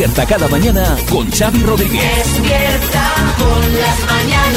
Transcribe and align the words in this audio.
Despierta 0.00 0.24
cada 0.24 0.48
mañana 0.48 0.96
con 1.10 1.30
Xavi 1.30 1.62
Rodríguez. 1.62 2.02
Despierta 2.16 3.34
con 3.36 3.60
las 3.80 4.00
mañanas. 4.06 4.49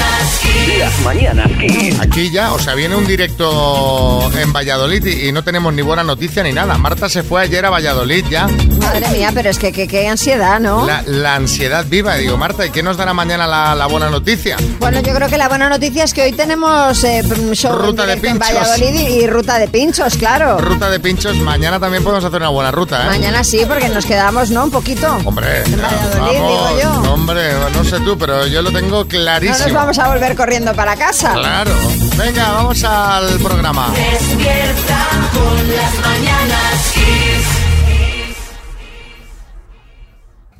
Las 0.79 0.99
mañanas 1.01 1.51
Kiss. 1.59 1.99
Aquí 1.99 2.31
ya, 2.31 2.53
o 2.53 2.59
sea, 2.59 2.73
viene 2.73 2.95
un 2.95 3.05
directo 3.05 4.31
en 4.37 4.51
Valladolid 4.53 5.05
y, 5.05 5.27
y 5.27 5.31
no 5.31 5.43
tenemos 5.43 5.73
ni 5.73 5.81
buena 5.81 6.03
noticia 6.03 6.41
ni 6.43 6.51
nada. 6.53 6.77
Marta 6.77 7.09
se 7.09 7.21
fue 7.23 7.41
ayer 7.43 7.65
a 7.65 7.69
Valladolid 7.69 8.25
ya. 8.29 8.47
Madre 8.79 9.07
mía, 9.09 9.31
pero 9.33 9.49
es 9.49 9.59
que 9.59 9.71
qué 9.71 10.07
ansiedad, 10.07 10.59
¿no? 10.59 10.85
La, 10.85 11.03
la 11.05 11.35
ansiedad 11.35 11.85
viva. 11.87 12.15
Digo, 12.15 12.37
Marta, 12.37 12.65
¿y 12.65 12.69
qué 12.69 12.81
nos 12.81 12.97
dará 12.97 13.13
mañana 13.13 13.45
la, 13.45 13.75
la 13.75 13.87
buena 13.87 14.09
noticia? 14.09 14.57
Bueno, 14.79 15.01
yo 15.01 15.13
creo 15.13 15.27
que 15.29 15.37
la 15.37 15.47
buena 15.49 15.69
noticia 15.69 16.03
es 16.05 16.13
que 16.13 16.23
hoy 16.23 16.31
tenemos 16.31 17.03
eh, 17.03 17.23
show 17.53 17.73
en 17.73 17.79
Ruta 17.79 18.05
de 18.05 18.15
directo 18.15 18.27
en 18.29 18.39
pinchos. 18.39 18.55
Valladolid 18.69 18.99
y, 18.99 19.23
y 19.23 19.27
ruta 19.27 19.59
de 19.59 19.67
pinchos, 19.67 20.15
claro. 20.17 20.57
Ruta 20.59 20.89
de 20.89 20.99
pinchos, 20.99 21.35
mañana 21.37 21.79
también 21.79 22.03
podemos 22.03 22.23
hacer 22.23 22.39
una 22.39 22.49
buena 22.49 22.71
ruta, 22.71 23.03
¿eh? 23.03 23.09
Mañana 23.09 23.43
sí, 23.43 23.61
porque 23.67 23.89
nos 23.89 24.05
quedamos, 24.05 24.49
¿no? 24.49 24.63
Un 24.63 24.71
poquito. 24.71 25.07
Hombre, 25.25 25.63
En 25.65 25.81
Valladolid, 25.81 26.39
vamos, 26.39 26.69
digo 26.77 26.81
yo. 27.03 27.13
hombre, 27.13 27.41
no 27.73 27.83
sé 27.83 27.99
tú, 27.99 28.17
pero 28.17 28.47
yo 28.47 28.61
lo 28.61 28.71
tengo 28.71 29.03
No 29.03 29.07
clarísimo. 29.07 29.57
nos 29.59 29.73
vamos 29.73 29.99
a 29.99 30.07
volver 30.07 30.35
corriendo 30.35 30.52
para 30.61 30.95
casa. 30.95 31.33
Claro. 31.33 31.71
Venga, 32.15 32.51
vamos 32.51 32.83
al 32.83 33.39
programa. 33.39 33.91
Despierta 33.95 35.07
con 35.33 35.67
las 35.75 35.99
mañanas 35.99 36.93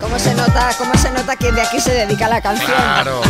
¿Cómo 0.03 0.19
se 0.19 0.35
nota, 0.35 0.69
cómo 0.77 0.93
se 0.95 1.09
nota 1.11 1.37
que 1.37 1.53
de 1.53 1.61
aquí 1.61 1.79
se 1.79 1.93
dedica 1.93 2.27
la 2.27 2.41
canción? 2.41 2.69
Claro. 2.69 3.21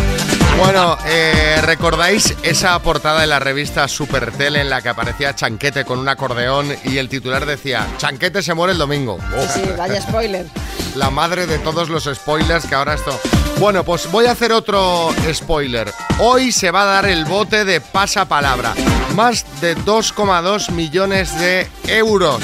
Bueno, 0.58 0.98
eh, 1.05 1.59
¿recordáis 1.62 2.36
esa 2.41 2.77
portada 2.80 3.22
de 3.22 3.27
la 3.27 3.38
revista 3.38 3.88
Supertele 3.88 4.62
en 4.62 4.72
la 4.72 4.81
que 4.81 4.90
aparecía 4.90 5.36
Chanquete 5.36 5.86
con 5.86 6.00
un 6.00 6.09
acordeón 6.09 6.75
y 6.83 6.98
el 6.98 7.09
titular 7.09 7.45
decía 7.45 7.88
Chanquete 7.98 8.42
se 8.42 8.56
muere 8.56 8.73
el 8.73 8.80
domingo? 8.80 9.20
Sí, 9.53 9.61
sí, 9.61 9.70
vaya 9.78 10.02
spoiler. 10.02 10.48
la 10.95 11.11
madre 11.11 11.45
de 11.45 11.59
todos 11.59 11.89
los 11.89 12.06
spoilers 12.06 12.66
que 12.66 12.73
ahora 12.73 12.95
esto... 12.95 13.20
Bueno, 13.59 13.83
pues 13.83 14.11
voy 14.11 14.26
a 14.26 14.31
hacer 14.31 14.52
otro 14.52 15.14
spoiler. 15.31 15.94
Hoy 16.17 16.52
se 16.52 16.72
va 16.72 16.81
a 16.81 16.86
dar 16.86 17.05
el 17.05 17.26
bote 17.26 17.66
de 17.66 17.81
pasapalabra. 17.81 18.73
Más 19.14 19.45
de 19.61 19.78
2,2 19.78 20.72
millones 20.72 21.38
de 21.39 21.70
euros. 21.88 22.42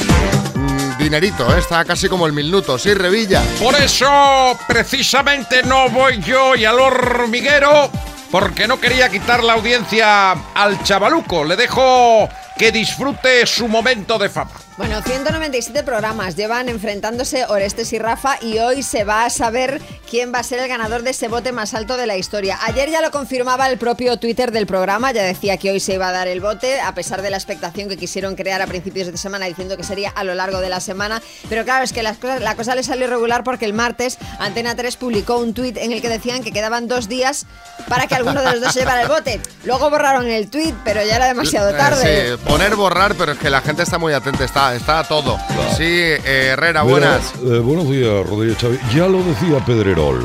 Dinerito, 1.00 1.56
¿eh? 1.56 1.60
está 1.60 1.86
casi 1.86 2.10
como 2.10 2.28
el 2.28 2.34
minuto. 2.34 2.78
Sí, 2.78 2.94
Revilla. 2.94 3.42
Por 3.58 3.74
eso, 3.76 4.60
precisamente, 4.68 5.64
no 5.64 5.90
voy 5.90 6.22
yo 6.22 6.56
y 6.56 6.66
al 6.66 6.78
hormiguero, 6.78 7.90
porque 8.30 8.68
no 8.68 8.80
quería 8.82 9.10
quitar 9.10 9.42
la 9.42 9.54
audiencia 9.54 10.32
al 10.54 10.84
chavaluco. 10.84 11.46
Le 11.46 11.56
dejo 11.56 12.28
que 12.58 12.74
disfrute 12.74 13.48
su 13.48 13.70
momento 13.70 14.20
de 14.20 14.28
fama. 14.30 14.52
Bueno, 14.80 15.02
197 15.02 15.84
programas 15.84 16.38
llevan 16.38 16.70
enfrentándose 16.70 17.44
Orestes 17.50 17.92
y 17.92 18.00
Rafa 18.00 18.38
y 18.42 18.60
hoy 18.60 18.82
se 18.82 19.04
va 19.04 19.26
a 19.26 19.30
saber 19.30 19.82
quién 20.10 20.34
va 20.34 20.40
a 20.40 20.44
ser 20.44 20.60
el 20.60 20.70
ganador 20.70 21.04
de 21.04 21.10
ese 21.10 21.28
bote 21.28 21.52
más 21.52 21.74
alto 21.74 21.98
de 21.98 22.08
la 22.08 22.16
historia. 22.16 22.58
Ayer 22.64 22.90
ya 22.90 23.02
lo 23.02 23.12
confirmaba 23.12 23.68
el 23.70 23.78
propio 23.78 24.16
Twitter 24.18 24.54
del 24.54 24.66
programa, 24.68 25.12
ya 25.12 25.22
decía 25.24 25.58
que 25.58 25.70
hoy 25.72 25.82
se 25.82 25.96
iba 25.96 26.08
a 26.08 26.12
dar 26.14 26.30
el 26.30 26.40
bote, 26.40 26.80
a 26.80 26.94
pesar 26.96 27.22
de 27.22 27.30
la 27.30 27.36
expectación 27.36 27.90
que 27.90 27.98
quisieron 27.98 28.38
crear 28.38 28.62
a 28.62 28.68
principios 28.68 29.08
de 29.12 29.18
semana 29.18 29.48
diciendo 29.48 29.76
que 29.76 29.84
sería 29.84 30.12
a 30.12 30.24
lo 30.24 30.34
largo 30.34 30.62
de 30.62 30.70
la 30.70 30.80
semana. 30.80 31.22
Pero 31.50 31.66
claro, 31.66 31.84
es 31.84 31.92
que 31.92 32.02
las 32.02 32.18
cosas- 32.18 32.40
la 32.40 32.56
cosa 32.56 32.74
le 32.74 32.84
salió 32.84 33.08
regular 33.08 33.44
porque 33.44 33.66
el 33.66 33.74
martes 33.74 34.18
Antena 34.40 34.76
3 34.76 34.96
publicó 34.96 35.40
un 35.40 35.54
tuit 35.54 35.76
en 35.76 35.92
el 35.92 36.02
que 36.02 36.08
decían 36.08 36.42
que 36.42 36.54
quedaban 36.54 36.88
dos 36.88 37.10
días 37.10 37.46
para 37.90 38.08
que 38.08 38.16
alguno 38.16 38.42
de 38.42 38.52
los 38.54 38.62
dos 38.62 38.72
se 38.74 38.80
llevara 38.80 39.02
el 39.02 39.10
bote. 39.10 39.42
Luego 39.66 39.90
borraron 39.90 40.26
el 40.28 40.50
tuit, 40.50 40.74
pero 40.86 41.04
ya 41.04 41.18
era 41.18 41.26
demasiado 41.28 41.70
Eh, 41.72 41.74
tarde. 41.74 42.30
sí, 42.38 42.44
poner 42.48 42.78
borrar, 42.78 43.16
pero 43.16 43.34
es 43.34 43.38
que 43.40 43.50
la 43.50 43.60
gente 43.60 43.84
está 43.84 43.98
muy 43.98 44.14
atenta, 44.14 44.46
está, 44.46 44.69
está 44.76 45.04
todo. 45.04 45.38
Sí, 45.78 45.84
eh, 45.84 46.50
Herrera, 46.54 46.84
Mira, 46.84 46.92
buenas. 47.00 47.34
eh, 47.44 47.60
buenos 47.60 47.90
días, 47.90 48.26
Rodríguez 48.28 48.58
Chávez. 48.58 48.80
Ya 48.94 49.08
lo 49.08 49.24
decía 49.24 49.64
Pedrerol, 49.66 50.20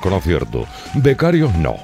con 0.00 0.12
acierto. 0.12 0.64
Becarios 0.94 1.54
no. 1.54 1.76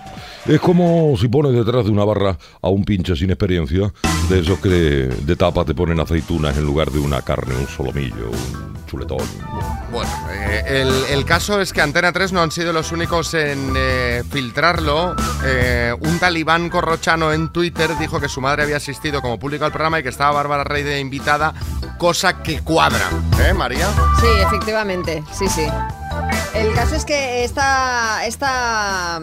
Es 0.47 0.61
como 0.61 1.15
si 1.21 1.29
pones 1.29 1.53
detrás 1.53 1.85
de 1.85 1.91
una 1.93 2.05
barra 2.05 2.37
a 2.61 2.69
un 2.69 2.85
pinche 2.85 3.15
sin 3.15 3.31
experiencia, 3.31 3.93
de 4.29 4.41
esos 4.41 4.59
que 4.59 4.69
de, 4.69 5.07
de 5.09 5.37
tapa 5.37 5.65
te 5.65 5.73
ponen 5.75 6.01
aceitunas 6.01 6.57
en 6.57 6.65
lugar 6.65 6.91
de 6.91 6.99
una 6.99 7.23
carne, 7.23 7.55
un 7.55 7.69
solomillo, 7.69 8.29
un 8.31 8.72
chuletón. 8.93 9.27
Bueno, 9.91 10.11
eh, 10.31 10.65
el, 10.67 11.05
el 11.09 11.25
caso 11.25 11.63
es 11.63 11.73
que 11.73 11.81
Antena 11.81 12.13
3 12.13 12.33
no 12.33 12.43
han 12.43 12.51
sido 12.51 12.75
los 12.75 12.93
únicos 12.93 13.33
en 13.33 13.73
eh, 13.75 14.23
filtrarlo. 14.31 15.17
Eh, 15.45 15.95
un 15.99 16.19
talibán 16.19 16.69
corrochano 16.69 17.33
en 17.33 17.51
Twitter 17.51 17.97
dijo 17.99 18.21
que 18.21 18.29
su 18.29 18.43
madre 18.43 18.65
había 18.65 18.77
asistido 18.77 19.23
como 19.23 19.39
público 19.39 19.65
al 19.65 19.73
programa 19.73 20.01
y 20.01 20.03
que 20.03 20.11
estaba 20.11 20.33
Bárbara 20.33 20.65
Rey 20.65 20.83
de 20.83 21.01
invitada, 21.01 21.55
cosa 21.97 22.43
que 22.43 22.61
cuadra. 22.61 23.09
¿Eh, 23.41 23.55
María? 23.55 23.89
Sí, 24.21 24.27
efectivamente, 24.47 25.25
sí, 25.33 25.49
sí. 25.49 25.67
El 26.53 26.75
caso 26.75 26.95
es 26.95 27.07
que 27.07 27.45
esta, 27.45 28.27
esta, 28.27 29.23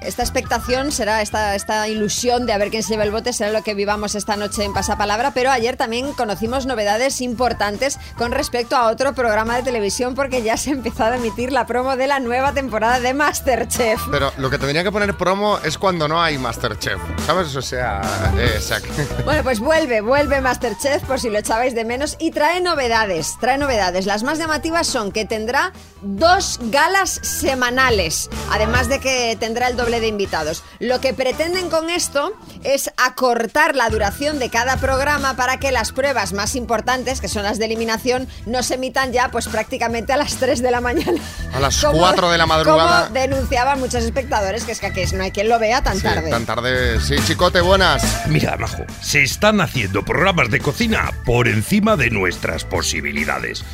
esta 0.00 0.22
expectación 0.22 0.92
será, 0.92 1.22
esta, 1.22 1.54
esta 1.54 1.86
ilusión 1.88 2.46
de 2.46 2.52
a 2.52 2.58
ver 2.58 2.70
quién 2.70 2.82
se 2.82 2.90
lleva 2.90 3.04
el 3.04 3.10
bote 3.10 3.32
será 3.32 3.50
lo 3.50 3.62
que 3.62 3.74
vivamos 3.74 4.14
esta 4.14 4.36
noche 4.36 4.64
en 4.64 4.72
Pasapalabra, 4.72 5.32
pero 5.32 5.50
ayer 5.50 5.76
también 5.76 6.12
conocimos 6.12 6.66
novedades 6.66 7.20
importantes 7.20 7.98
con 8.16 8.32
respecto 8.32 8.76
a 8.76 8.88
otro 8.88 9.14
programa 9.14 9.56
de 9.56 9.62
televisión 9.62 10.14
porque 10.14 10.42
ya 10.42 10.56
se 10.56 10.70
ha 10.70 10.72
empezado 10.72 11.12
a 11.12 11.16
emitir 11.16 11.52
la 11.52 11.66
promo 11.66 11.96
de 11.96 12.06
la 12.06 12.20
nueva 12.20 12.52
temporada 12.52 13.00
de 13.00 13.12
Masterchef. 13.14 14.00
Pero 14.10 14.32
lo 14.38 14.48
que 14.48 14.58
tendría 14.58 14.82
que 14.82 14.92
poner 14.92 15.16
promo 15.16 15.58
es 15.62 15.76
cuando 15.76 16.08
no 16.08 16.22
hay 16.22 16.38
Masterchef, 16.38 17.00
¿sabes? 17.26 17.54
O 17.56 17.62
sea, 17.62 18.00
eh, 18.38 18.58
Bueno, 19.24 19.42
pues 19.42 19.60
vuelve, 19.60 20.00
vuelve 20.00 20.40
Masterchef 20.40 21.02
por 21.04 21.20
si 21.20 21.28
lo 21.28 21.38
echabais 21.38 21.74
de 21.74 21.84
menos 21.84 22.16
y 22.18 22.30
trae 22.30 22.60
novedades, 22.60 23.36
trae 23.40 23.58
novedades. 23.58 24.06
Las 24.06 24.22
más 24.22 24.38
llamativas 24.38 24.86
son 24.86 25.12
que 25.12 25.24
tendrá 25.24 25.72
dos 26.02 26.58
galas 26.62 27.20
semanales, 27.22 28.30
además 28.50 28.88
de 28.88 29.00
que 29.00 29.36
tendrá 29.38 29.68
el 29.68 29.76
doble 29.76 29.89
de 29.98 30.06
invitados. 30.06 30.62
Lo 30.78 31.00
que 31.00 31.14
pretenden 31.14 31.70
con 31.70 31.90
esto 31.90 32.32
es 32.62 32.90
acortar 32.96 33.74
la 33.74 33.88
duración 33.88 34.38
de 34.38 34.50
cada 34.50 34.76
programa 34.76 35.34
para 35.34 35.58
que 35.58 35.72
las 35.72 35.90
pruebas 35.90 36.32
más 36.32 36.54
importantes, 36.54 37.20
que 37.20 37.28
son 37.28 37.42
las 37.42 37.58
de 37.58 37.64
eliminación, 37.64 38.28
no 38.46 38.62
se 38.62 38.74
emitan 38.74 39.12
ya 39.12 39.30
pues 39.30 39.48
prácticamente 39.48 40.12
a 40.12 40.16
las 40.16 40.36
3 40.36 40.60
de 40.62 40.70
la 40.70 40.80
mañana. 40.80 41.20
A 41.52 41.58
las 41.60 41.82
Como- 41.82 41.98
4 41.98 42.30
de 42.30 42.38
la 42.38 42.46
madrugada. 42.46 43.06
Como 43.08 43.14
denunciaban 43.18 43.80
muchos 43.80 44.04
espectadores, 44.04 44.64
que 44.64 44.72
es 44.72 44.78
que 44.80 44.86
aquí 44.86 45.00
no 45.14 45.24
hay 45.24 45.30
quien 45.32 45.48
lo 45.48 45.58
vea 45.58 45.82
tan 45.82 45.96
sí, 45.96 46.02
tarde. 46.02 46.30
tan 46.30 46.44
tarde. 46.46 47.00
Sí, 47.00 47.16
chicote, 47.26 47.62
buenas. 47.62 48.26
Mira, 48.28 48.56
Majo, 48.58 48.84
se 49.00 49.22
están 49.22 49.60
haciendo 49.62 50.04
programas 50.04 50.50
de 50.50 50.60
cocina 50.60 51.10
por 51.24 51.48
encima 51.48 51.96
de 51.96 52.10
nuestras 52.10 52.64
posibilidades. 52.64 53.64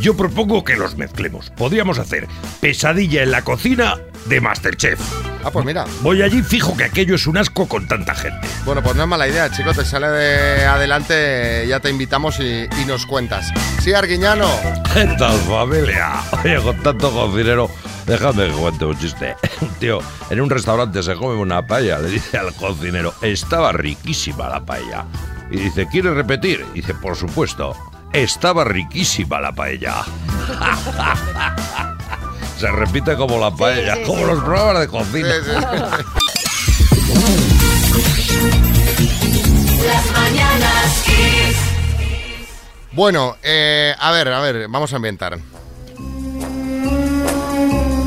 Yo 0.00 0.16
propongo 0.16 0.64
que 0.64 0.76
los 0.76 0.96
mezclemos. 0.96 1.50
Podríamos 1.50 1.98
hacer 1.98 2.28
Pesadilla 2.60 3.22
en 3.22 3.30
la 3.30 3.42
cocina 3.42 3.98
de 4.26 4.40
Masterchef. 4.40 5.00
Ah, 5.44 5.50
pues 5.50 5.64
mira. 5.64 5.84
Voy 6.02 6.22
allí 6.22 6.42
fijo 6.42 6.76
que 6.76 6.84
aquello 6.84 7.16
es 7.16 7.26
un 7.26 7.36
asco 7.36 7.66
con 7.68 7.88
tanta 7.88 8.14
gente. 8.14 8.46
Bueno, 8.64 8.82
pues 8.82 8.94
no 8.96 9.02
es 9.02 9.08
mala 9.08 9.28
idea, 9.28 9.50
chico. 9.50 9.72
Te 9.74 9.84
sale 9.84 10.08
de 10.08 10.64
adelante, 10.64 11.66
ya 11.68 11.80
te 11.80 11.90
invitamos 11.90 12.38
y, 12.38 12.68
y 12.80 12.84
nos 12.86 13.06
cuentas. 13.06 13.52
Sí, 13.80 13.92
Arguiñano. 13.92 14.48
¿Qué 14.94 15.06
tal, 15.18 15.36
familia? 15.40 16.22
Oye, 16.44 16.56
con 16.62 16.80
tanto 16.82 17.10
cocinero, 17.10 17.68
déjame 18.06 18.48
que 18.48 18.52
cuente 18.52 18.84
un 18.84 18.98
chiste. 18.98 19.34
Tío 19.80 19.98
en 20.32 20.40
un 20.40 20.48
restaurante 20.48 21.02
se 21.02 21.14
come 21.14 21.34
una 21.34 21.66
paella, 21.66 21.98
le 21.98 22.08
dice 22.08 22.38
al 22.38 22.54
cocinero, 22.54 23.12
estaba 23.20 23.72
riquísima 23.72 24.48
la 24.48 24.64
paella. 24.64 25.04
Y 25.50 25.58
dice, 25.58 25.86
¿quieres 25.86 26.14
repetir? 26.14 26.64
Y 26.72 26.80
dice, 26.80 26.94
por 26.94 27.16
supuesto, 27.16 27.76
estaba 28.12 28.64
riquísima 28.64 29.40
la 29.40 29.52
paella. 29.52 30.04
se 32.58 32.70
repite 32.70 33.16
como 33.16 33.38
la 33.38 33.50
paella, 33.50 33.96
sí, 33.96 34.02
como 34.04 34.18
sí. 34.18 34.24
los 34.24 34.42
programas 34.42 34.80
de 34.80 34.88
cocina. 34.88 35.28
Las 39.86 40.12
mañanas. 40.12 41.04
Bueno, 42.92 43.36
eh, 43.42 43.94
a 43.98 44.10
ver, 44.12 44.28
a 44.28 44.40
ver, 44.40 44.68
vamos 44.68 44.92
a 44.92 44.96
ambientar. 44.96 45.38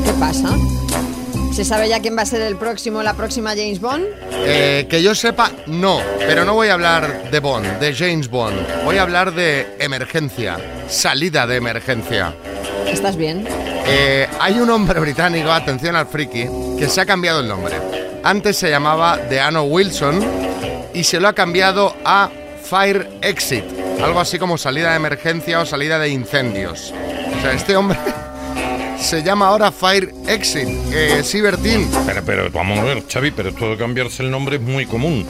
¿Qué 0.04 0.12
pasa? 0.20 0.56
¿Se 1.56 1.64
sabe 1.64 1.88
ya 1.88 2.00
quién 2.00 2.14
va 2.14 2.20
a 2.20 2.26
ser 2.26 2.42
el 2.42 2.56
próximo, 2.56 3.02
la 3.02 3.14
próxima 3.14 3.52
James 3.52 3.80
Bond? 3.80 4.04
Eh, 4.30 4.86
que 4.90 5.02
yo 5.02 5.14
sepa, 5.14 5.50
no, 5.64 6.02
pero 6.18 6.44
no 6.44 6.52
voy 6.52 6.68
a 6.68 6.74
hablar 6.74 7.30
de 7.30 7.40
Bond, 7.40 7.78
de 7.78 7.94
James 7.94 8.28
Bond. 8.28 8.84
Voy 8.84 8.98
a 8.98 9.02
hablar 9.02 9.32
de 9.32 9.66
emergencia, 9.78 10.58
salida 10.86 11.46
de 11.46 11.56
emergencia. 11.56 12.34
¿Estás 12.86 13.16
bien? 13.16 13.48
Eh, 13.86 14.28
hay 14.38 14.60
un 14.60 14.68
hombre 14.68 15.00
británico, 15.00 15.50
atención 15.50 15.96
al 15.96 16.06
friki, 16.06 16.46
que 16.78 16.90
se 16.90 17.00
ha 17.00 17.06
cambiado 17.06 17.40
el 17.40 17.48
nombre. 17.48 17.76
Antes 18.22 18.58
se 18.58 18.68
llamaba 18.68 19.16
Deano 19.16 19.62
Wilson 19.62 20.22
y 20.92 21.04
se 21.04 21.18
lo 21.20 21.26
ha 21.26 21.32
cambiado 21.32 21.96
a 22.04 22.28
Fire 22.62 23.08
Exit. 23.22 23.64
Algo 24.02 24.20
así 24.20 24.38
como 24.38 24.58
salida 24.58 24.90
de 24.90 24.96
emergencia 24.96 25.60
o 25.60 25.64
salida 25.64 25.98
de 25.98 26.10
incendios. 26.10 26.92
O 27.38 27.40
sea, 27.40 27.52
este 27.52 27.76
hombre 27.76 27.98
se 28.98 29.22
llama 29.22 29.48
ahora 29.48 29.70
Fire 29.72 30.12
Exit. 30.26 30.68
Eh, 30.92 31.22
sí, 31.22 31.40
Bertín. 31.40 31.88
Pero, 32.06 32.24
pero, 32.24 32.50
vamos 32.50 32.78
a 32.78 32.84
ver, 32.84 33.04
Xavi, 33.08 33.30
pero 33.30 33.50
esto 33.50 33.70
de 33.70 33.76
cambiarse 33.76 34.22
el 34.22 34.30
nombre 34.30 34.56
es 34.56 34.62
muy 34.62 34.86
común. 34.86 35.26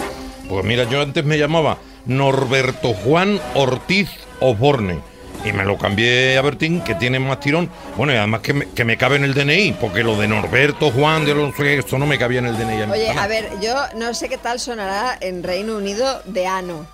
Pues 0.49 0.65
mira, 0.65 0.85
yo 0.85 1.03
antes 1.03 1.25
me 1.25 1.39
llamaba 1.39 1.79
Norberto 2.07 2.95
Juan 2.95 3.41
Ortiz 3.55 4.09
Osborne. 4.41 5.01
y 5.45 5.53
me 5.53 5.65
lo 5.65 5.79
cambié 5.79 6.37
a 6.39 6.43
Bertín, 6.43 6.81
que 6.81 6.95
tiene 6.95 7.19
más 7.19 7.41
tirón. 7.41 7.69
Bueno, 7.97 8.13
y 8.13 8.17
además 8.17 8.41
que 8.41 8.53
me, 8.53 8.69
que 8.71 8.85
me 8.85 8.97
cabe 8.97 9.17
en 9.17 9.25
el 9.25 9.35
DNI, 9.35 9.77
porque 9.81 10.03
lo 10.03 10.17
de 10.17 10.27
Norberto, 10.27 10.91
Juan, 10.91 11.25
de 11.25 11.35
los 11.35 11.59
esto 11.61 11.99
no 11.99 12.07
me 12.07 12.19
cabía 12.19 12.41
en 12.41 12.47
el 12.47 12.57
DNI. 12.57 12.91
Oye, 12.91 13.11
a 13.11 13.27
ver, 13.27 13.51
yo 13.61 13.75
no 13.97 14.13
sé 14.15 14.29
qué 14.29 14.39
tal 14.39 14.59
sonará 14.59 15.17
en 15.21 15.43
Reino 15.43 15.77
Unido 15.77 16.23
de 16.25 16.47
ano. 16.47 16.87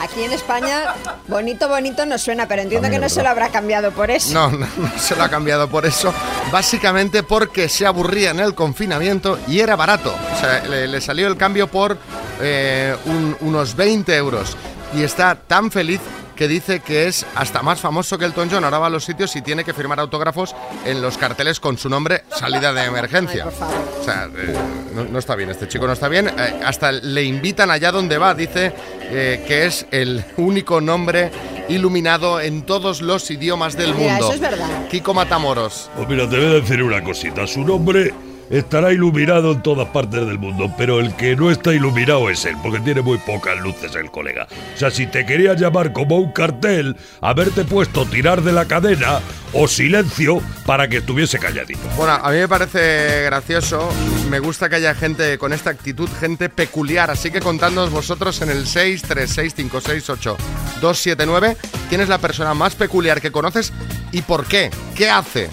Aquí 0.00 0.24
en 0.24 0.32
España, 0.32 0.94
bonito, 1.28 1.68
bonito 1.68 2.04
nos 2.06 2.22
suena, 2.22 2.48
pero 2.48 2.62
entiendo 2.62 2.90
que 2.90 2.98
no 2.98 3.08
se 3.08 3.22
lo 3.22 3.28
habrá 3.28 3.50
cambiado 3.50 3.92
por 3.92 4.10
eso. 4.10 4.32
No, 4.34 4.50
no, 4.50 4.66
no 4.76 4.98
se 4.98 5.14
lo 5.14 5.22
ha 5.22 5.28
cambiado 5.28 5.68
por 5.68 5.86
eso. 5.86 6.12
Básicamente 6.50 7.22
porque 7.22 7.68
se 7.68 7.86
aburría 7.86 8.30
en 8.30 8.40
el 8.40 8.54
confinamiento 8.54 9.38
y 9.46 9.60
era 9.60 9.76
barato. 9.76 10.14
O 10.34 10.40
sea, 10.40 10.60
le, 10.64 10.88
le 10.88 11.00
salió 11.00 11.28
el 11.28 11.36
cambio 11.36 11.68
por 11.68 11.98
eh, 12.40 12.96
un- 13.06 13.36
unos 13.40 13.76
20 13.76 14.16
euros. 14.16 14.56
Y 14.94 15.02
está 15.04 15.34
tan 15.36 15.70
feliz 15.70 16.00
que 16.42 16.48
dice 16.48 16.80
que 16.80 17.06
es 17.06 17.24
hasta 17.36 17.62
más 17.62 17.80
famoso 17.80 18.18
que 18.18 18.24
el 18.24 18.32
John. 18.32 18.64
Ahora 18.64 18.80
va 18.80 18.88
a 18.88 18.90
los 18.90 19.04
sitios 19.04 19.36
y 19.36 19.42
tiene 19.42 19.62
que 19.62 19.72
firmar 19.72 20.00
autógrafos 20.00 20.56
en 20.84 21.00
los 21.00 21.16
carteles 21.16 21.60
con 21.60 21.78
su 21.78 21.88
nombre, 21.88 22.24
salida 22.36 22.72
de 22.72 22.84
emergencia. 22.84 23.44
Ay, 23.44 23.50
por 23.50 23.58
favor. 23.60 23.76
O 24.00 24.04
sea, 24.04 24.28
eh, 24.36 24.54
no, 24.92 25.04
no 25.04 25.20
está 25.20 25.36
bien, 25.36 25.50
este 25.50 25.68
chico 25.68 25.86
no 25.86 25.92
está 25.92 26.08
bien. 26.08 26.26
Eh, 26.26 26.60
hasta 26.66 26.90
le 26.90 27.22
invitan 27.22 27.70
allá 27.70 27.92
donde 27.92 28.18
va. 28.18 28.34
Dice 28.34 28.72
eh, 29.02 29.44
que 29.46 29.66
es 29.66 29.86
el 29.92 30.24
único 30.36 30.80
nombre 30.80 31.30
iluminado 31.68 32.40
en 32.40 32.62
todos 32.62 33.02
los 33.02 33.30
idiomas 33.30 33.76
del 33.76 33.94
Mira, 33.94 34.14
mundo. 34.14 34.24
eso 34.24 34.34
es 34.34 34.40
verdad. 34.40 34.88
Kiko 34.90 35.14
Matamoros. 35.14 35.92
Pues 35.94 36.08
mira, 36.08 36.28
te 36.28 36.38
voy 36.38 36.46
a 36.46 36.54
decir 36.54 36.82
una 36.82 37.04
cosita. 37.04 37.46
Su 37.46 37.60
nombre 37.60 38.12
estará 38.50 38.92
iluminado 38.92 39.52
en 39.52 39.62
todas 39.62 39.88
partes 39.88 40.26
del 40.26 40.38
mundo, 40.38 40.72
pero 40.76 41.00
el 41.00 41.14
que 41.14 41.36
no 41.36 41.50
está 41.50 41.72
iluminado 41.72 42.28
es 42.30 42.44
él, 42.44 42.56
porque 42.62 42.80
tiene 42.80 43.00
muy 43.02 43.18
pocas 43.18 43.58
luces 43.60 43.94
el 43.94 44.10
colega. 44.10 44.46
O 44.74 44.78
sea, 44.78 44.90
si 44.90 45.06
te 45.06 45.24
querías 45.26 45.60
llamar 45.60 45.92
como 45.92 46.18
un 46.18 46.32
cartel, 46.32 46.96
haberte 47.20 47.64
puesto 47.64 48.06
tirar 48.06 48.42
de 48.42 48.52
la 48.52 48.66
cadena 48.66 49.20
o 49.52 49.68
silencio 49.68 50.40
para 50.66 50.88
que 50.88 50.96
estuviese 50.98 51.38
calladito. 51.38 51.80
Bueno, 51.96 52.14
a 52.14 52.30
mí 52.30 52.38
me 52.38 52.48
parece 52.48 53.22
gracioso. 53.24 53.88
Me 54.30 54.38
gusta 54.38 54.68
que 54.68 54.76
haya 54.76 54.94
gente 54.94 55.38
con 55.38 55.52
esta 55.52 55.70
actitud, 55.70 56.08
gente 56.20 56.48
peculiar. 56.48 57.10
Así 57.10 57.30
que 57.30 57.40
contadnos 57.40 57.90
vosotros 57.90 58.40
en 58.42 58.50
el 58.50 58.66
636568279 58.66 61.56
quién 61.88 62.00
es 62.00 62.08
la 62.08 62.18
persona 62.18 62.54
más 62.54 62.74
peculiar 62.74 63.20
que 63.20 63.30
conoces 63.30 63.72
y 64.12 64.22
por 64.22 64.46
qué. 64.46 64.70
¿Qué 64.96 65.10
hace? 65.10 65.50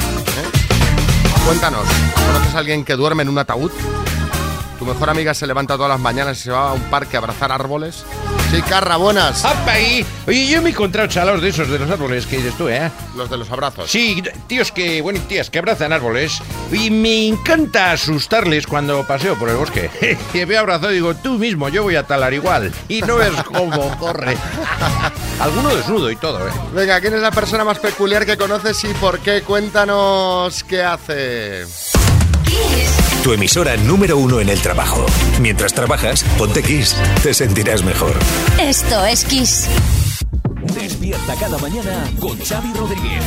Cuéntanos. 1.49 1.87
¿Conoces 2.27 2.53
a 2.53 2.59
alguien 2.59 2.85
que 2.85 2.95
duerme 2.95 3.23
en 3.23 3.29
un 3.29 3.39
ataúd? 3.39 3.71
¿Tu 4.79 4.85
mejor 4.85 5.09
amiga 5.09 5.33
se 5.33 5.45
levanta 5.45 5.75
todas 5.75 5.89
las 5.89 5.99
mañanas 5.99 6.39
y 6.39 6.43
se 6.43 6.51
va 6.51 6.69
a 6.69 6.73
un 6.73 6.83
parque 6.83 7.17
a 7.17 7.19
abrazar 7.19 7.51
árboles? 7.51 8.05
Sí, 8.49 8.61
Carra, 8.61 8.95
buenas. 8.95 9.43
¡Apa 9.43 9.73
ahí! 9.73 10.05
Oye, 10.25 10.47
yo 10.47 10.61
me 10.61 10.69
he 10.69 10.71
encontrado 10.71 11.09
chalaos 11.09 11.41
de 11.41 11.49
esos 11.49 11.67
de 11.67 11.77
los 11.77 11.91
árboles 11.91 12.25
que 12.25 12.37
dices 12.37 12.55
tú, 12.57 12.69
¿eh? 12.69 12.89
Los 13.17 13.29
de 13.29 13.37
los 13.37 13.51
abrazos. 13.51 13.91
Sí, 13.91 14.23
tíos 14.47 14.71
que, 14.71 15.01
bueno, 15.01 15.19
tías 15.27 15.49
que 15.49 15.59
abrazan 15.59 15.91
árboles. 15.91 16.41
Y 16.71 16.89
me 16.91 17.27
encanta 17.27 17.91
asustarles 17.91 18.65
cuando 18.65 19.05
paseo 19.05 19.37
por 19.37 19.49
el 19.49 19.57
bosque. 19.57 19.91
que 20.31 20.45
veo 20.45 20.61
abrazado 20.61 20.91
y 20.91 20.95
digo, 20.95 21.13
tú 21.13 21.37
mismo, 21.37 21.67
yo 21.67 21.83
voy 21.83 21.97
a 21.97 22.07
talar 22.07 22.33
igual. 22.33 22.71
Y 22.87 23.01
no 23.01 23.17
ves 23.17 23.33
cómo 23.43 23.97
corre. 23.99 24.37
Alguno 25.41 25.75
desnudo 25.75 26.09
y 26.09 26.15
todo, 26.15 26.47
¿eh? 26.47 26.51
Venga, 26.73 27.01
¿quién 27.01 27.13
es 27.15 27.21
la 27.21 27.31
persona 27.31 27.65
más 27.65 27.79
peculiar 27.79 28.25
que 28.25 28.37
conoces 28.37 28.81
y 28.85 28.93
por 28.93 29.19
qué? 29.19 29.41
Cuéntanos 29.41 30.63
qué 30.63 30.83
hace. 30.83 31.65
Tu 33.23 33.33
emisora 33.33 33.75
número 33.77 34.17
uno 34.17 34.39
en 34.39 34.49
el 34.49 34.61
trabajo. 34.61 35.05
Mientras 35.41 35.73
trabajas, 35.73 36.23
ponte 36.37 36.63
Kiss. 36.63 36.95
Te 37.21 37.33
sentirás 37.33 37.83
mejor. 37.83 38.13
Esto 38.59 39.05
es 39.05 39.25
Kiss. 39.25 39.67
Despierta 40.73 41.35
cada 41.35 41.57
mañana 41.57 42.09
con 42.19 42.37
Xavi 42.39 42.73
Rodríguez. 42.73 43.23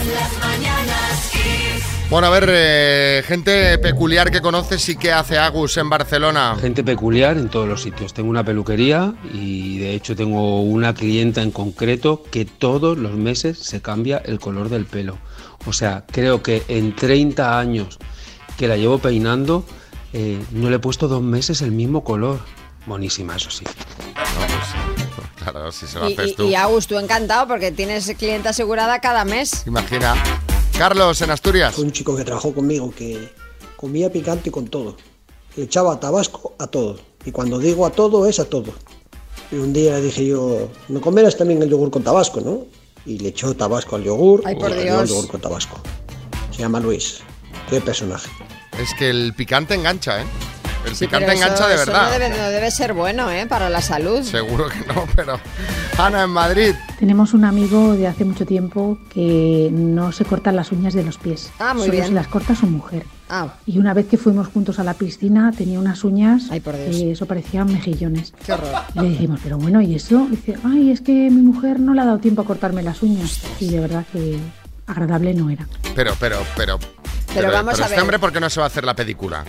Bueno, 2.13 2.27
a 2.27 2.31
ver, 2.31 2.51
eh, 2.53 3.23
gente 3.27 3.79
peculiar 3.79 4.31
que 4.31 4.43
conoces 4.43 4.87
y 4.91 4.97
qué 4.97 5.13
hace 5.13 5.39
Agus 5.39 5.79
en 5.79 5.89
Barcelona. 5.89 6.57
Gente 6.61 6.85
peculiar 6.85 7.39
en 7.39 7.49
todos 7.49 7.67
los 7.67 7.83
sitios. 7.83 8.13
Tengo 8.13 8.29
una 8.29 8.45
peluquería 8.45 9.15
y 9.33 9.79
de 9.79 9.95
hecho 9.95 10.15
tengo 10.15 10.61
una 10.61 10.93
clienta 10.93 11.43
en 11.43 11.51
concreto 11.51 12.23
que 12.31 12.45
todos 12.45 12.99
los 12.99 13.13
meses 13.13 13.59
se 13.59 13.81
cambia 13.81 14.21
el 14.27 14.41
color 14.41 14.69
del 14.69 14.85
pelo. 14.85 15.17
O 15.65 15.73
sea, 15.73 16.05
creo 16.11 16.43
que 16.43 16.63
en 16.69 16.95
30 16.95 17.59
años 17.59 17.99
que 18.57 18.69
la 18.69 18.77
llevo 18.77 18.99
peinando, 18.99 19.65
eh, 20.13 20.43
no 20.53 20.71
le 20.71 20.77
he 20.77 20.79
puesto 20.79 21.09
dos 21.09 21.23
meses 21.23 21.63
el 21.63 21.73
mismo 21.73 22.05
color. 22.05 22.41
Buenísima, 22.87 23.37
eso 23.37 23.51
sí. 23.51 23.65
Claro, 25.37 25.73
si 25.73 25.87
se 25.87 25.99
lo 25.99 26.09
Y, 26.09 26.13
haces 26.15 26.31
y, 26.31 26.35
tú. 26.35 26.43
y 26.45 26.55
Agus, 26.55 26.87
tú 26.87 26.99
encantado 26.99 27.49
porque 27.49 27.73
tienes 27.73 28.13
cliente 28.17 28.49
asegurada 28.49 29.01
cada 29.01 29.25
mes. 29.25 29.65
Imagina. 29.67 30.15
Carlos, 30.79 31.21
en 31.23 31.31
Asturias. 31.31 31.75
Fue 31.75 31.85
un 31.85 31.93
chico 31.93 32.17
que 32.17 32.25
trabajó 32.25 32.55
conmigo 32.55 32.93
que 32.97 33.33
comía 33.77 34.11
picante 34.11 34.51
con 34.51 34.69
todo. 34.69 34.97
Le 35.57 35.65
echaba 35.65 35.99
tabasco 36.01 36.55
a 36.59 36.67
todo. 36.67 36.99
Y 37.25 37.31
cuando 37.33 37.59
digo 37.59 37.85
a 37.87 37.91
todo, 37.91 38.27
es 38.27 38.39
a 38.41 38.45
todo. 38.45 38.73
Y 39.51 39.57
un 39.57 39.73
día 39.73 39.95
le 39.95 40.03
dije 40.03 40.27
yo, 40.27 40.69
¿no 40.89 41.01
comerás 41.01 41.37
también 41.37 41.63
el 41.63 41.69
yogur 41.69 41.91
con 41.91 42.03
tabasco, 42.03 42.41
no? 42.41 42.67
Y 43.05 43.19
le 43.19 43.29
echó 43.31 43.55
tabasco 43.55 43.97
al 43.97 44.05
yogur 44.05 44.43
Ay, 44.45 44.55
y 44.57 44.61
por 44.61 44.71
le 44.71 44.83
dio 44.83 44.93
Dios. 44.93 45.03
el 45.03 45.09
yogur 45.09 45.29
con 45.29 45.41
tabasco. 45.41 45.81
Se 46.53 46.59
llama 46.63 46.81
Luis. 46.81 47.19
Qué 47.73 47.81
personaje. 47.81 48.29
Es 48.79 48.93
que 48.99 49.09
el 49.09 49.33
picante 49.35 49.73
engancha, 49.75 50.21
¿eh? 50.21 50.25
El 50.87 50.95
Sí, 50.95 51.07
picante 51.07 51.33
eso- 51.33 51.43
engancha 51.43 51.69
de 51.69 51.75
eso 51.77 51.87
verdad. 51.87 52.05
no 52.05 52.11
debe, 52.11 52.29
no 52.29 52.49
debe 52.51 52.71
ser 52.71 52.93
bueno, 52.93 53.31
¿eh? 53.31 53.47
Para 53.47 53.71
la 53.71 53.81
salud. 53.81 54.21
Seguro 54.23 54.69
que 54.69 54.81
no, 54.93 55.07
pero. 55.17 55.41
Ana, 55.97 56.25
en 56.25 56.31
Madrid. 56.31 56.75
Tenemos 56.99 57.33
un 57.33 57.45
amigo 57.47 57.95
de 57.95 58.09
hace 58.09 58.27
mucho 58.27 58.45
tiempo 58.45 58.99
que 59.09 59.71
no 59.73 60.13
se 60.13 60.27
cortan 60.27 60.55
las 60.57 60.71
uñas 60.71 60.93
de 60.93 61.03
los 61.03 61.17
pies. 61.17 61.51
Ah, 61.59 61.73
muy 61.73 61.83
Solo 61.85 61.93
bien. 61.93 62.07
se 62.09 62.13
las 62.13 62.27
corta 62.29 62.55
su 62.55 62.67
mujer. 62.67 63.05
Ah, 63.31 63.55
Y 63.65 63.79
una 63.79 63.95
vez 63.95 64.07
que 64.07 64.19
fuimos 64.19 64.49
juntos 64.49 64.79
a 64.79 64.85
la 64.85 64.93
piscina 64.93 65.51
tenía 65.57 65.79
unas 65.79 66.05
uñas 66.05 66.49
Ay, 66.51 66.61
por 66.61 66.77
Dios. 66.77 66.95
que 66.97 67.13
eso 67.13 67.25
parecían 67.25 67.73
mejillones. 67.73 68.35
qué 68.45 68.53
horror. 68.53 68.69
Y 68.97 69.01
le 69.01 69.09
decimos, 69.11 69.41
pero 69.43 69.57
bueno, 69.57 69.81
¿y 69.81 69.95
eso? 69.95 70.27
Y 70.31 70.37
dice, 70.37 70.57
ay, 70.65 70.91
es 70.91 71.01
que 71.01 71.13
mi 71.13 71.41
mujer 71.41 71.81
no 71.81 71.95
le 71.95 72.03
ha 72.03 72.05
dado 72.05 72.19
tiempo 72.19 72.43
a 72.43 72.45
cortarme 72.45 72.83
las 72.83 73.03
uñas. 73.03 73.41
Y 73.61 73.69
de 73.71 73.81
verdad 73.81 74.05
que 74.13 74.37
agradable 74.93 75.35
no 75.35 75.51
era. 75.51 75.67
Pero, 75.95 76.15
pero, 76.21 76.45
pero. 76.57 76.79
Pero, 77.35 77.51
vamos 77.51 77.73
pero 77.75 77.85
a 77.85 77.87
este 77.87 77.95
ver. 77.97 78.03
hombre, 78.03 78.19
¿por 78.19 78.33
qué 78.33 78.41
no 78.41 78.49
se 78.51 78.61
va 78.61 78.67
a 78.67 78.69
hacer 78.69 78.85
la 78.85 78.95
pedicura? 78.95 79.45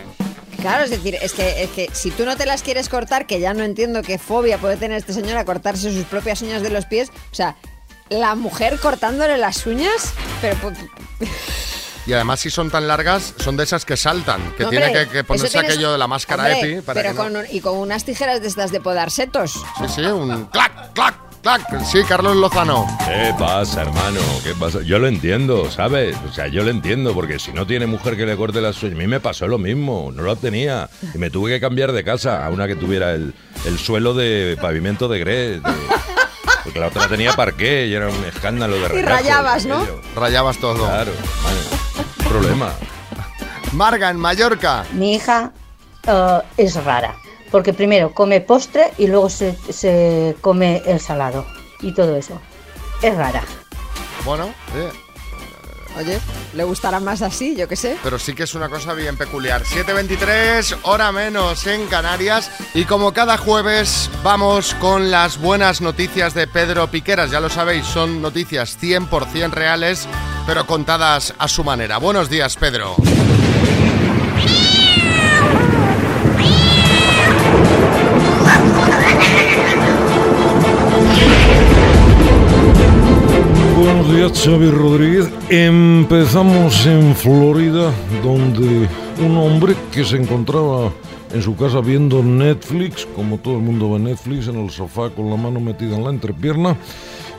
Claro, 0.62 0.86
es 0.86 0.90
decir, 0.92 1.16
es 1.22 1.34
que, 1.34 1.64
es 1.64 1.70
que 1.72 1.90
si 1.92 2.10
tú 2.12 2.24
no 2.26 2.38
te 2.38 2.46
las 2.46 2.64
quieres 2.64 2.88
cortar, 2.88 3.28
que 3.28 3.40
ya 3.42 3.54
no 3.54 3.64
entiendo 3.64 4.02
qué 4.02 4.18
fobia 4.18 4.58
puede 4.58 4.78
tener 4.78 4.98
este 4.98 5.12
señor 5.14 5.38
a 5.38 5.44
cortarse 5.46 5.92
sus 5.92 6.06
propias 6.06 6.42
uñas 6.42 6.62
de 6.62 6.70
los 6.70 6.86
pies, 6.86 7.10
o 7.32 7.36
sea, 7.36 7.56
la 8.10 8.36
mujer 8.36 8.80
cortándole 8.80 9.38
las 9.38 9.66
uñas, 9.66 10.14
pero 10.42 10.56
Y 12.06 12.12
además, 12.14 12.42
si 12.42 12.50
son 12.50 12.70
tan 12.70 12.86
largas, 12.88 13.34
son 13.38 13.56
de 13.56 13.64
esas 13.64 13.86
que 13.86 13.96
saltan. 13.96 14.42
Que 14.58 14.64
No, 14.64 14.70
tiene 14.70 14.88
hombre, 14.88 15.08
que, 15.08 15.24
ponerse 15.24 15.50
tienes- 15.50 15.72
aquello 15.72 15.92
de 15.94 15.98
la 15.98 16.08
máscara 16.08 16.44
Hombre, 16.44 16.60
EPI 16.60 16.82
para 16.82 17.02
pero 17.02 17.10
que 17.12 17.16
no- 17.18 17.24
con 17.24 17.36
un- 17.38 17.46
y 17.50 17.62
con 17.62 17.78
unas 17.78 18.04
tijeras 18.04 18.42
de 18.42 18.48
estas 18.50 18.72
de 18.72 18.82
podar 18.82 19.10
setos. 19.10 19.54
Sí, 19.80 19.86
sí, 19.96 20.02
un 20.02 20.46
clac, 20.48 20.92
clac, 20.94 21.16
clac. 21.44 21.84
Sí, 21.84 22.00
Carlos 22.08 22.36
Lozano. 22.38 22.88
¿Qué 23.06 23.34
pasa, 23.38 23.82
hermano? 23.82 24.20
¿Qué 24.44 24.54
pasa? 24.56 24.80
Yo 24.82 24.98
lo 24.98 25.08
entiendo, 25.08 25.70
¿sabes? 25.70 26.18
O 26.28 26.34
sea, 26.34 26.48
yo 26.48 26.64
lo 26.64 26.70
entiendo, 26.72 27.14
porque 27.14 27.38
si 27.38 27.52
no 27.52 27.68
tiene 27.68 27.86
mujer 27.86 28.18
que 28.18 28.26
le 28.26 28.36
corte 28.36 28.62
las 28.62 28.82
uñas, 28.82 28.96
a 28.96 29.00
mí 29.00 29.08
me 29.08 29.20
pasó 29.20 29.48
lo 29.48 29.58
mismo, 29.60 30.12
no 30.14 30.24
lo 30.24 30.36
tenía. 30.36 30.90
Y 31.14 31.18
me 31.18 31.30
tuve 31.30 31.52
que 31.52 31.60
cambiar 31.60 31.92
de 31.92 32.04
casa 32.04 32.44
a 32.46 32.50
una 32.50 32.66
que 32.68 32.76
tuviera 32.76 33.12
el, 33.12 33.34
el 33.66 33.78
suelo 33.78 34.14
de 34.16 34.58
pavimento 34.60 35.08
de 35.08 35.20
grés. 35.20 35.62
de- 35.64 35.70
porque 36.64 36.80
la 36.80 36.88
otra 36.88 37.08
tenía 37.10 37.34
parqué 37.34 37.88
y 37.88 37.94
era 37.94 38.08
un 38.08 38.24
escándalo 38.24 38.76
de 38.76 38.82
Y 38.86 38.88
recajo 38.88 39.06
rayabas, 39.18 39.66
¿no? 39.66 39.80
aquello. 39.82 40.02
Rayabas 40.16 40.58
todo. 40.60 40.86
Claro, 40.86 41.12
vale. 41.44 42.30
problema. 42.30 42.72
Marga, 43.74 44.10
en 44.10 44.18
Mallorca. 44.18 44.86
Mi 44.94 45.16
hija 45.16 45.52
eh, 46.08 46.40
es 46.58 46.82
rara, 46.86 47.16
porque 47.54 47.72
primero 47.72 48.16
come 48.16 48.42
postre 48.42 48.94
y 48.98 49.06
luego 49.06 49.30
se, 49.30 49.56
se 49.72 50.36
come 50.42 50.82
el 50.88 51.00
salado 51.00 51.46
y 51.82 51.94
todo 51.94 52.16
eso. 52.16 52.42
Es 53.04 53.16
rara. 53.16 53.44
Bueno, 54.26 54.52
eh, 54.76 54.90
Oye, 55.96 56.20
¿le 56.56 56.64
gustará 56.64 57.00
más 57.00 57.22
así? 57.22 57.56
Yo 57.56 57.68
qué 57.68 57.76
sé. 57.76 57.96
pero 58.02 58.18
sí 58.18 58.34
que 58.34 58.42
es 58.42 58.56
una 58.56 58.70
cosa 58.70 58.96
bien 58.96 59.18
peculiar. 59.18 59.62
7.23, 59.66 60.80
hora 60.82 61.12
menos 61.12 61.68
en 61.68 61.86
Canarias. 61.86 62.50
Y 62.74 62.86
como 62.86 63.14
cada 63.14 63.38
jueves, 63.38 64.10
vamos 64.24 64.74
con 64.80 65.12
las 65.12 65.40
buenas 65.40 65.80
noticias 65.80 66.34
de 66.34 66.48
Pedro 66.48 66.88
Piqueras. 66.88 67.30
Ya 67.30 67.40
lo 67.40 67.50
sabéis, 67.50 67.86
son 67.86 68.20
noticias 68.20 68.80
100% 68.82 69.52
reales, 69.52 70.08
pero 70.48 70.66
contadas 70.66 71.36
a 71.38 71.48
su 71.48 71.64
manera. 71.64 72.00
Buenos 72.00 72.32
días, 72.32 72.56
Pedro. 72.56 72.96
Buenos 83.84 84.16
días, 84.16 84.32
Xavi 84.42 84.72
Rodríguez. 84.72 85.30
Empezamos 85.50 86.86
en 86.86 87.14
Florida, 87.14 87.92
donde 88.24 88.88
un 89.20 89.36
hombre 89.36 89.76
que 89.92 90.06
se 90.06 90.16
encontraba 90.16 90.90
en 91.34 91.42
su 91.42 91.54
casa 91.58 91.82
viendo 91.82 92.24
Netflix, 92.24 93.06
como 93.14 93.40
todo 93.40 93.56
el 93.58 93.62
mundo 93.62 93.92
ve 93.92 94.00
Netflix, 94.00 94.48
en 94.48 94.64
el 94.64 94.70
sofá 94.70 95.10
con 95.10 95.30
la 95.30 95.36
mano 95.36 95.60
metida 95.60 95.98
en 95.98 96.06
la 96.06 96.12
entrepierna, 96.12 96.78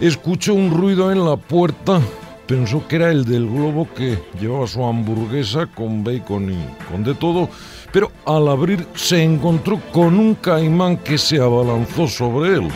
escuchó 0.03 0.53
un 0.53 0.71
ruido 0.71 1.11
en 1.11 1.25
la 1.25 1.39
puerta 1.39 2.03
pensó 2.47 2.87
que 2.87 2.97
era 2.97 3.11
el 3.11 3.25
del 3.25 3.47
globo 3.47 3.89
que 3.97 4.19
llevaba 4.39 4.67
su 4.67 4.85
hamburguesa 4.85 5.65
con 5.65 6.05
bacon 6.05 6.53
y 6.53 6.91
con 6.91 7.05
de 7.05 7.15
todo, 7.15 7.49
pero 7.91 8.13
al 8.27 8.49
abrir 8.49 8.87
se 8.95 9.23
encontró 9.23 9.81
con 9.95 10.19
un 10.19 10.35
caimán 10.35 10.99
que 10.99 11.17
se 11.17 11.41
abalanzó 11.41 12.07
sobre 12.07 12.53
él. 12.53 12.69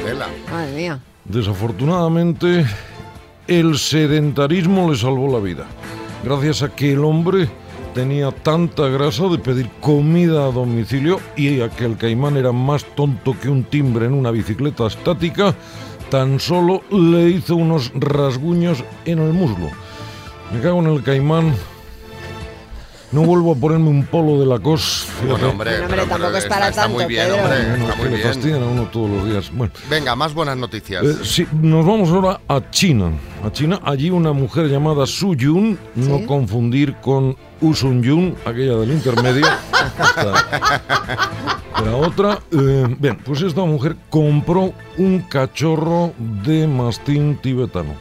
Madre 0.51 0.75
mía. 0.75 1.01
Desafortunadamente, 1.27 2.65
el 3.49 3.79
sedentarismo 3.79 4.91
le 4.91 4.97
salvó 4.97 5.33
la 5.33 5.43
vida, 5.43 5.67
gracias 6.23 6.63
a 6.63 6.69
que 6.69 6.93
el 6.93 7.03
hombre 7.03 7.49
tenía 7.95 8.31
tanta 8.31 8.89
grasa 8.89 9.27
de 9.29 9.39
pedir 9.39 9.71
comida 9.81 10.47
a 10.47 10.53
domicilio 10.53 11.19
y 11.35 11.61
a 11.63 11.71
que 11.71 11.87
el 11.87 11.97
caimán 11.97 12.37
era 12.37 12.53
más 12.53 12.85
tonto 12.95 13.35
que 13.41 13.49
un 13.49 13.65
timbre 13.65 14.07
en 14.07 14.13
una 14.13 14.31
bicicleta 14.31 14.87
estática, 14.87 15.55
tan 16.11 16.39
solo 16.39 16.83
le 16.91 17.31
hizo 17.31 17.57
unos 17.57 17.91
rasguños 17.95 18.85
en 19.07 19.19
el 19.19 19.33
muslo. 19.33 19.71
Me 20.53 20.61
cago 20.61 20.81
en 20.81 20.89
el 20.89 21.03
caimán. 21.03 21.55
No 23.11 23.23
vuelvo 23.23 23.53
a 23.53 23.55
ponerme 23.55 23.89
un 23.89 24.05
polo 24.05 24.39
de 24.39 24.45
la 24.45 24.59
cos. 24.59 25.07
Bueno, 25.27 25.49
hombre, 25.49 25.81
hombre, 25.81 25.97
tampoco 26.07 26.37
es 26.37 26.45
para 26.45 26.69
está, 26.69 26.83
está 26.83 26.89
muy 26.89 26.99
tanto, 26.99 27.09
bien, 27.09 27.27
Pedro. 27.27 27.43
hombre, 27.43 27.59
está 27.85 27.97
muy 27.97 28.09
bien. 28.09 28.21
fastidian 28.23 28.63
a 28.63 28.67
uno 28.67 28.83
todos 28.93 29.11
los 29.11 29.25
días. 29.27 29.51
Bueno, 29.51 29.73
Venga, 29.89 30.15
más 30.15 30.35
buenas 30.35 30.57
noticias. 30.59 31.03
eh, 31.05 31.17
sí, 31.23 31.47
nos 31.63 31.87
vamos 31.87 32.11
ahora 32.11 32.41
a 32.47 32.61
China. 32.71 33.13
A 33.43 33.51
China, 33.51 33.81
allí 33.85 34.11
una 34.11 34.33
mujer 34.33 34.67
llamada 34.67 35.07
Su 35.07 35.35
Yun, 35.35 35.79
no 35.95 36.27
confundir 36.27 36.97
con 36.97 37.35
Usun 37.63 38.03
Yun, 38.03 38.35
aquella 38.45 38.77
del 38.77 38.93
intermedio. 38.93 39.47
Era 41.81 41.97
otra. 41.97 42.39
eh, 42.51 42.97
bien, 42.99 43.17
pues 43.25 43.41
esta 43.43 43.65
mujer 43.65 43.97
compró 44.11 44.73
un 44.99 45.21
cachorro 45.21 46.13
de 46.45 46.67
mastín 46.67 47.39
tibetano. 47.41 47.95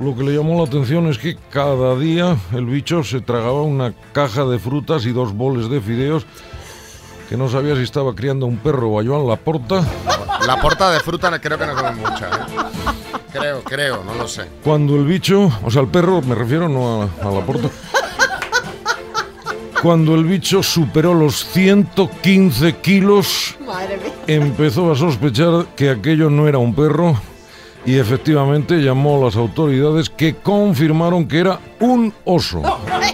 Lo 0.00 0.16
que 0.16 0.22
le 0.24 0.34
llamó 0.34 0.56
la 0.56 0.64
atención 0.64 1.08
es 1.08 1.18
que 1.18 1.36
cada 1.50 1.94
día 1.94 2.36
el 2.54 2.64
bicho 2.64 3.04
se 3.04 3.20
tragaba 3.20 3.62
una 3.62 3.92
caja 4.12 4.46
de 4.46 4.58
frutas 4.58 5.04
y 5.04 5.12
dos 5.12 5.34
boles 5.34 5.68
de 5.68 5.80
fideos 5.80 6.24
que 7.28 7.36
no 7.36 7.48
sabía 7.50 7.76
si 7.76 7.82
estaba 7.82 8.14
criando 8.14 8.46
un 8.46 8.56
perro 8.56 8.88
o 8.88 9.00
a 9.00 9.04
Joan 9.04 9.28
Laporta. 9.28 9.84
La 10.46 10.58
porta 10.60 10.90
de 10.90 11.00
fruta 11.00 11.38
creo 11.38 11.58
que 11.58 11.66
no 11.66 11.74
come 11.76 11.92
mucha, 11.96 12.26
¿eh? 12.28 12.92
Creo, 13.30 13.62
creo, 13.62 14.02
no 14.02 14.14
lo 14.14 14.26
sé. 14.26 14.46
Cuando 14.64 14.96
el 14.96 15.04
bicho, 15.04 15.52
o 15.62 15.70
sea, 15.70 15.82
el 15.82 15.88
perro, 15.88 16.22
me 16.22 16.34
refiero 16.34 16.68
no 16.68 17.02
a, 17.02 17.04
a 17.22 17.30
la 17.30 17.44
porta. 17.44 17.68
Cuando 19.82 20.14
el 20.14 20.24
bicho 20.24 20.62
superó 20.62 21.14
los 21.14 21.44
115 21.46 22.76
kilos, 22.78 23.56
Madre 23.64 23.98
mía. 23.98 24.12
empezó 24.26 24.90
a 24.90 24.96
sospechar 24.96 25.66
que 25.76 25.90
aquello 25.90 26.28
no 26.30 26.48
era 26.48 26.58
un 26.58 26.74
perro 26.74 27.16
y 27.86 27.98
efectivamente 27.98 28.76
llamó 28.82 29.16
a 29.16 29.26
las 29.26 29.36
autoridades 29.36 30.10
que 30.10 30.34
confirmaron 30.34 31.26
que 31.26 31.38
era 31.38 31.58
un 31.80 32.12
oso. 32.24 32.62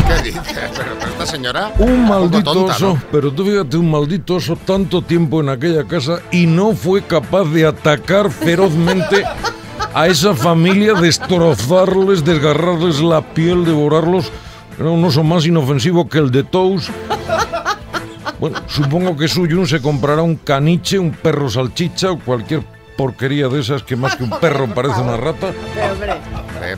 ¿Qué 0.06 0.22
dices? 0.22 0.42
Pero, 0.76 0.92
pero 0.98 1.10
esta 1.12 1.26
señora. 1.26 1.72
Un 1.78 2.08
maldito 2.08 2.52
tonta, 2.52 2.74
oso, 2.74 2.94
¿no? 2.94 3.02
pero 3.12 3.32
tú 3.32 3.44
fíjate, 3.44 3.76
un 3.76 3.90
maldito 3.90 4.36
oso 4.36 4.56
tanto 4.56 5.02
tiempo 5.02 5.40
en 5.40 5.50
aquella 5.50 5.84
casa 5.84 6.20
y 6.30 6.46
no 6.46 6.74
fue 6.74 7.02
capaz 7.02 7.44
de 7.44 7.66
atacar 7.66 8.30
ferozmente 8.30 9.24
a 9.94 10.08
esa 10.08 10.34
familia, 10.34 10.94
destrozarles, 10.94 12.24
desgarrarles 12.24 13.00
la 13.00 13.22
piel, 13.22 13.64
devorarlos. 13.64 14.30
Era 14.78 14.90
un 14.90 15.04
oso 15.04 15.22
más 15.22 15.46
inofensivo 15.46 16.08
que 16.08 16.18
el 16.18 16.30
de 16.30 16.44
Tous. 16.44 16.90
Bueno, 18.38 18.58
supongo 18.66 19.16
que 19.16 19.28
Suyun 19.28 19.66
se 19.66 19.80
comprará 19.80 20.20
un 20.20 20.36
caniche, 20.36 20.98
un 20.98 21.12
perro 21.12 21.48
salchicha 21.48 22.10
o 22.10 22.18
cualquier 22.18 22.62
porquería 22.96 23.48
de 23.48 23.60
esas 23.60 23.82
que 23.82 23.96
más 23.96 24.16
que 24.16 24.24
un 24.24 24.30
perro 24.40 24.66
parece 24.74 25.00
una 25.00 25.16
rata. 25.16 25.52
Pero, 25.74 25.92
hombre. 25.92 26.14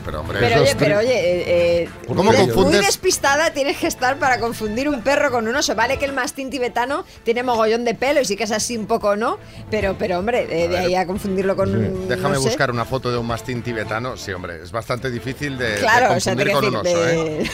Pero, 0.03 0.19
hombre. 0.21 0.39
Pero 0.39 0.61
oye, 0.61 0.75
pero 0.77 0.97
oye, 0.99 1.13
eh, 1.13 1.43
eh, 1.83 1.89
¿Por 2.07 2.17
¿Cómo 2.17 2.31
muy- 2.31 2.35
confundes? 2.41 2.75
Muy 2.77 2.85
despistada 2.85 3.51
tienes 3.53 3.77
que 3.77 3.87
estar 3.87 4.17
para 4.17 4.39
confundir 4.39 4.89
un 4.89 5.01
perro 5.01 5.31
con 5.31 5.47
un 5.47 5.55
oso. 5.55 5.73
Vale 5.75 5.97
que 5.97 6.05
el 6.05 6.13
mastín 6.13 6.49
tibetano 6.49 7.05
tiene 7.23 7.43
mogollón 7.43 7.85
de 7.85 7.95
pelo 7.95 8.21
y 8.21 8.25
sí 8.25 8.35
que 8.35 8.43
es 8.43 8.51
así 8.51 8.77
un 8.77 8.85
poco, 8.87 9.15
¿no? 9.15 9.37
Pero, 9.71 9.95
pero 9.97 10.19
hombre, 10.19 10.45
de, 10.45 10.67
de 10.67 10.77
ahí 10.77 10.95
a 10.95 11.05
confundirlo 11.07 11.55
con 11.55 11.69
un. 11.75 12.07
Déjame 12.07 12.35
no 12.35 12.41
sé. 12.41 12.49
buscar 12.49 12.69
una 12.71 12.85
foto 12.85 13.11
de 13.11 13.17
un 13.17 13.25
mastín 13.27 13.63
tibetano. 13.63 14.17
Sí, 14.17 14.31
hombre, 14.31 14.61
es 14.63 14.71
bastante 14.71 15.09
difícil 15.09 15.57
de, 15.57 15.71
de 15.71 15.79
Claro, 15.79 16.13
o 16.15 16.19
sea, 16.19 16.33
confundir 16.35 16.53
con 16.53 16.65
un 16.67 16.75
oso, 16.75 17.03
de- 17.03 17.41
¿eh? 17.43 17.51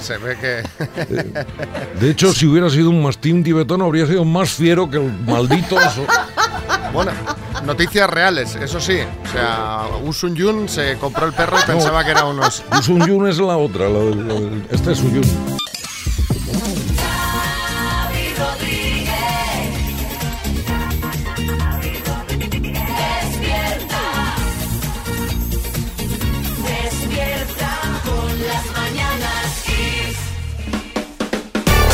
Se 0.00 0.18
ve 0.18 0.36
que. 0.36 0.62
De 2.00 2.10
hecho, 2.10 2.32
si 2.32 2.46
hubiera 2.46 2.70
sido 2.70 2.90
un 2.90 3.02
mastín 3.02 3.42
tibetano, 3.42 3.84
habría 3.84 4.06
sido 4.06 4.24
más 4.24 4.50
fiero 4.50 4.88
que 4.90 4.96
el 4.98 5.12
maldito 5.24 5.76
oso. 5.76 6.04
Bueno, 6.92 7.12
noticias 7.64 8.08
reales, 8.08 8.54
eso 8.56 8.80
sí. 8.80 8.98
O 9.24 9.32
sea, 9.32 9.82
Usun 10.04 10.34
Yun 10.34 10.68
se 10.68 10.96
compró 10.96 11.26
el 11.26 11.32
perro 11.32 11.58
y 11.58 11.66
pensaba 11.66 12.04
que 12.04 12.10
era 12.12 12.24
unos. 12.24 12.62
Y 12.78 12.82
Sun 12.82 13.06
Yun 13.06 13.28
es 13.28 13.38
la 13.38 13.56
otra, 13.56 13.88
la 13.88 14.00
esta 14.70 14.92
es 14.92 14.98
Sun 14.98 15.14
Yun. 15.14 15.58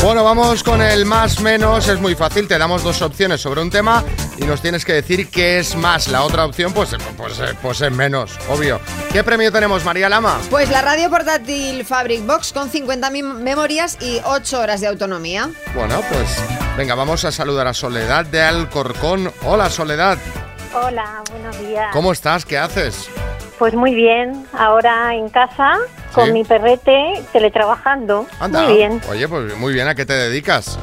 Bueno, 0.04 0.22
vamos 0.22 0.62
con 0.62 0.82
el 0.82 1.06
más 1.06 1.40
menos. 1.40 1.88
Es 1.88 1.98
muy 1.98 2.14
fácil. 2.14 2.46
Te 2.46 2.58
damos 2.58 2.82
dos 2.84 3.00
opciones 3.00 3.40
sobre 3.40 3.62
un 3.62 3.70
tema 3.70 4.04
y 4.36 4.44
nos 4.44 4.60
tienes 4.60 4.84
que 4.84 4.92
decir 4.92 5.30
qué 5.30 5.58
es 5.58 5.74
más. 5.76 6.08
La 6.08 6.22
otra 6.24 6.44
opción, 6.44 6.74
pues, 6.74 6.94
pues, 7.16 7.38
eh, 7.40 7.54
pues 7.62 7.80
es 7.80 7.90
menos, 7.90 8.38
obvio. 8.50 8.80
¿Qué 9.10 9.24
premio 9.24 9.50
tenemos, 9.50 9.82
María 9.82 10.10
Lama? 10.10 10.38
Pues 10.50 10.68
la 10.68 10.82
radio 10.82 11.08
portátil 11.08 11.86
Fabric 11.86 12.26
Box 12.26 12.52
con 12.52 12.68
50 12.68 13.10
mem- 13.10 13.38
memorias 13.38 13.96
y 13.98 14.20
8 14.26 14.60
horas 14.60 14.82
de 14.82 14.88
autonomía. 14.88 15.48
Bueno, 15.74 15.98
pues 16.10 16.36
venga, 16.76 16.94
vamos 16.94 17.24
a 17.24 17.32
saludar 17.32 17.66
a 17.66 17.72
Soledad 17.72 18.26
de 18.26 18.42
Alcorcón. 18.42 19.32
Hola, 19.46 19.70
Soledad. 19.70 20.18
Hola, 20.74 21.22
buenos 21.30 21.58
días. 21.60 21.86
¿Cómo 21.94 22.12
estás? 22.12 22.44
¿Qué 22.44 22.58
haces? 22.58 23.08
Pues 23.58 23.72
muy 23.72 23.94
bien, 23.94 24.46
ahora 24.52 25.14
en 25.14 25.30
casa 25.30 25.78
con 26.14 26.32
mi 26.32 26.44
perrete 26.44 27.22
teletrabajando. 27.32 28.26
Anda. 28.40 28.62
Muy 28.64 28.74
bien, 28.76 29.00
Oye, 29.10 29.28
pues 29.28 29.56
muy 29.56 29.72
bien. 29.72 29.88
¿A 29.88 29.94
qué 29.94 30.04
te 30.06 30.14
dedicas? 30.14 30.78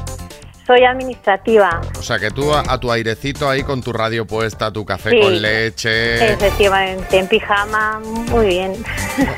soy 0.67 0.85
administrativa, 0.85 1.81
O 1.99 2.01
sea, 2.03 2.17
que 2.17 2.29
tú 2.31 2.53
a, 2.53 2.63
a 2.65 2.79
tu 2.79 2.89
airecito 2.91 3.49
ahí 3.49 3.61
con 3.63 3.81
tu 3.81 3.91
radio 3.91 4.25
puesta, 4.25 4.71
tu 4.71 4.85
café 4.85 5.09
Sí. 5.09 5.19
con 5.19 5.41
leche. 5.41 6.31
efectivamente, 6.33 7.17
en 7.17 7.27
pijama, 7.27 7.99
muy 8.29 8.45
bien. 8.45 8.73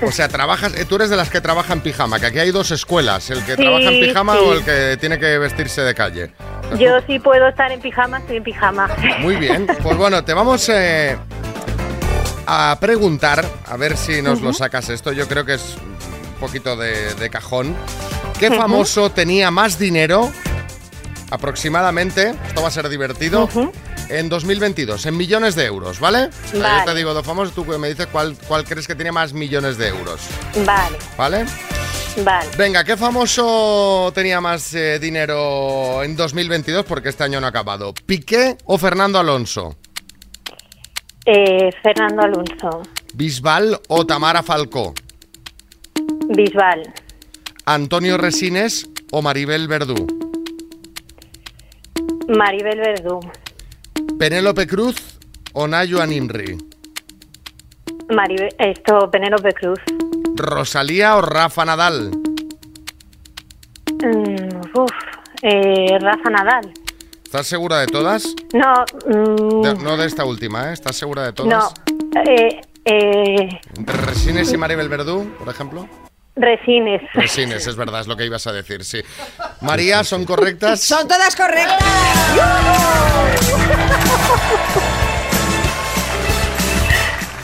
O 0.06 0.12
sea, 0.12 0.28
trabajas, 0.28 0.76
eh, 0.78 0.86
tú 0.86 0.98
eres 0.98 1.10
de 1.10 1.16
las 1.16 1.32
que 1.32 1.42
trabaja 1.42 1.74
en 1.74 1.80
pijama, 1.82 2.20
que 2.20 2.28
aquí 2.28 2.38
hay 2.40 2.52
dos 2.52 2.70
escuelas, 2.70 3.32
el 3.32 3.44
que 3.46 3.56
Sí, 3.56 3.64
trabaja 3.64 3.86
en 3.90 4.00
pijama 4.02 4.34
sí. 4.34 4.40
o 4.46 4.54
el 4.54 4.64
que 4.64 4.98
tiene 5.00 5.18
que 5.18 5.40
vestirse 5.40 5.82
de 5.82 5.96
calle. 5.96 6.32
Yo 6.78 7.00
sí 7.08 7.18
puedo 7.18 7.48
estar 7.48 7.72
en 7.72 7.80
pijama, 7.82 8.20
estoy 8.20 8.38
en 8.38 8.44
pijama. 8.44 8.90
Muy 9.20 9.38
bien, 9.38 9.66
pues 9.82 9.98
bueno, 9.98 10.24
te 10.24 10.34
vamos 10.36 10.70
eh, 10.70 11.18
a 12.46 12.78
preguntar, 12.80 13.48
a 13.66 13.78
ver 13.78 13.98
si 13.98 14.22
nos 14.22 14.42
lo 14.42 14.54
sacas 14.54 14.90
esto, 14.90 15.12
yo 15.12 15.28
creo 15.28 15.46
que 15.46 15.56
es 15.56 15.76
un 16.34 16.40
poquito 16.40 16.76
de, 16.76 17.14
de 17.16 17.30
cajón. 17.30 17.76
¿Qué 18.40 18.50
famoso 18.52 19.12
tenía 19.12 19.52
más 19.52 19.80
dinero 19.80 20.32
aproximadamente, 21.32 22.34
esto 22.48 22.62
va 22.62 22.68
a 22.68 22.72
ser 22.72 22.88
divertido, 22.90 23.50
en 24.10 24.30
2022, 24.30 25.06
en 25.08 25.18
millones 25.18 25.56
de 25.56 25.66
euros, 25.66 26.00
¿vale? 26.00 26.26
O 26.26 26.48
sea, 26.52 26.54
Yo 26.54 26.60
Vale. 26.62 26.84
te 26.86 26.96
digo 26.96 27.14
dos 27.14 27.26
famosos, 27.26 27.56
tú 27.56 27.66
me 27.66 27.90
dices 27.90 28.08
cuál, 28.12 28.38
cuál 28.48 28.64
crees 28.66 28.86
que 28.86 28.94
tiene 28.96 29.12
más 29.12 29.34
millones 29.34 29.78
de 29.78 29.88
euros, 29.88 30.22
Vale, 30.66 30.98
¿vale? 31.18 31.46
vale. 32.24 32.50
Venga, 32.56 32.84
¿qué 32.84 32.96
famoso 32.98 34.12
tenía 34.14 34.40
más 34.42 34.74
eh, 34.76 35.00
dinero 35.00 36.04
en 36.04 36.16
2022? 36.16 36.86
Porque 36.86 37.10
este 37.10 37.24
año 37.24 37.40
no 37.42 37.48
ha 37.48 37.50
acabado. 37.50 37.94
¿Piqué 38.06 38.56
o 38.66 38.78
Fernando 38.78 39.18
Alonso? 39.18 39.76
Eh, 41.26 41.70
Fernando 41.82 42.22
Alonso, 42.22 42.82
¿Bisbal 43.14 43.80
o 43.88 44.06
Tamara 44.06 44.44
Falcó? 44.44 44.94
Bisbal, 46.28 46.94
¿Antonio 47.66 48.18
Resines 48.18 48.90
o 49.12 49.22
Maribel 49.22 49.68
Verdú? 49.70 50.06
Maribel 52.28 52.78
Verdú, 52.80 53.20
¿Penélope 54.20 54.68
Cruz 54.68 55.18
o 55.54 55.66
Nayo 55.68 56.02
Animri? 56.02 56.58
Maribel, 58.14 58.50
esto, 58.60 59.10
Penélope 59.10 59.54
Cruz. 59.54 59.80
¿Rosalía 60.36 61.16
o 61.16 61.22
Rafa 61.22 61.64
Nadal? 61.64 62.12
Mm, 64.04 64.78
uf, 64.78 64.92
eh, 65.42 65.98
Rafa 66.02 66.30
Nadal. 66.30 66.74
¿Estás 67.34 67.48
segura 67.48 67.80
de 67.80 67.88
todas? 67.88 68.26
No, 68.54 68.86
mm, 69.08 69.62
De- 69.64 69.74
no 69.84 69.98
de 69.98 70.06
esta 70.06 70.24
última, 70.24 70.70
¿eh? 70.70 70.74
¿Estás 70.74 70.96
segura 70.96 71.24
de 71.24 71.30
no, 71.30 71.34
todas? 71.34 71.74
eh, 72.28 72.62
eh, 72.86 73.60
¿Entre 73.76 73.98
Resines 73.98 74.54
y 74.54 74.58
Maribel 74.58 74.88
Verdú, 74.88 75.34
por 75.40 75.50
ejemplo? 75.50 75.90
Resines. 76.36 77.02
Resines, 77.16 77.66
es 77.66 77.76
verdad, 77.76 78.02
es 78.02 78.08
lo 78.08 78.16
que 78.16 78.28
ibas 78.28 78.46
a 78.46 78.52
decir, 78.52 78.84
sí. 78.86 79.02
María, 79.62 80.04
¿son 80.04 80.26
correctas? 80.26 80.82
Son 80.82 81.08
todas 81.08 81.36
correctas. 81.36 81.84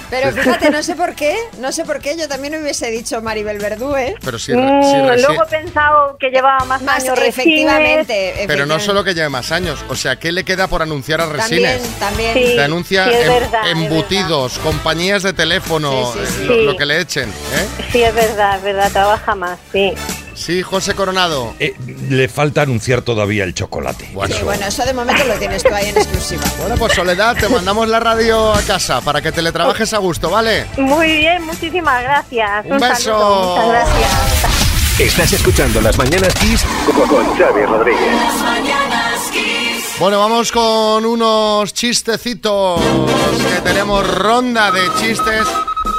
Pero 0.09 0.31
fíjate, 0.31 0.69
no 0.71 0.81
sé 0.83 0.95
por 0.95 1.13
qué, 1.15 1.35
no 1.59 1.71
sé 1.71 1.85
por 1.85 1.99
qué, 1.99 2.17
yo 2.17 2.27
también 2.27 2.55
hubiese 2.61 2.89
dicho 2.89 3.21
Maribel 3.21 3.59
Verdú, 3.59 3.95
¿eh? 3.95 4.15
Pero 4.23 4.39
si, 4.39 4.53
Mm, 4.53 4.83
si 4.83 5.21
luego 5.21 5.43
he 5.43 5.47
pensado 5.47 6.17
que 6.17 6.29
llevaba 6.29 6.65
más, 6.65 6.81
Más 6.81 7.03
años 7.03 7.19
efectivamente, 7.19 8.45
Pero 8.47 8.65
no 8.65 8.79
solo 8.79 9.03
que 9.03 9.13
lleve 9.13 9.29
más 9.29 9.51
años, 9.51 9.79
o 9.89 9.95
sea, 9.95 10.17
¿qué 10.17 10.31
le 10.31 10.43
queda 10.43 10.67
por 10.67 10.81
anunciar 10.81 11.21
a 11.21 11.25
También, 11.31 11.63
Resines? 11.79 11.99
también. 11.99 12.33
Sí. 12.33 12.53
Te 12.55 12.61
anuncia 12.63 13.05
em- 13.05 13.27
verdad, 13.27 13.69
embutidos, 13.69 14.59
compañías 14.59 15.23
de 15.23 15.33
teléfono, 15.33 16.11
Sí, 16.13 16.19
sí, 16.25 16.33
sí. 16.39 16.43
Lo, 16.45 16.53
Sí. 16.55 16.61
lo 16.63 16.75
que 16.77 16.85
le 16.85 16.99
echen. 17.01 17.29
¿eh? 17.29 17.67
Sí, 17.91 18.03
es 18.03 18.13
verdad, 18.13 18.57
es 18.57 18.63
verdad, 18.63 18.91
trabaja 18.91 19.35
más, 19.35 19.59
sí. 19.71 19.93
Sí, 20.39 20.62
José 20.63 20.93
Coronado. 20.96 21.53
Eh, 21.60 21.75
le 22.10 22.29
falta 22.29 22.62
anunciar 22.62 23.01
todavía 23.01 23.43
el 23.43 23.53
chocolate. 23.53 24.10
Bueno, 24.13 24.34
Sí, 24.34 24.41
bueno, 24.43 24.65
eso 24.65 24.86
de 24.86 24.93
momento 24.93 25.22
lo 25.25 25.34
tienes 25.36 25.62
tú 25.63 25.74
ahí 25.74 25.89
en 25.89 25.98
exclusiva. 25.98 26.43
Bueno, 26.60 26.75
pues 26.77 26.93
Soledad, 26.93 27.36
te 27.36 27.50
mandamos 27.50 27.89
la 27.89 28.00
radio 28.00 28.53
a 28.53 28.62
casa 28.62 29.01
para 29.01 29.22
que 29.22 29.31
teletrabajes 29.34 29.93
a 29.93 29.98
gusto, 29.98 30.29
¿vale? 30.29 30.65
Muy 30.77 31.17
bien, 31.17 31.43
muchísimas 31.46 32.01
gracias. 32.03 32.65
Un 32.65 32.79
beso. 32.79 32.96
saludo, 32.96 33.50
muchas 33.50 33.69
gracias. 33.69 35.00
Estás 35.00 35.34
escuchando 35.34 35.81
Las 35.81 35.98
Mañanas 35.98 36.34
Kiss 36.36 36.63
con, 36.96 37.08
con 37.08 37.38
Xavi 37.38 37.65
Rodríguez. 37.65 38.15
Las 38.15 38.41
mañanas 38.41 39.19
Kiss. 39.31 40.00
Bueno, 40.00 40.19
vamos 40.19 40.51
con 40.53 41.05
unos 41.05 41.74
chistecitos 41.74 42.79
que 42.81 43.62
tenemos 43.62 44.08
ronda 44.15 44.72
de 44.72 44.81
chistes. 45.00 45.46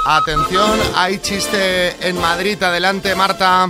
Atención, 0.05 0.79
hay 0.95 1.19
chiste 1.19 1.95
en 2.07 2.19
Madrid. 2.19 2.61
Adelante, 2.61 3.15
Marta. 3.15 3.69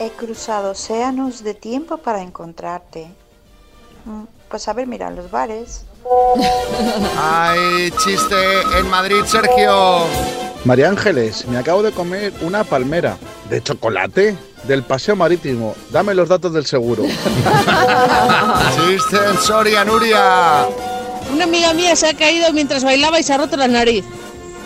He 0.00 0.10
cruzado 0.10 0.70
océanos 0.72 1.42
de 1.42 1.54
tiempo 1.54 1.98
para 1.98 2.22
encontrarte. 2.22 3.08
Mm, 4.04 4.24
Pues 4.48 4.66
a 4.68 4.72
ver, 4.72 4.86
mira, 4.86 5.10
los 5.10 5.30
bares. 5.30 5.84
Hay 7.20 7.90
chiste 8.02 8.60
en 8.78 8.88
Madrid, 8.88 9.22
Sergio. 9.26 10.04
María 10.64 10.88
Ángeles, 10.88 11.46
me 11.46 11.58
acabo 11.58 11.82
de 11.82 11.92
comer 11.92 12.32
una 12.40 12.64
palmera 12.64 13.16
de 13.50 13.62
chocolate 13.62 14.36
del 14.64 14.82
paseo 14.82 15.14
marítimo. 15.16 15.74
Dame 15.90 16.14
los 16.14 16.28
datos 16.28 16.52
del 16.52 16.66
seguro. 16.66 17.04
Chiste 18.74 19.16
en 19.30 19.38
Soria, 19.38 19.84
Nuria. 19.84 20.66
Una 21.32 21.44
amiga 21.44 21.72
mía 21.74 21.94
se 21.94 22.08
ha 22.08 22.14
caído 22.14 22.52
mientras 22.52 22.82
bailaba 22.84 23.20
y 23.20 23.22
se 23.22 23.34
ha 23.34 23.38
roto 23.38 23.56
la 23.56 23.68
nariz. 23.68 24.04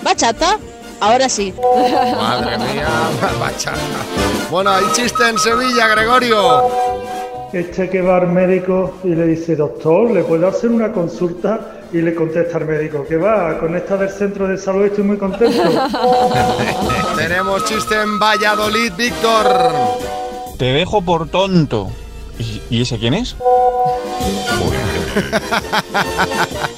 ¿Bachata? 0.03 0.59
Ahora 1.01 1.29
sí. 1.29 1.53
Madre 2.17 2.59
mía, 2.59 2.89
bachata. 3.41 3.79
Bueno, 4.51 4.71
hay 4.71 4.85
chiste 4.93 5.29
en 5.29 5.39
Sevilla, 5.39 5.89
Gregorio. 5.89 6.63
Este 7.53 7.91
que 7.91 8.01
va 8.01 8.19
al 8.19 8.29
médico 8.29 8.95
y 9.05 9.09
le 9.09 9.27
dice, 9.27 9.57
doctor, 9.57 10.11
¿le 10.11 10.23
puedo 10.25 10.49
hacer 10.49 10.71
una 10.71 10.91
consulta? 10.93 11.61
Y 11.93 12.01
le 12.01 12.15
contesta 12.15 12.57
al 12.57 12.67
médico, 12.67 13.05
que 13.07 13.17
va, 13.17 13.59
con 13.59 13.77
esta 13.77 13.99
del 13.99 14.09
centro 14.09 14.49
de 14.49 14.57
salud 14.57 14.85
estoy 14.85 15.05
muy 15.05 15.19
contento. 15.19 15.63
Tenemos 17.17 17.65
chiste 17.67 18.01
en 18.01 18.19
Valladolid, 18.19 18.93
Víctor. 18.97 19.47
Te 20.57 20.65
dejo 20.67 21.03
por 21.03 21.29
tonto. 21.29 21.91
¿Y, 22.39 22.63
y 22.71 22.83
ese 22.83 22.99
quién 22.99 23.15
es? 23.15 23.37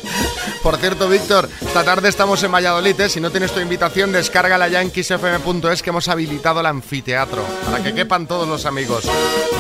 Por 0.65 0.79
cierto, 0.79 1.11
Víctor, 1.11 1.47
esta 1.61 1.85
tarde 1.85 2.09
estamos 2.09 2.43
en 2.43 2.51
Valladolid. 2.51 2.99
¿eh? 2.99 3.11
Si 3.11 3.21
no 3.21 3.31
tienes 3.31 3.53
tu 3.53 3.61
invitación, 3.61 4.13
descárgala 4.13 4.67
ya 4.69 4.81
en 4.81 4.91
kissfm.es 4.91 5.83
que 5.83 5.91
hemos 5.91 6.09
habilitado 6.09 6.61
el 6.61 6.67
anfiteatro 6.67 7.45
para 7.67 7.83
que 7.85 7.93
quepan 7.95 8.27
todos 8.27 8.49
los 8.49 8.65
amigos. 8.65 9.05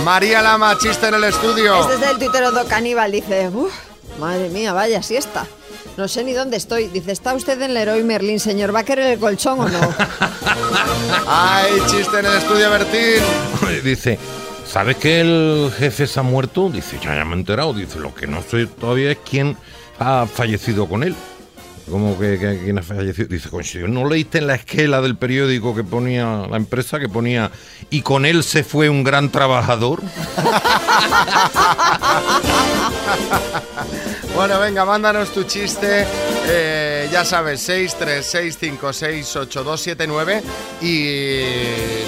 María 0.02 0.40
Lama, 0.40 0.78
chiste 0.78 1.08
en 1.08 1.14
el 1.16 1.24
estudio. 1.24 1.78
Este 1.82 1.94
es 1.96 2.00
del 2.00 2.18
tuitero 2.18 2.52
Do 2.52 2.64
Caníbal, 2.66 3.12
dice, 3.12 3.50
"Uf, 3.52 3.70
madre 4.18 4.48
mía, 4.48 4.72
vaya 4.72 5.02
siesta. 5.02 5.46
No 5.98 6.08
sé 6.08 6.24
ni 6.24 6.32
dónde 6.32 6.56
estoy. 6.56 6.86
Dice, 6.88 7.12
¿está 7.12 7.34
usted 7.34 7.60
en 7.60 7.74
Leroy 7.74 8.02
Merlin, 8.02 8.40
señor? 8.40 8.74
¿Va 8.74 8.80
a 8.80 8.84
querer 8.84 9.12
el 9.12 9.18
colchón 9.18 9.60
o 9.60 9.68
no? 9.68 9.94
Ay, 11.28 11.82
chiste 11.86 12.18
en 12.18 12.24
el 12.24 12.32
estudio, 12.38 12.70
Bertín. 12.70 13.22
Dice, 13.84 14.18
¿sabes 14.66 14.96
que 14.96 15.20
el 15.20 15.70
jefe 15.78 16.06
se 16.06 16.18
ha 16.18 16.22
muerto? 16.22 16.70
Dice, 16.70 16.98
ya, 17.02 17.14
ya 17.14 17.26
me 17.26 17.34
he 17.34 17.38
enterado. 17.38 17.74
Dice, 17.74 17.98
lo 17.98 18.14
que 18.14 18.26
no 18.26 18.42
sé 18.42 18.66
todavía 18.66 19.12
es 19.12 19.18
quién 19.28 19.56
ha 19.98 20.26
fallecido 20.26 20.86
con 20.88 21.02
él. 21.02 21.14
¿Cómo 21.90 22.18
que, 22.18 22.38
que- 22.38 22.74
ha 22.78 22.82
fallecido? 22.82 23.28
Dice, 23.28 23.50
coño, 23.50 23.86
¿no 23.88 24.08
leíste 24.08 24.38
en 24.38 24.46
la 24.46 24.54
esquela 24.54 25.02
del 25.02 25.16
periódico 25.16 25.74
que 25.74 25.84
ponía 25.84 26.46
la 26.50 26.56
empresa 26.56 26.98
que 26.98 27.10
ponía 27.10 27.50
y 27.90 28.00
con 28.00 28.24
él 28.24 28.42
se 28.42 28.64
fue 28.64 28.88
un 28.88 29.04
gran 29.04 29.30
trabajador? 29.30 30.00
Bueno, 34.34 34.58
venga, 34.58 34.84
mándanos 34.84 35.30
tu 35.32 35.44
chiste. 35.44 36.04
eh, 36.46 37.08
ya 37.12 37.24
sabes, 37.24 37.68
636568279 37.68 40.42
y 40.82 41.44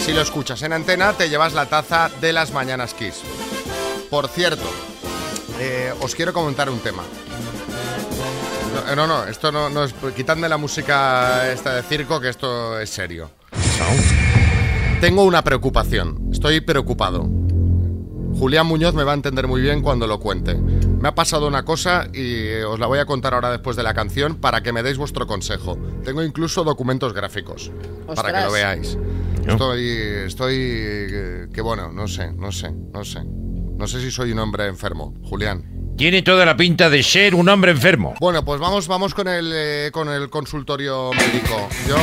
si 0.04 0.12
lo 0.12 0.22
escuchas 0.22 0.60
en 0.62 0.72
antena 0.72 1.12
te 1.12 1.28
llevas 1.28 1.52
la 1.52 1.66
taza 1.66 2.10
de 2.20 2.32
las 2.32 2.50
mañanas 2.52 2.94
Kiss. 2.94 3.20
Por 4.10 4.26
cierto, 4.28 4.64
eh, 5.60 5.92
os 6.00 6.16
quiero 6.16 6.32
comentar 6.32 6.68
un 6.68 6.80
tema. 6.80 7.04
No, 8.86 8.92
eh, 8.92 8.96
no, 8.96 9.06
no, 9.06 9.24
esto 9.24 9.50
no, 9.50 9.68
no 9.68 9.84
es... 9.84 9.92
Quitadme 10.14 10.48
la 10.48 10.56
música 10.56 11.50
esta 11.50 11.74
de 11.74 11.82
circo, 11.82 12.20
que 12.20 12.28
esto 12.28 12.78
es 12.78 12.88
serio. 12.90 13.30
Tengo 15.00 15.24
una 15.24 15.42
preocupación. 15.42 16.30
Estoy 16.32 16.60
preocupado. 16.60 17.28
Julián 18.38 18.66
Muñoz 18.66 18.94
me 18.94 19.02
va 19.02 19.12
a 19.12 19.14
entender 19.14 19.48
muy 19.48 19.60
bien 19.60 19.82
cuando 19.82 20.06
lo 20.06 20.20
cuente. 20.20 20.54
Me 20.54 21.08
ha 21.08 21.14
pasado 21.14 21.48
una 21.48 21.64
cosa 21.64 22.06
y 22.12 22.60
os 22.62 22.78
la 22.78 22.86
voy 22.86 22.98
a 22.98 23.06
contar 23.06 23.34
ahora 23.34 23.50
después 23.50 23.76
de 23.76 23.82
la 23.82 23.94
canción 23.94 24.36
para 24.36 24.62
que 24.62 24.72
me 24.72 24.82
deis 24.82 24.98
vuestro 24.98 25.26
consejo. 25.26 25.78
Tengo 26.04 26.22
incluso 26.22 26.62
documentos 26.62 27.12
gráficos 27.12 27.72
para 28.14 28.32
que 28.32 28.44
lo 28.44 28.52
veáis. 28.52 28.96
Estoy, 29.46 29.88
estoy, 30.26 30.54
eh, 30.58 31.46
que 31.52 31.60
bueno, 31.60 31.92
no 31.92 32.08
sé, 32.08 32.32
no 32.32 32.52
sé, 32.52 32.72
no 32.72 33.04
sé. 33.04 33.24
No 33.24 33.86
sé 33.86 34.00
si 34.00 34.10
soy 34.10 34.32
un 34.32 34.38
hombre 34.38 34.66
enfermo, 34.66 35.14
Julián. 35.22 35.75
Tiene 35.96 36.20
toda 36.22 36.44
la 36.44 36.56
pinta 36.56 36.90
de 36.90 37.02
ser 37.02 37.34
un 37.34 37.48
hombre 37.48 37.70
enfermo. 37.72 38.14
Bueno, 38.20 38.44
pues 38.44 38.60
vamos, 38.60 38.86
vamos 38.86 39.14
con 39.14 39.28
el, 39.28 39.50
eh, 39.54 39.90
con 39.92 40.10
el 40.10 40.28
consultorio 40.28 41.10
médico. 41.12 41.68
Yo, 41.88 41.96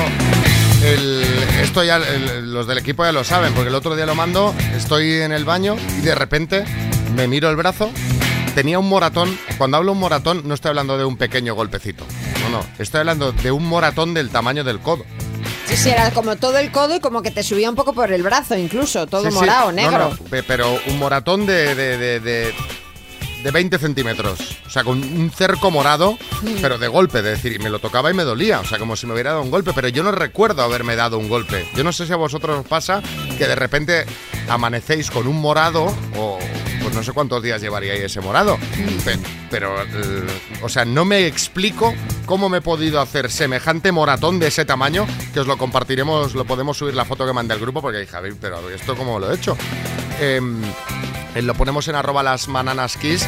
el- 0.83 1.23
esto 1.61 1.83
ya, 1.83 1.97
el- 1.97 2.51
los 2.51 2.65
del 2.65 2.79
equipo 2.79 3.03
ya 3.05 3.11
lo 3.11 3.23
saben, 3.23 3.53
porque 3.53 3.69
el 3.69 3.75
otro 3.75 3.95
día 3.95 4.07
lo 4.07 4.15
mando, 4.15 4.53
estoy 4.75 5.11
en 5.21 5.31
el 5.31 5.45
baño 5.45 5.75
y 5.99 6.01
de 6.01 6.15
repente 6.15 6.65
me 7.15 7.27
miro 7.27 7.51
el 7.51 7.55
brazo, 7.55 7.91
tenía 8.55 8.79
un 8.79 8.89
moratón. 8.89 9.37
Cuando 9.59 9.77
hablo 9.77 9.91
un 9.91 9.99
moratón, 9.99 10.41
no 10.45 10.55
estoy 10.55 10.69
hablando 10.69 10.97
de 10.97 11.05
un 11.05 11.15
pequeño 11.15 11.53
golpecito. 11.53 12.03
No, 12.41 12.49
no, 12.49 12.65
estoy 12.79 13.01
hablando 13.01 13.31
de 13.31 13.51
un 13.51 13.63
moratón 13.67 14.15
del 14.15 14.31
tamaño 14.31 14.63
del 14.63 14.79
codo. 14.79 15.05
Sí, 15.67 15.77
sí, 15.77 15.89
era 15.91 16.09
como 16.11 16.35
todo 16.35 16.57
el 16.57 16.71
codo 16.71 16.95
y 16.95 16.99
como 16.99 17.21
que 17.21 17.29
te 17.31 17.43
subía 17.43 17.69
un 17.69 17.75
poco 17.75 17.93
por 17.93 18.11
el 18.11 18.23
brazo 18.23 18.57
incluso, 18.57 19.05
todo 19.05 19.29
Sí, 19.29 19.33
morado, 19.35 19.71
negro. 19.71 20.09
no, 20.09 20.41
pero 20.47 20.79
un 20.87 20.97
moratón 20.99 21.45
de, 21.45 21.75
de, 21.75 21.97
de, 21.97 22.19
de- 22.19 22.53
de 23.43 23.51
20 23.51 23.77
centímetros. 23.77 24.39
O 24.65 24.69
sea, 24.69 24.83
con 24.83 24.97
un 25.03 25.29
cerco 25.31 25.69
morado, 25.71 26.17
pero 26.61 26.77
de 26.77 26.87
golpe. 26.87 27.19
Es 27.19 27.25
decir, 27.25 27.53
y 27.53 27.59
me 27.59 27.69
lo 27.69 27.79
tocaba 27.79 28.09
y 28.09 28.13
me 28.13 28.23
dolía. 28.23 28.59
O 28.59 28.65
sea, 28.65 28.79
como 28.79 28.95
si 28.95 29.05
me 29.05 29.13
hubiera 29.13 29.31
dado 29.31 29.43
un 29.43 29.51
golpe. 29.51 29.71
Pero 29.73 29.87
yo 29.89 30.03
no 30.03 30.11
recuerdo 30.11 30.63
haberme 30.63 30.95
dado 30.95 31.17
un 31.17 31.29
golpe. 31.29 31.67
Yo 31.75 31.83
no 31.83 31.91
sé 31.91 32.05
si 32.07 32.13
a 32.13 32.17
vosotros 32.17 32.59
os 32.59 32.65
pasa 32.67 33.01
que 33.37 33.47
de 33.47 33.55
repente 33.55 34.05
amanecéis 34.49 35.11
con 35.11 35.27
un 35.27 35.39
morado 35.41 35.85
o... 36.17 36.39
Pues 36.81 36.93
no 36.95 37.01
sé 37.01 37.13
cuántos 37.13 37.41
días 37.41 37.61
llevaríais 37.61 38.01
ese 38.03 38.19
morado. 38.19 38.57
Pe- 39.05 39.17
Pero, 39.49 39.81
eh, 39.83 40.23
o 40.61 40.67
sea, 40.67 40.83
no 40.83 41.05
me 41.05 41.27
explico 41.27 41.93
cómo 42.25 42.49
me 42.49 42.57
he 42.57 42.61
podido 42.61 42.99
hacer 42.99 43.31
semejante 43.31 43.93
moratón 43.93 44.37
de 44.37 44.47
ese 44.47 44.65
tamaño, 44.65 45.07
que 45.33 45.39
os 45.39 45.47
lo 45.47 45.57
compartiremos, 45.57 46.35
lo 46.35 46.43
podemos 46.43 46.77
subir 46.77 46.93
la 46.93 47.05
foto 47.05 47.25
que 47.25 47.31
mandé 47.31 47.53
al 47.53 47.61
grupo, 47.61 47.81
porque 47.81 47.99
dije, 47.99 48.11
Javi, 48.11 48.31
pero 48.39 48.69
¿esto 48.69 48.97
cómo 48.97 49.17
lo 49.17 49.31
he 49.31 49.35
hecho? 49.35 49.55
Em, 50.19 50.61
eh, 50.61 50.67
lo 51.41 51.53
ponemos 51.55 51.87
en 51.87 51.95
arroba 51.95 52.21
las 52.23 52.47
mananas 52.47 52.97
kiss 52.97 53.25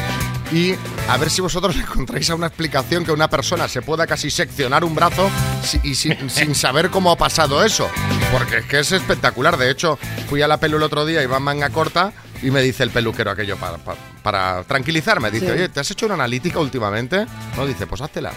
y 0.52 0.74
a 1.08 1.16
ver 1.16 1.28
si 1.30 1.40
vosotros 1.40 1.74
encontráis 1.80 2.30
a 2.30 2.34
una 2.34 2.46
explicación 2.46 3.04
que 3.04 3.12
una 3.12 3.28
persona 3.28 3.66
se 3.68 3.82
pueda 3.82 4.06
casi 4.06 4.30
seccionar 4.30 4.84
un 4.84 4.94
brazo 4.94 5.28
si- 5.62 5.80
y 5.82 5.94
sin, 5.94 6.30
sin 6.30 6.54
saber 6.54 6.90
cómo 6.90 7.10
ha 7.10 7.16
pasado 7.16 7.64
eso. 7.64 7.88
Porque 8.32 8.58
es 8.58 8.64
que 8.66 8.78
es 8.80 8.92
espectacular. 8.92 9.56
De 9.56 9.70
hecho, 9.70 9.98
fui 10.28 10.42
a 10.42 10.48
la 10.48 10.58
pelu 10.58 10.76
el 10.76 10.82
otro 10.84 11.04
día 11.04 11.22
y 11.22 11.26
va 11.26 11.36
en 11.38 11.42
manga 11.42 11.70
corta 11.70 12.12
y 12.42 12.50
me 12.50 12.60
dice 12.62 12.82
el 12.82 12.90
peluquero 12.90 13.30
aquello 13.30 13.56
para, 13.56 13.78
para, 13.78 13.98
para 14.22 14.64
tranquilizarme. 14.64 15.30
Dice, 15.30 15.46
Sí. 15.46 15.52
oye, 15.52 15.68
¿te 15.68 15.80
has 15.80 15.90
hecho 15.90 16.06
una 16.06 16.14
analítica 16.14 16.58
últimamente? 16.60 17.26
No, 17.56 17.66
dice, 17.66 17.86
pues 17.86 18.00
háztela. 18.02 18.32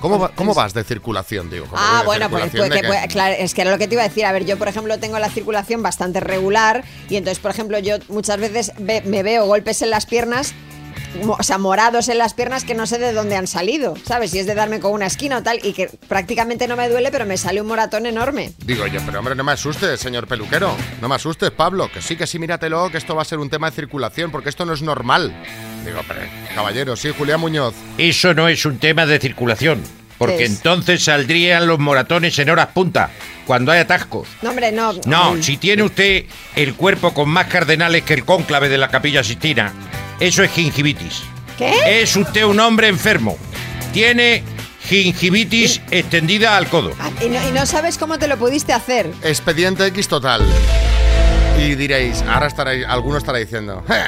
¿Cómo, 0.00 0.18
va- 0.18 0.30
cómo 0.34 0.54
vas 0.54 0.74
de 0.74 0.84
circulación? 0.84 1.50
Digo, 1.50 1.66
¿cómo 1.66 1.76
voy 1.82 1.90
Ah, 1.92 2.02
bueno, 2.04 2.30
pues, 2.30 2.50
pues, 2.52 2.70
que, 2.70 2.86
pues, 2.86 3.06
claro, 3.08 3.34
es 3.38 3.52
que 3.52 3.62
era 3.62 3.70
lo 3.72 3.78
que 3.78 3.88
te 3.88 3.94
iba 3.94 4.02
a 4.04 4.08
decir. 4.08 4.24
A 4.24 4.32
ver, 4.32 4.44
yo, 4.44 4.56
por 4.56 4.68
ejemplo, 4.68 4.98
tengo 4.98 5.18
la 5.18 5.28
circulación 5.28 5.82
bastante 5.82 6.20
regular 6.20 6.84
y 7.08 7.16
entonces, 7.16 7.40
por 7.40 7.50
ejemplo, 7.50 7.78
yo 7.80 7.96
muchas 8.08 8.38
veces 8.38 8.72
ve- 8.78 9.02
me 9.04 9.22
veo 9.24 9.46
golpes 9.46 9.82
en 9.82 9.90
las 9.90 10.06
piernas, 10.06 10.54
o 11.26 11.42
sea, 11.42 11.58
morados 11.58 12.08
en 12.08 12.18
las 12.18 12.34
piernas 12.34 12.64
que 12.64 12.74
no 12.74 12.86
sé 12.86 12.98
de 12.98 13.12
dónde 13.12 13.36
han 13.36 13.46
salido, 13.46 13.94
¿sabes? 14.04 14.30
Si 14.30 14.38
es 14.38 14.46
de 14.46 14.54
darme 14.54 14.80
con 14.80 14.92
una 14.92 15.06
esquina 15.06 15.38
o 15.38 15.42
tal 15.42 15.58
y 15.62 15.72
que 15.72 15.88
prácticamente 16.08 16.68
no 16.68 16.76
me 16.76 16.88
duele, 16.88 17.10
pero 17.10 17.26
me 17.26 17.36
sale 17.36 17.60
un 17.60 17.66
moratón 17.66 18.06
enorme. 18.06 18.52
Digo 18.58 18.86
yo, 18.86 19.00
pero 19.04 19.18
hombre, 19.18 19.34
no 19.34 19.44
me 19.44 19.52
asustes, 19.52 20.00
señor 20.00 20.26
peluquero. 20.26 20.74
No 21.00 21.08
me 21.08 21.14
asustes, 21.14 21.50
Pablo. 21.50 21.90
Que 21.92 22.02
sí, 22.02 22.16
que 22.16 22.26
sí, 22.26 22.38
míratelo, 22.38 22.90
que 22.90 22.98
esto 22.98 23.14
va 23.14 23.22
a 23.22 23.24
ser 23.24 23.38
un 23.38 23.50
tema 23.50 23.70
de 23.70 23.76
circulación, 23.76 24.30
porque 24.30 24.48
esto 24.48 24.64
no 24.64 24.72
es 24.72 24.82
normal. 24.82 25.34
Digo, 25.84 26.00
pero, 26.06 26.20
caballero, 26.54 26.96
sí, 26.96 27.10
Julián 27.16 27.40
Muñoz. 27.40 27.74
Eso 27.96 28.34
no 28.34 28.48
es 28.48 28.64
un 28.64 28.78
tema 28.78 29.06
de 29.06 29.18
circulación. 29.18 29.82
Porque 30.18 30.46
entonces 30.46 31.04
saldrían 31.04 31.68
los 31.68 31.78
moratones 31.78 32.36
en 32.40 32.50
horas 32.50 32.68
punta, 32.74 33.10
cuando 33.46 33.70
hay 33.70 33.78
atascos. 33.78 34.26
No, 34.42 34.50
hombre, 34.50 34.72
no. 34.72 34.92
No, 35.06 35.40
si 35.40 35.56
tiene 35.56 35.84
usted 35.84 36.24
el 36.56 36.74
cuerpo 36.74 37.14
con 37.14 37.28
más 37.28 37.46
cardenales 37.46 38.02
que 38.02 38.14
el 38.14 38.24
cónclave 38.24 38.68
de 38.68 38.78
la 38.78 38.88
capilla 38.88 39.22
Sistina, 39.22 39.72
eso 40.20 40.42
es 40.42 40.50
gingivitis. 40.50 41.22
¿Qué? 41.56 42.02
Es 42.02 42.14
usted 42.16 42.44
un 42.44 42.60
hombre 42.60 42.88
enfermo. 42.88 43.36
Tiene 43.92 44.42
gingivitis 44.82 45.80
extendida 45.90 46.56
al 46.56 46.68
codo. 46.68 46.92
Y 47.24 47.28
no, 47.28 47.48
y 47.48 47.52
no 47.52 47.66
sabes 47.66 47.98
cómo 47.98 48.18
te 48.18 48.26
lo 48.28 48.36
pudiste 48.36 48.72
hacer. 48.72 49.12
Expediente 49.22 49.86
X 49.86 50.08
total. 50.08 50.42
Y 51.58 51.74
diréis, 51.74 52.22
ahora 52.22 52.46
estaréis, 52.46 52.86
alguno 52.86 53.18
estará 53.18 53.38
diciendo, 53.38 53.82
"Je, 53.88 54.04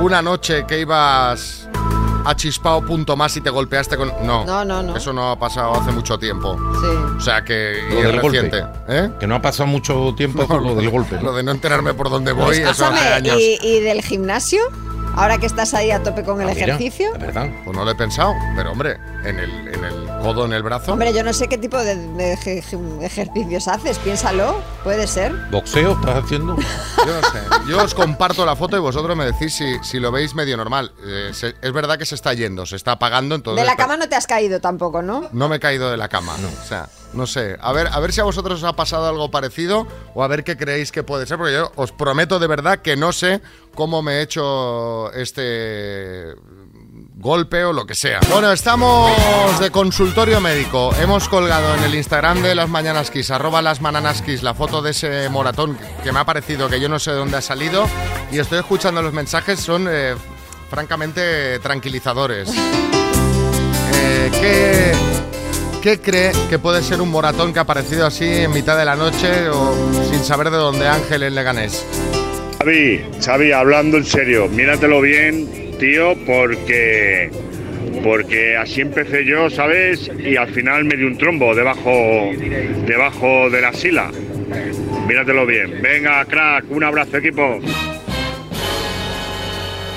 una 0.00 0.20
noche 0.20 0.64
que 0.66 0.80
ibas 0.80 1.68
a 2.24 2.34
chispao 2.34 2.84
punto 2.84 3.16
más 3.16 3.34
y 3.36 3.40
te 3.40 3.48
golpeaste 3.48 3.96
con... 3.96 4.08
No, 4.26 4.44
No, 4.44 4.64
no, 4.64 4.82
no. 4.82 4.96
Eso 4.96 5.12
no 5.12 5.30
ha 5.30 5.38
pasado 5.38 5.74
hace 5.80 5.92
mucho 5.92 6.18
tiempo. 6.18 6.58
Sí. 6.80 6.86
O 7.16 7.20
sea 7.20 7.42
que... 7.42 7.78
y 7.88 7.94
Lo 7.94 8.00
es 8.00 8.06
del 8.06 8.20
golpe. 8.20 8.40
reciente. 8.42 8.66
¿eh? 8.88 9.10
Que 9.18 9.26
no 9.26 9.36
ha 9.36 9.40
pasado 9.40 9.66
mucho 9.68 10.12
tiempo 10.16 10.46
con 10.46 10.62
lo 10.64 10.74
del 10.74 10.90
golpe. 10.90 11.16
¿no? 11.16 11.22
Lo 11.22 11.32
de 11.36 11.42
no 11.44 11.52
enterarme 11.52 11.94
por 11.94 12.10
dónde 12.10 12.32
voy, 12.32 12.56
eso 12.58 12.68
hace 12.70 12.82
Escúchame, 12.84 13.00
años. 13.14 13.36
¿y, 13.40 13.58
y 13.62 13.80
del 13.80 14.02
gimnasio? 14.02 14.60
Ahora 15.18 15.36
que 15.38 15.46
estás 15.46 15.74
ahí 15.74 15.90
a 15.90 16.00
tope 16.02 16.22
con 16.22 16.40
el 16.40 16.48
Ah, 16.48 16.52
mira, 16.54 16.66
ejercicio. 16.66 17.10
¿Verdad? 17.18 17.48
Pues 17.64 17.76
no 17.76 17.84
lo 17.84 17.90
he 17.90 17.94
pensado, 17.96 18.34
pero 18.54 18.70
hombre, 18.72 18.98
en 19.24 19.38
el, 19.40 19.50
en 19.74 19.84
el 19.84 20.06
codo, 20.22 20.44
en 20.44 20.52
el 20.52 20.62
brazo... 20.62 20.92
Hombre, 20.92 21.12
yo 21.12 21.24
no 21.24 21.32
sé 21.32 21.48
qué 21.48 21.58
tipo 21.58 21.76
de, 21.76 21.96
de 21.96 22.34
eje- 22.34 23.02
ejercicios 23.02 23.66
haces, 23.66 23.98
piénsalo, 23.98 24.62
puede 24.84 25.06
ser. 25.08 25.32
¿Boxeo 25.50 25.92
estás 25.98 26.24
haciendo? 26.24 26.56
Yo 27.06 27.20
no 27.20 27.28
sé. 27.30 27.38
Yo 27.68 27.82
os 27.82 27.94
comparto 27.94 28.46
la 28.46 28.54
foto 28.56 28.76
y 28.76 28.80
vosotros 28.80 29.16
me 29.16 29.24
decís 29.24 29.54
si, 29.54 29.78
si 29.82 29.98
lo 29.98 30.12
veis 30.12 30.34
medio 30.36 30.56
normal. 30.56 30.92
Eh, 31.04 31.30
se- 31.32 31.54
es 31.60 31.72
verdad 31.72 31.98
que 31.98 32.06
se 32.06 32.14
está 32.14 32.32
yendo, 32.34 32.64
se 32.64 32.76
está 32.76 32.92
apagando, 32.92 33.34
entonces... 33.34 33.62
de 33.62 33.68
la 33.68 33.76
cama 33.76 33.96
no 33.96 34.08
te 34.08 34.14
has 34.14 34.26
caído 34.26 34.60
tampoco, 34.60 35.02
¿no? 35.02 35.28
No 35.32 35.48
me 35.48 35.56
he 35.56 35.60
caído 35.60 35.90
de 35.90 35.96
la 35.96 36.08
cama, 36.08 36.34
O 36.34 36.66
sea, 36.66 36.88
no 37.12 37.26
sé. 37.26 37.56
A 37.60 37.72
ver, 37.72 37.88
a 37.90 38.00
ver 38.00 38.12
si 38.12 38.20
a 38.20 38.24
vosotros 38.24 38.62
os 38.62 38.68
ha 38.68 38.74
pasado 38.74 39.08
algo 39.08 39.30
parecido 39.30 39.86
o 40.14 40.22
a 40.22 40.28
ver 40.28 40.44
qué 40.44 40.56
creéis 40.56 40.92
que 40.92 41.02
puede 41.02 41.26
ser, 41.26 41.38
porque 41.38 41.54
yo 41.54 41.72
os 41.76 41.92
prometo 41.92 42.38
de 42.38 42.46
verdad 42.46 42.80
que 42.80 42.96
no 42.96 43.12
sé 43.12 43.40
cómo 43.74 44.02
me 44.02 44.14
he 44.18 44.22
hecho 44.22 45.12
este 45.12 46.34
golpe 47.18 47.64
o 47.64 47.72
lo 47.72 47.86
que 47.86 47.94
sea. 47.94 48.20
Bueno, 48.30 48.52
estamos 48.52 49.58
de 49.58 49.70
consultorio 49.70 50.40
médico. 50.40 50.94
Hemos 51.00 51.28
colgado 51.28 51.74
en 51.74 51.84
el 51.84 51.94
Instagram 51.94 52.42
de 52.42 52.54
las 52.54 52.68
Mañanas 52.68 53.10
Kiss, 53.10 53.30
arroba 53.30 53.60
las 53.60 53.80
Mananas 53.80 54.22
Kiss, 54.22 54.42
la 54.42 54.54
foto 54.54 54.82
de 54.82 54.92
ese 54.92 55.28
moratón 55.28 55.76
que 56.04 56.12
me 56.12 56.20
ha 56.20 56.24
parecido 56.24 56.68
que 56.68 56.80
yo 56.80 56.88
no 56.88 56.98
sé 56.98 57.10
de 57.10 57.16
dónde 57.16 57.36
ha 57.36 57.42
salido 57.42 57.86
y 58.30 58.38
estoy 58.38 58.58
escuchando 58.58 59.02
los 59.02 59.12
mensajes, 59.12 59.58
son 59.60 59.88
eh, 59.90 60.14
francamente 60.70 61.58
tranquilizadores. 61.58 62.50
Eh, 63.94 64.30
¿qué, 64.32 64.92
¿Qué 65.82 65.98
cree 65.98 66.32
que 66.50 66.58
puede 66.58 66.82
ser 66.82 67.00
un 67.00 67.10
moratón 67.10 67.52
que 67.52 67.60
ha 67.60 67.62
aparecido 67.62 68.06
así 68.06 68.24
en 68.24 68.52
mitad 68.52 68.76
de 68.76 68.84
la 68.84 68.96
noche 68.96 69.48
o 69.48 69.74
sin 70.10 70.24
saber 70.24 70.50
de 70.50 70.56
dónde 70.56 70.88
Ángel 70.88 71.22
en 71.22 71.34
Leganés? 71.36 71.86
Xavi, 72.58 73.00
Xavi, 73.24 73.52
hablando 73.52 73.96
en 73.96 74.04
serio, 74.04 74.48
míratelo 74.48 75.00
bien, 75.00 75.76
tío, 75.78 76.16
porque 76.26 77.30
porque 78.02 78.56
así 78.56 78.80
empecé 78.80 79.24
yo, 79.24 79.48
¿sabes? 79.50 80.10
Y 80.18 80.36
al 80.36 80.48
final 80.48 80.84
me 80.84 80.96
di 80.96 81.04
un 81.04 81.16
trombo 81.16 81.54
debajo 81.54 82.30
debajo 82.84 83.48
de 83.48 83.60
la 83.60 83.72
sila. 83.72 84.10
Míratelo 85.06 85.46
bien. 85.46 85.80
Venga, 85.80 86.24
crack, 86.24 86.64
un 86.70 86.82
abrazo, 86.82 87.18
equipo. 87.18 87.60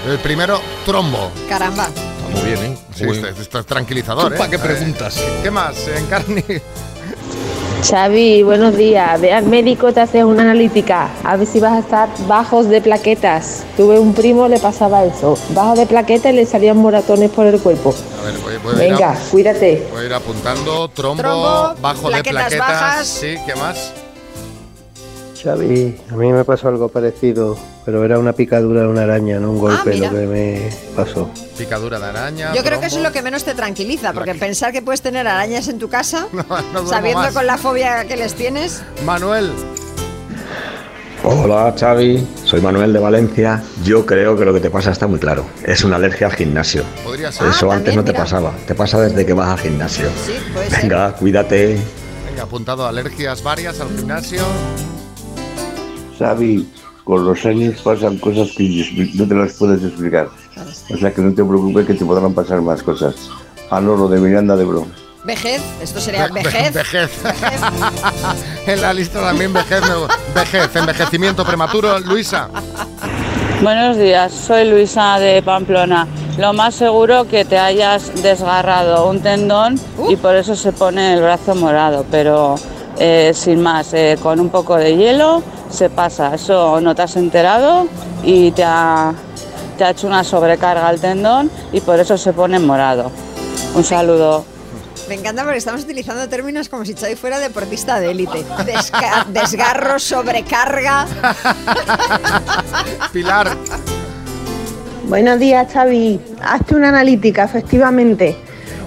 El 0.08 0.18
primero, 0.20 0.62
trombo. 0.86 1.32
Caramba. 1.50 1.90
Muy 2.34 2.42
bien, 2.50 2.64
¿eh? 2.74 2.78
Sí, 2.96 3.04
esto, 3.06 3.28
esto 3.28 3.60
es 3.60 3.66
tranquilizador, 3.66 4.30
¿Tú 4.30 4.36
¿eh? 4.36 4.38
pa' 4.38 4.48
qué 4.50 4.56
Eh, 4.56 4.60
preguntas? 4.60 5.16
¿Qué 5.44 5.52
más, 5.52 5.88
Encarni? 5.88 6.44
Xavi, 7.90 8.44
buenos 8.44 8.78
días. 8.78 9.20
Ve 9.20 9.34
al 9.34 9.46
médico, 9.46 9.92
te 9.92 10.02
haces 10.02 10.24
una 10.24 10.44
analítica. 10.44 11.10
A 11.24 11.36
ver 11.36 11.48
si 11.48 11.60
vas 11.60 11.74
a 11.74 11.80
estar 11.80 12.10
bajos 12.28 12.70
de 12.70 12.80
plaquetas. 12.80 13.64
Tuve 13.76 13.98
un 13.98 14.14
primo, 14.14 14.48
le 14.48 14.60
pasaba 14.60 15.04
eso. 15.04 15.36
Bajo 15.50 15.76
de 15.76 15.88
plaquetas 15.88 16.32
y 16.32 16.36
le 16.36 16.46
salían 16.46 16.78
moratones 16.78 17.32
por 17.32 17.48
el 17.48 17.60
cuerpo. 17.60 17.96
A 18.20 18.26
ver, 18.26 18.36
voy, 18.38 18.58
voy 18.58 18.74
a 18.74 18.86
ir 18.88 18.94
a- 18.94 18.98
Venga, 18.98 19.16
cuídate. 19.32 19.88
voy 19.92 20.04
a 20.04 20.06
ir 20.06 20.14
apuntando. 20.14 20.90
Trombo, 20.90 21.24
Trombo, 21.24 21.76
bajo 21.82 22.08
plaquetas 22.10 22.50
de 22.52 22.58
plaquetas. 22.58 22.68
bajas. 22.82 23.08
Sí, 23.08 23.36
¿qué 23.48 23.56
más? 23.56 23.94
Xavi, 25.44 25.96
a 26.12 26.16
mí 26.16 26.32
me 26.32 26.44
pasó 26.46 26.68
algo 26.68 26.90
parecido, 26.90 27.58
pero 27.86 28.04
era 28.06 28.20
una 28.20 28.34
picadura 28.34 28.82
de 28.82 28.88
una 28.88 29.04
araña, 29.04 29.40
no 29.40 29.52
un 29.52 29.60
golpe 29.60 29.80
Ah, 29.92 29.94
mira. 29.94 30.12
lo 30.12 30.18
que 30.20 30.28
me 30.28 30.70
pasó. 30.96 31.30
Picadura 31.58 32.00
de 32.00 32.06
araña. 32.06 32.54
Yo 32.54 32.64
creo 32.64 32.80
que 32.80 32.86
eso 32.88 32.98
es 32.98 33.04
lo 33.04 33.12
que 33.12 33.22
menos 33.22 33.44
te 33.44 33.54
tranquiliza, 33.56 34.14
porque 34.14 34.36
pensar 34.36 34.72
que 34.72 34.82
puedes 34.82 35.02
tener 35.02 35.28
arañas 35.28 35.68
en 35.68 35.80
tu 35.80 35.90
casa, 35.90 36.28
sabiendo 36.90 37.24
más. 37.24 37.34
con 37.34 37.48
la 37.48 37.58
fobia 37.58 38.06
que 38.06 38.18
les 38.18 38.34
tienes. 38.36 38.84
Manuel. 39.06 39.52
Hola 41.24 41.74
Xavi, 41.80 42.28
soy 42.46 42.62
Manuel 42.62 42.94
de 42.94 43.00
Valencia. 43.00 43.62
Yo 43.84 44.06
creo 44.08 44.36
que 44.36 44.44
lo 44.44 44.54
que 44.54 44.60
te 44.60 44.72
pasa 44.72 44.90
está 44.92 45.06
muy 45.06 45.20
claro. 45.20 45.46
Es 45.64 45.84
una 45.84 45.98
alergia 45.98 46.28
al 46.28 46.34
gimnasio. 46.34 46.84
Podría 47.04 47.32
ser. 47.32 47.48
Eso 47.48 47.72
Ah, 47.72 47.76
antes 47.76 47.94
también, 47.94 47.96
no 47.98 48.04
te 48.04 48.12
mira. 48.12 48.24
pasaba. 48.24 48.54
Te 48.66 48.74
pasa 48.74 49.00
desde 49.02 49.24
que 49.26 49.34
vas 49.34 49.50
al 49.50 49.60
gimnasio. 49.60 50.08
Sí, 50.26 50.34
puede 50.52 50.70
ser. 50.72 50.82
Venga, 50.82 51.14
cuídate. 51.14 51.78
Venga, 52.28 52.44
apuntado 52.44 52.88
alergias 52.88 53.44
varias 53.44 53.80
al 53.80 53.90
gimnasio. 53.96 54.42
Xavi, 56.22 56.68
con 57.04 57.26
los 57.26 57.46
años 57.46 57.82
pasan 57.82 58.18
cosas 58.18 58.52
que 58.56 59.10
no 59.16 59.28
te 59.28 59.34
las 59.34 59.54
puedes 59.54 59.84
explicar. 59.84 60.30
O 60.94 60.98
sea 60.98 61.12
que 61.12 61.22
no 61.22 61.34
te 61.34 61.44
preocupes 61.44 61.88
que 61.88 61.94
te 61.96 62.06
podrán 62.06 62.34
pasar 62.34 62.62
más 62.62 62.84
cosas. 62.84 63.16
Ah, 63.70 63.82
no, 63.82 63.96
lo 63.96 64.08
de 64.08 64.20
Miranda 64.20 64.56
de 64.56 64.66
Bro. 64.66 64.86
Vejez, 65.24 65.62
esto 65.82 66.00
sería 66.00 66.28
Ve- 66.28 66.42
vejez. 66.44 66.74
Vejez. 66.74 67.12
en 68.68 68.82
la 68.82 68.94
lista 68.94 69.22
también 69.22 69.54
vejez. 69.54 69.82
Vejez, 70.36 70.76
envejecimiento 70.76 71.46
prematuro. 71.46 72.00
Luisa. 72.00 72.50
Buenos 73.62 73.98
días, 73.98 74.32
soy 74.32 74.70
Luisa 74.70 75.20
de 75.20 75.42
Pamplona. 75.44 76.08
Lo 76.38 76.54
más 76.54 76.74
seguro 76.76 77.28
que 77.28 77.46
te 77.46 77.60
hayas 77.60 78.24
desgarrado 78.24 79.10
un 79.10 79.22
tendón 79.22 79.80
y 80.10 80.16
por 80.16 80.36
eso 80.36 80.56
se 80.56 80.72
pone 80.72 81.14
el 81.14 81.22
brazo 81.22 81.54
morado, 81.54 82.04
pero 82.10 82.56
eh, 82.98 83.32
sin 83.36 83.62
más, 83.62 83.94
eh, 83.94 84.18
con 84.22 84.40
un 84.40 84.50
poco 84.50 84.76
de 84.78 84.96
hielo 84.98 85.44
se 85.72 85.90
pasa. 85.90 86.36
Eso 86.36 86.80
no 86.82 86.96
te 86.96 87.02
has 87.02 87.16
enterado 87.16 87.88
y 88.24 88.52
te 88.52 88.64
ha, 88.64 89.14
te 89.78 89.84
ha 89.84 89.90
hecho 89.92 90.08
una 90.08 90.24
sobrecarga 90.24 90.88
al 90.88 91.00
tendón 91.00 91.50
y 91.72 91.82
por 91.82 92.00
eso 92.00 92.18
se 92.18 92.34
pone 92.34 92.60
morado. 92.60 93.12
Un 93.76 93.84
saludo. 93.84 94.46
Me 95.08 95.16
encanta 95.16 95.44
porque 95.44 95.58
estamos 95.58 95.82
utilizando 95.84 96.28
términos 96.30 96.70
como 96.70 96.86
si 96.86 96.94
Xavi 96.94 97.16
fuera 97.16 97.40
deportista 97.40 98.00
de 98.00 98.12
élite. 98.12 98.46
Desca- 98.66 99.26
desgarro, 99.28 100.00
sobrecarga. 100.00 101.06
Pilar. 103.12 103.50
Buenos 105.08 105.40
días, 105.40 105.68
Xavi. 105.74 106.20
Hazte 106.42 106.76
una 106.76 106.90
analítica, 106.90 107.44
efectivamente. 107.44 108.38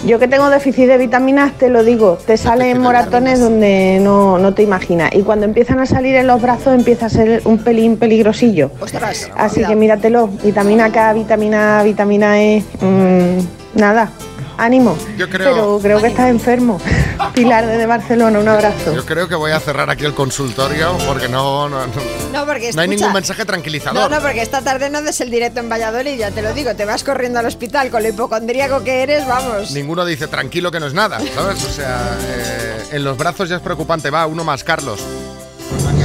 Yo 0.07 0.19
que 0.19 0.29
tengo 0.29 0.51
déficit 0.51 0.87
de 0.87 0.99
vitaminas, 0.99 1.55
te 1.55 1.71
lo 1.71 1.83
digo, 1.83 2.19
te 2.27 2.37
salen 2.37 2.79
moratones 2.79 3.41
donde 3.41 3.99
no, 4.03 4.39
no 4.39 4.53
te 4.53 4.63
imaginas. 4.63 5.15
Y 5.15 5.23
cuando 5.23 5.47
empiezan 5.47 5.81
a 5.81 5.87
salir 5.87 6.15
en 6.17 6.27
los 6.27 6.43
brazos 6.43 6.75
empieza 6.75 7.07
a 7.07 7.09
ser 7.09 7.41
un 7.47 7.57
pelín 7.57 7.97
peligrosillo. 7.97 8.71
Ostras. 8.81 9.31
Así 9.35 9.65
que 9.65 9.75
míratelo, 9.75 10.29
vitamina 10.29 10.93
K, 10.93 11.15
vitamina 11.15 11.81
A, 11.81 11.83
vitamina 11.85 12.43
E, 12.43 12.63
mm, 12.83 13.79
nada, 13.81 14.11
ánimo. 14.59 14.97
Yo 15.17 15.29
creo- 15.29 15.53
Pero 15.55 15.79
creo 15.83 16.01
que 16.01 16.09
estás 16.09 16.29
enfermo. 16.31 16.81
Pilar 17.35 17.67
desde 17.67 17.87
Barcelona, 17.87 18.39
un 18.39 18.49
abrazo. 18.49 18.95
Yo 18.95 19.05
creo 19.07 19.29
que 19.29 19.35
voy 19.35 19.53
a 19.53 19.61
cerrar 19.61 19.89
aquí 19.91 20.05
el 20.05 20.15
consultorio 20.15 20.97
porque 21.07 21.29
no, 21.29 21.69
no, 21.69 21.87
no, 21.87 21.93
No, 22.33 22.47
porque 22.47 22.73
no 22.73 22.81
hay 22.81 22.87
escucha, 22.89 23.07
ningún 23.07 23.13
mensaje 23.13 23.43
No, 23.43 23.47
tranquilizador. 23.47 24.11
no, 24.11 24.21
porque 24.21 24.43
esta 24.43 24.63
tarde 24.63 24.91
no 24.91 25.03
des 25.03 25.21
el 25.21 25.31
directo 25.31 25.61
en 25.61 25.69
Valladolid, 25.69 26.17
ya 26.19 26.31
te 26.31 26.43
lo 26.43 26.53
digo, 26.53 26.75
te 26.75 26.85
vas 26.85 27.03
corriendo 27.05 27.39
al 27.39 27.47
hospital 27.47 27.91
con 27.91 28.03
lo 28.03 28.09
hipocondríaco 28.09 28.83
que 28.85 29.03
eres, 29.03 29.27
vamos. 29.27 29.71
Ninguno 29.73 30.05
dice 30.05 30.27
tranquilo 30.29 30.71
que 30.71 30.81
no 30.81 30.87
es 30.87 30.95
nada, 30.95 31.19
¿sabes? 31.35 31.65
O 31.65 31.71
sea, 31.73 32.17
eh, 32.23 32.83
en 32.93 33.05
los 33.05 33.17
brazos 33.17 33.49
ya 33.49 33.57
es 33.57 33.63
preocupante. 33.63 34.11
Va, 34.11 34.27
uno 34.27 34.45
más, 34.45 34.65
Carlos. 34.65 35.01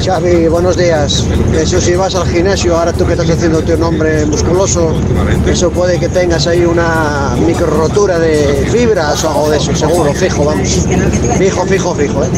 Xavi, 0.09 0.47
buenos 0.47 0.75
días. 0.75 1.23
Eso 1.53 1.79
si 1.79 1.93
vas 1.93 2.15
al 2.15 2.27
gimnasio, 2.27 2.75
ahora 2.75 2.91
tú 2.91 3.05
que 3.05 3.11
estás 3.11 3.29
haciendo 3.29 3.59
un 3.59 3.83
hombre 3.83 4.25
musculoso, 4.25 4.91
eso 5.45 5.69
puede 5.69 5.99
que 5.99 6.09
tengas 6.09 6.47
ahí 6.47 6.65
una 6.65 7.35
micro 7.45 7.67
rotura 7.67 8.17
de 8.17 8.67
fibras 8.71 9.23
o 9.23 9.29
algo 9.29 9.49
de 9.51 9.57
eso, 9.57 9.75
seguro, 9.75 10.11
fijo, 10.15 10.45
vamos. 10.45 10.87
Fijo, 11.37 11.63
fijo, 11.67 11.93
fijo, 11.93 12.23
¿eh? 12.23 12.29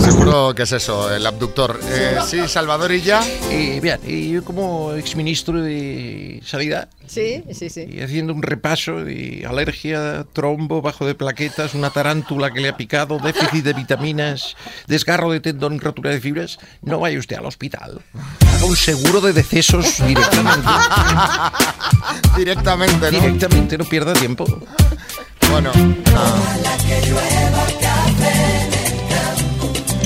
Seguro 0.00 0.54
que 0.54 0.62
es 0.62 0.72
eso, 0.72 1.14
el 1.14 1.26
abductor. 1.26 1.78
Eh, 1.86 2.16
sí, 2.26 2.48
Salvador 2.48 2.90
y 2.92 3.02
ya. 3.02 3.22
Y 3.50 3.78
bien, 3.80 4.00
y 4.06 4.30
yo 4.30 4.42
como 4.42 4.94
exministro 4.94 5.60
de 5.60 6.40
Sanidad, 6.46 6.88
Sí, 7.06 7.44
sí, 7.52 7.68
sí. 7.68 7.86
y 7.88 8.00
haciendo 8.00 8.32
un 8.32 8.42
repaso 8.42 9.04
de 9.04 9.44
alergia, 9.46 10.26
trombo, 10.32 10.82
bajo 10.82 11.06
de 11.06 11.14
plaquetas, 11.14 11.74
una 11.74 11.90
tarántula 11.90 12.50
que 12.50 12.60
le 12.60 12.70
ha 12.70 12.76
picado, 12.76 13.18
déficit 13.18 13.64
de 13.64 13.74
vitaminas, 13.74 14.56
desgarro 14.86 15.30
de 15.30 15.40
tendón, 15.40 15.78
rotura 15.78 16.10
de 16.10 16.20
fibras, 16.20 16.58
no 16.86 17.00
vaya 17.00 17.18
usted 17.18 17.36
al 17.36 17.44
hospital. 17.44 18.00
Haga 18.54 18.64
un 18.64 18.76
seguro 18.76 19.20
de 19.20 19.34
decesos 19.34 19.98
directamente. 20.06 20.68
directamente, 22.36 23.12
¿no? 23.12 23.20
Directamente, 23.20 23.76
no 23.76 23.84
pierda 23.84 24.14
tiempo. 24.14 24.46
Bueno. 25.50 25.70
Ah. 25.74 25.80
No. 26.12 26.56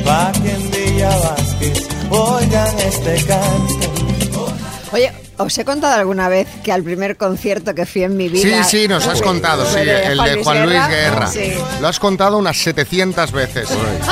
Vázquez, 0.05 0.71
Villa 0.71 1.17
Vázquez, 1.19 1.89
oigan 2.11 2.79
este 2.81 3.25
canto 3.27 4.10
Oye, 4.93 5.13
¿os 5.39 5.57
he 5.57 5.65
contado 5.65 5.95
alguna 5.95 6.29
vez 6.29 6.49
que 6.65 6.73
al 6.73 6.83
primer 6.83 7.17
concierto 7.17 7.75
que 7.75 7.87
fui 7.87 8.03
en 8.03 8.17
mi 8.17 8.29
vida... 8.29 8.65
Sí, 8.65 8.79
sí, 8.83 8.89
nos 8.89 9.07
has 9.07 9.23
contado, 9.23 9.65
sí, 9.65 9.79
el 9.79 10.19
de 10.19 10.43
Juan 10.43 10.67
Luis 10.67 10.89
Guerra. 10.89 11.27
Sí, 11.29 11.53
Lo 11.81 11.87
has 11.89 12.01
contado 12.01 12.37
unas 12.39 12.57
700 12.57 13.31
veces. 13.31 13.69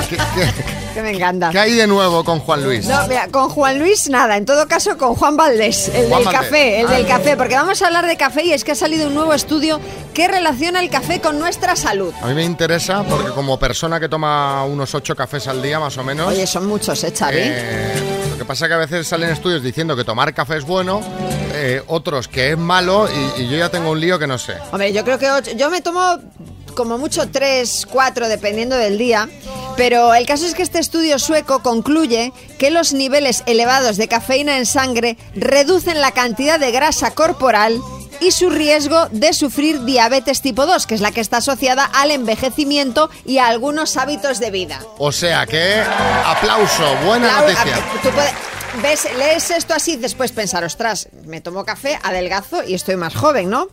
¿Qué, 0.09 0.17
qué- 0.17 0.79
que 0.95 1.03
me 1.03 1.11
encanta. 1.11 1.51
qué 1.51 1.59
hay 1.61 1.73
de 1.75 1.87
nuevo 1.87 2.25
con 2.25 2.41
Juan 2.41 2.65
Luis? 2.65 2.85
No, 2.87 3.07
mira, 3.07 3.29
con 3.29 3.49
Juan 3.51 3.79
Luis 3.79 4.09
nada, 4.09 4.37
en 4.37 4.45
todo 4.47 4.67
caso 4.67 4.97
con 4.99 5.15
Juan 5.15 5.37
Valdés, 5.37 5.89
el 5.89 6.09
Juan 6.09 6.23
del 6.23 6.25
Valdés. 6.25 6.41
café, 6.41 6.81
el 6.81 6.87
Ah. 6.87 6.91
del 6.91 7.07
café, 7.07 7.37
porque 7.37 7.55
vamos 7.55 7.81
a 7.83 7.87
hablar 7.87 8.07
de 8.07 8.17
café 8.17 8.45
y 8.45 8.53
es 8.53 8.65
que 8.65 8.73
ha 8.73 8.75
salido 8.75 9.07
un 9.09 9.15
nuevo 9.15 9.33
estudio 9.35 9.81
que 10.15 10.27
relaciona 10.27 10.81
el 10.81 10.91
café 10.91 11.21
con 11.21 11.39
nuestra 11.39 11.77
salud. 11.77 12.13
A 12.23 12.27
mí 12.27 12.35
me 12.35 12.43
interesa 12.45 13.05
porque 13.05 13.31
como 13.31 13.59
persona 13.59 14.01
que 14.01 14.09
toma 14.09 14.65
unos 14.65 14.93
8 14.95 15.15
cafés 15.15 15.47
al 15.47 15.63
día 15.63 15.79
más 15.79 15.97
o 15.99 16.03
menos... 16.05 16.29
Oye, 16.33 16.47
son 16.49 16.67
muchos, 16.67 17.03
¿eh, 17.05 17.13
Xavi? 17.17 17.37
Eh, 17.39 18.18
que 18.39 18.45
pasa 18.45 18.67
es 18.67 18.69
que 18.69 18.75
a 18.75 18.79
veces 18.79 19.07
salen 19.07 19.31
estudios 19.31 19.63
diciendo 19.63 19.97
que 19.97 20.05
tomar 20.05 20.33
café 20.33 20.57
es 20.57 20.65
bueno, 20.65 21.01
eh, 21.53 21.83
otros 21.89 22.29
que 22.29 22.53
es 22.53 22.59
malo 22.59 23.09
y, 23.37 23.49
yo 23.49 23.59
ya 23.59 23.69
tengo 23.69 23.91
un 23.91 24.01
lío 24.01 24.19
que 24.19 24.27
no 24.27 24.39
sé. 24.39 24.55
Hombre, 24.71 24.93
yo 24.93 25.05
creo 25.05 25.19
que 25.19 25.57
yo 25.57 25.71
me 25.71 25.81
tomo 25.81 26.19
como 26.75 26.97
mucho 26.97 27.29
tres, 27.29 27.87
cuatro, 27.91 28.29
dependiendo 28.29 28.77
del 28.77 28.97
día. 28.97 29.29
Pero 29.77 30.15
el 30.15 30.27
caso 30.27 30.47
es 30.47 30.55
que 30.55 30.63
este 30.63 30.79
estudio 30.79 31.19
sueco 31.19 31.63
concluye 31.63 32.33
que 32.59 32.71
los 32.71 32.93
niveles 32.93 33.43
elevados 33.47 33.97
de 33.97 34.09
cafeína 34.09 34.59
en 34.59 34.67
sangre 34.67 35.17
reducen 35.35 36.01
la 36.01 36.13
cantidad 36.13 36.59
de 36.59 36.71
grasa 36.73 37.13
corporal 37.13 37.81
y 38.21 38.31
su 38.33 38.51
riesgo 38.51 39.09
de 39.11 39.33
sufrir 39.33 39.85
diabetes 39.85 40.41
tipo 40.43 40.67
2, 40.67 40.87
que 40.87 40.95
es 40.95 41.01
la 41.01 41.13
que 41.13 41.21
está 41.21 41.39
asociada 41.39 41.85
al 41.85 42.11
envejecimiento 42.11 43.11
y 43.25 43.39
a 43.39 43.49
algunos 43.49 43.97
hábitos 43.97 44.41
de 44.41 44.51
vida. 44.51 44.81
O 44.99 45.13
sea 45.13 45.47
que, 45.47 45.83
aplauso, 46.27 46.85
buena 47.05 47.29
Claro, 47.29 47.49
noticia. 47.49 47.77
tú 48.03 48.11
puedes- 48.11 48.33
ves, 48.83 49.09
lees 49.19 49.51
esto 49.51 49.75
así 49.75 49.93
y 49.93 49.97
después 49.97 50.33
pensar, 50.33 50.65
ostras, 50.65 51.09
me 51.25 51.41
tomo 51.41 51.65
café, 51.65 51.99
adelgazo 52.03 52.63
y 52.65 52.75
estoy 52.75 52.97
más 52.97 53.15
joven, 53.15 53.51
¿no? 53.51 53.69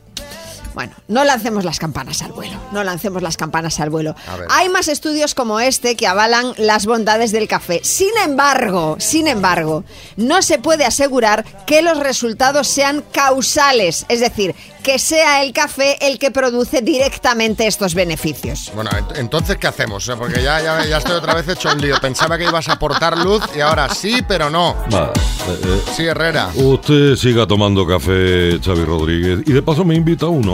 Bueno, 0.76 0.94
no 1.08 1.24
lancemos 1.24 1.64
las 1.66 1.80
campanas 1.80 2.22
al 2.22 2.34
vuelo, 2.34 2.54
no 2.72 2.84
lancemos 2.84 3.22
las 3.24 3.38
campanas 3.38 3.80
al 3.80 3.90
vuelo. 3.90 4.14
Hay 4.50 4.70
más 4.70 4.88
estudios 4.90 5.34
como 5.34 5.60
este 5.60 5.96
que 5.96 6.06
avalan 6.06 6.54
las 6.58 6.86
bondades 6.86 7.32
del 7.32 7.48
café. 7.48 7.80
Sin 7.84 8.12
embargo, 8.24 8.98
sin 9.00 9.28
embargo, 9.28 9.84
no 10.18 10.42
se 10.42 10.60
puede 10.60 10.86
asegurar 10.86 11.46
que 11.66 11.82
los 11.82 11.98
resultados 11.98 12.68
sean 12.68 13.04
causales, 13.14 14.06
es 14.10 14.20
decir, 14.20 14.54
que 14.84 15.00
sea 15.00 15.42
el 15.44 15.52
café 15.54 15.98
el 16.06 16.20
que 16.20 16.30
produce 16.30 16.82
directamente 16.82 17.66
estos 17.66 17.96
beneficios. 17.96 18.72
Bueno, 18.76 18.92
ent- 18.92 19.16
entonces, 19.18 19.58
¿qué 19.58 19.68
hacemos? 19.68 20.04
O 20.04 20.06
sea, 20.06 20.16
porque 20.16 20.44
ya, 20.44 20.62
ya, 20.62 20.86
ya 20.86 20.98
estoy 20.98 21.14
otra 21.16 21.34
vez 21.34 21.48
hecho 21.48 21.70
un 21.72 21.82
lío. 21.82 21.96
Pensaba 22.00 22.38
que 22.38 22.44
ibas 22.44 22.68
a 22.70 22.74
aportar 22.74 23.18
luz 23.18 23.42
y 23.56 23.62
ahora 23.62 23.90
sí, 23.96 24.22
pero 24.28 24.50
no. 24.52 24.76
Va, 24.94 25.12
eh, 25.48 25.60
eh, 25.64 25.82
Sí, 25.96 26.06
Herrera. 26.06 26.50
Usted 26.54 27.16
siga 27.16 27.48
tomando 27.48 27.88
café, 27.88 28.60
Xavi 28.64 28.84
Rodríguez. 28.86 29.40
Y 29.48 29.54
de 29.54 29.62
paso 29.64 29.84
me 29.86 29.96
invita 29.96 30.28
un 30.28 30.48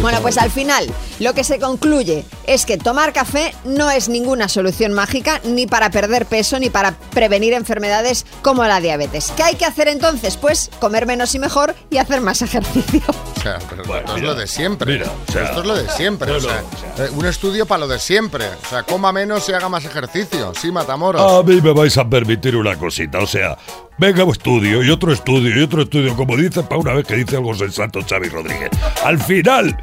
Bueno, 0.00 0.20
pues 0.22 0.38
al 0.38 0.50
final 0.50 0.86
lo 1.18 1.34
que 1.34 1.44
se 1.44 1.58
concluye 1.58 2.24
es 2.46 2.64
que 2.66 2.78
tomar 2.78 3.12
café 3.12 3.54
no 3.64 3.90
es 3.90 4.08
ninguna 4.08 4.48
solución 4.48 4.92
mágica 4.92 5.40
ni 5.44 5.66
para 5.66 5.90
perder 5.90 6.26
peso 6.26 6.58
ni 6.58 6.70
para 6.70 6.92
prevenir 7.10 7.52
enfermedades 7.52 8.26
como 8.42 8.64
la 8.64 8.80
diabetes. 8.80 9.32
¿Qué 9.36 9.42
hay 9.42 9.54
que 9.56 9.64
hacer 9.64 9.88
entonces? 9.88 10.36
Pues 10.36 10.70
comer 10.80 11.06
menos 11.06 11.34
y 11.34 11.38
mejor 11.38 11.74
y 11.90 11.98
hacer 11.98 12.20
más 12.20 12.42
ejercicio. 12.42 13.02
O 13.36 13.48
sea, 13.48 13.58
pero 13.70 13.82
esto 13.82 13.98
es 14.08 14.14
mira, 14.14 14.26
lo 14.26 14.34
de 14.34 14.46
siempre. 14.48 14.92
mira, 14.94 15.06
o 15.28 15.32
sea, 15.32 15.44
esto 15.44 15.60
es 15.60 15.66
lo 15.66 15.76
de 15.76 15.88
siempre. 15.90 16.30
o 16.32 16.34
no, 16.34 16.40
sea, 16.40 16.64
no, 16.98 17.04
eh, 17.04 17.10
un 17.14 17.26
estudio 17.26 17.64
para 17.64 17.80
lo 17.80 17.86
de 17.86 18.00
siempre. 18.00 18.44
O 18.48 18.68
sea, 18.68 18.82
coma 18.82 19.12
menos 19.12 19.48
y 19.48 19.52
haga 19.52 19.68
más 19.68 19.84
ejercicio. 19.84 20.52
Sí, 20.60 20.72
Matamoros. 20.72 21.20
A 21.22 21.42
mí 21.44 21.60
me 21.60 21.72
vais 21.72 21.96
a 21.96 22.08
permitir 22.08 22.56
una 22.56 22.76
cosita, 22.76 23.18
o 23.20 23.26
sea, 23.26 23.56
venga 23.98 24.24
un 24.24 24.32
estudio 24.32 24.82
y 24.82 24.90
otro 24.90 25.12
estudio 25.12 25.58
y 25.58 25.62
otro 25.62 25.82
estudio, 25.82 26.14
como 26.16 26.36
dice 26.36 26.62
para 26.62 26.80
una 26.80 26.94
vez 26.94 27.06
que 27.06 27.16
dice 27.16 27.36
algo 27.36 27.54
sensato 27.54 28.00
Xavi 28.02 28.28
Rodríguez. 28.28 28.70
Al 29.04 29.18
final, 29.18 29.76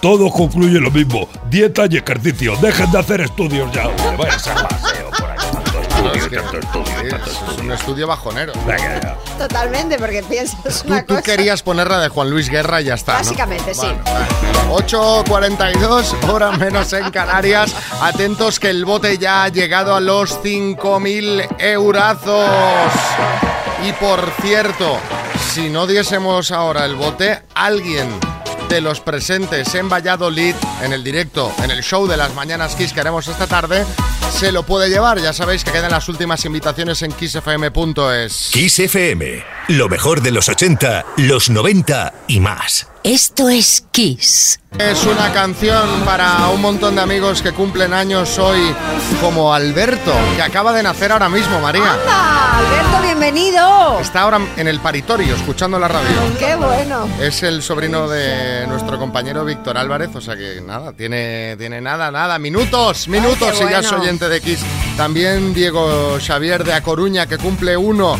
todo 0.00 0.30
concluye 0.30 0.80
lo 0.80 0.90
mismo, 0.90 1.28
dieta 1.48 1.86
y 1.88 1.96
ejercicio. 1.96 2.56
Dejen 2.60 2.90
de 2.90 2.98
hacer 2.98 3.20
estudios 3.20 3.70
ya, 3.72 3.88
hombre, 3.88 4.30
a 4.30 4.68
paseo 4.68 5.10
No, 6.02 6.12
es 6.12 6.22
estudio, 6.22 6.30
que- 6.30 6.36
tanto 6.36 6.58
estudio, 6.80 7.00
sí, 7.02 7.08
tanto 7.08 7.30
es, 7.30 7.36
es 7.54 7.58
un 7.58 7.72
estudio 7.72 8.06
bajonero. 8.06 8.52
Totalmente, 9.38 9.98
porque 9.98 10.22
piensas 10.22 10.82
Tú, 10.82 10.88
una 10.88 11.02
tú 11.02 11.14
cosa. 11.14 11.22
querías 11.22 11.62
ponerla 11.62 11.98
de 12.00 12.08
Juan 12.08 12.30
Luis 12.30 12.48
Guerra 12.48 12.80
y 12.80 12.84
ya 12.84 12.94
está. 12.94 13.12
¿no? 13.14 13.18
Básicamente, 13.20 13.74
sí. 13.74 13.80
Bueno, 13.80 14.02
vale. 14.04 14.26
8.42, 14.70 16.14
horas 16.30 16.58
menos 16.58 16.92
en 16.92 17.10
Canarias. 17.10 17.74
Atentos 18.00 18.58
que 18.60 18.70
el 18.70 18.84
bote 18.84 19.18
ya 19.18 19.44
ha 19.44 19.48
llegado 19.48 19.94
a 19.94 20.00
los 20.00 20.40
5.000 20.42 21.46
eurazos. 21.58 22.48
Y 23.86 23.92
por 23.94 24.30
cierto, 24.42 24.98
si 25.52 25.70
no 25.70 25.86
diésemos 25.86 26.50
ahora 26.50 26.84
el 26.84 26.96
bote, 26.96 27.42
alguien 27.54 28.08
de 28.68 28.80
los 28.80 29.00
presentes 29.00 29.74
en 29.74 29.88
Valladolid, 29.88 30.54
en 30.82 30.92
el 30.92 31.02
directo, 31.02 31.50
en 31.62 31.70
el 31.70 31.82
show 31.82 32.06
de 32.06 32.16
las 32.16 32.34
Mañanas 32.34 32.76
Kiss 32.76 32.92
que 32.92 33.00
haremos 33.00 33.26
esta 33.26 33.46
tarde, 33.46 33.84
se 34.30 34.52
lo 34.52 34.62
puede 34.62 34.88
llevar. 34.88 35.20
Ya 35.20 35.32
sabéis 35.32 35.64
que 35.64 35.72
quedan 35.72 35.90
las 35.90 36.08
últimas 36.08 36.44
invitaciones 36.44 37.02
en 37.02 37.12
kissfm.es. 37.12 38.50
Kiss 38.52 38.78
FM, 38.78 39.44
lo 39.68 39.88
mejor 39.88 40.22
de 40.22 40.30
los 40.30 40.48
80, 40.48 41.04
los 41.18 41.50
90 41.50 42.12
y 42.28 42.40
más. 42.40 42.86
Esto 43.02 43.48
es 43.48 43.86
Kiss. 43.92 44.60
Es 44.78 45.04
una 45.04 45.32
canción 45.32 46.02
para 46.04 46.48
un 46.48 46.60
montón 46.60 46.96
de 46.96 47.00
amigos 47.00 47.40
que 47.40 47.52
cumplen 47.52 47.94
años 47.94 48.38
hoy, 48.38 48.60
como 49.22 49.54
Alberto, 49.54 50.12
que 50.36 50.42
acaba 50.42 50.72
de 50.74 50.82
nacer 50.82 51.10
ahora 51.10 51.30
mismo, 51.30 51.60
María. 51.60 51.94
¡Anda! 51.94 52.58
Alberto, 52.58 53.02
bienvenido. 53.02 53.98
Está 54.00 54.20
ahora 54.20 54.40
en 54.56 54.68
el 54.68 54.80
paritorio, 54.80 55.34
escuchando 55.34 55.78
la 55.78 55.88
radio. 55.88 56.10
¡Qué 56.38 56.54
bueno! 56.56 57.08
Es 57.18 57.42
el 57.42 57.62
sobrino 57.62 58.06
de 58.06 58.66
nuestro 58.66 58.98
compañero 58.98 59.46
Víctor 59.46 59.78
Álvarez, 59.78 60.10
o 60.14 60.20
sea 60.20 60.36
que 60.36 60.60
nada, 60.60 60.92
tiene, 60.92 61.56
tiene 61.56 61.80
nada, 61.80 62.10
nada, 62.10 62.38
minutos, 62.38 63.08
minutos 63.08 63.58
qué 63.58 63.64
y 63.64 63.70
ya 63.70 63.78
es 63.78 63.90
bueno. 63.90 64.04
Oyente 64.20 64.54
de. 64.54 64.58
También 64.96 65.54
Diego 65.54 66.18
Xavier 66.20 66.64
de 66.64 66.74
A 66.74 66.82
Coruña, 66.82 67.26
que 67.26 67.38
cumple 67.38 67.76
uno. 67.76 68.18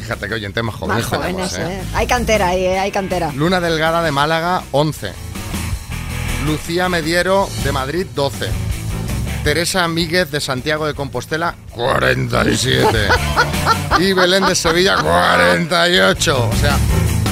Fíjate 0.00 0.28
que 0.28 0.34
oyentes 0.34 0.62
más 0.62 0.80
Más 0.80 1.04
jóvenes, 1.04 1.52
tenemos, 1.52 1.58
¿eh? 1.58 1.80
¿eh? 1.80 1.82
Hay 1.94 2.06
cantera 2.06 2.48
ahí, 2.48 2.64
¿eh? 2.64 2.78
hay 2.78 2.90
cantera. 2.90 3.32
Luna 3.32 3.60
Delgada 3.60 4.02
de 4.02 4.10
Málaga, 4.10 4.62
11. 4.72 5.12
Lucía 6.46 6.88
Mediero 6.88 7.48
de 7.64 7.72
Madrid, 7.72 8.06
12. 8.14 8.48
Teresa 9.44 9.86
Míguez 9.88 10.30
de 10.30 10.40
Santiago 10.40 10.86
de 10.86 10.94
Compostela, 10.94 11.54
47. 11.70 13.08
y 13.98 14.12
Belén 14.12 14.46
de 14.46 14.54
Sevilla, 14.54 14.96
48. 14.96 16.48
O 16.48 16.56
sea, 16.56 16.78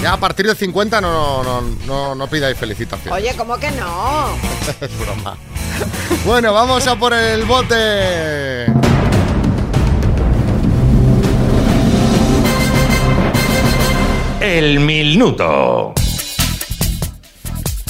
ya 0.02 0.14
a 0.14 0.16
partir 0.16 0.46
de 0.46 0.54
50 0.54 1.00
no, 1.00 1.42
no, 1.42 1.60
no, 1.86 2.14
no 2.14 2.26
pidáis 2.28 2.56
felicitaciones. 2.56 3.12
Oye, 3.12 3.36
¿cómo 3.36 3.56
que 3.58 3.70
no? 3.72 4.28
es 4.80 4.98
broma. 4.98 5.36
Bueno, 6.24 6.52
vamos 6.52 6.86
a 6.86 6.98
por 6.98 7.14
el 7.14 7.44
bote. 7.44 8.66
El 14.40 14.80
minuto. 14.80 15.94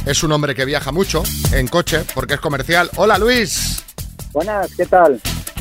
Es 0.06 0.22
un 0.22 0.32
hombre 0.32 0.54
que 0.54 0.64
viaja 0.64 0.92
mucho 0.92 1.22
en 1.52 1.68
coche 1.68 2.04
porque 2.14 2.34
es 2.34 2.40
comercial. 2.40 2.90
Hola 2.96 3.18
Luis. 3.18 3.84
Buenas, 4.32 4.68
¿qué 4.76 4.86
tal? 4.86 5.20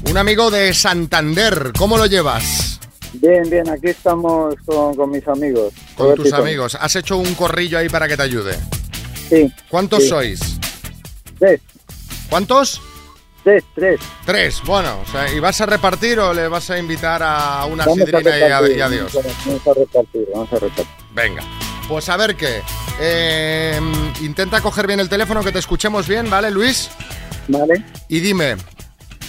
Un 0.09 0.17
amigo 0.17 0.49
de 0.49 0.73
Santander. 0.73 1.71
¿Cómo 1.77 1.97
lo 1.97 2.05
llevas? 2.05 2.79
Bien, 3.13 3.49
bien, 3.49 3.67
aquí 3.69 3.87
estamos 3.87 4.55
con, 4.65 4.95
con 4.95 5.09
mis 5.09 5.27
amigos. 5.27 5.73
Con 5.95 6.15
tus 6.15 6.31
amigos. 6.33 6.77
¿Has 6.79 6.95
hecho 6.95 7.17
un 7.17 7.33
corrillo 7.33 7.77
ahí 7.77 7.89
para 7.89 8.07
que 8.07 8.15
te 8.15 8.23
ayude? 8.23 8.55
Sí. 9.29 9.51
¿Cuántos 9.67 10.03
sí. 10.03 10.09
sois? 10.09 10.39
Tres. 11.37 11.61
¿Cuántos? 12.29 12.81
Tres, 13.43 13.63
tres. 13.73 13.99
Tres. 14.25 14.61
Bueno, 14.65 14.99
o 15.07 15.11
sea, 15.11 15.31
¿y 15.33 15.39
vas 15.39 15.59
a 15.61 15.65
repartir 15.65 16.19
o 16.19 16.33
le 16.33 16.47
vas 16.47 16.69
a 16.69 16.77
invitar 16.77 17.23
a 17.23 17.65
una 17.65 17.85
Vamos 17.85 17.99
sidrina 17.99 18.37
y, 18.37 18.41
a- 18.41 18.47
repartir, 18.59 18.77
y 18.77 18.81
adiós? 18.81 19.13
Vamos 19.45 19.67
a 19.67 19.73
repartir, 19.73 20.27
vamos 20.33 20.53
a 20.53 20.55
repartir. 20.55 20.85
Venga. 21.13 21.43
Pues 21.87 22.09
a 22.09 22.17
ver 22.17 22.35
qué. 22.35 22.61
Eh, 22.99 23.79
intenta 24.21 24.61
coger 24.61 24.85
bien 24.85 24.99
el 24.99 25.09
teléfono, 25.09 25.41
que 25.43 25.51
te 25.51 25.59
escuchemos 25.59 26.07
bien, 26.07 26.29
¿vale, 26.29 26.51
Luis? 26.51 26.89
Vale. 27.47 27.83
Y 28.09 28.19
dime, 28.19 28.57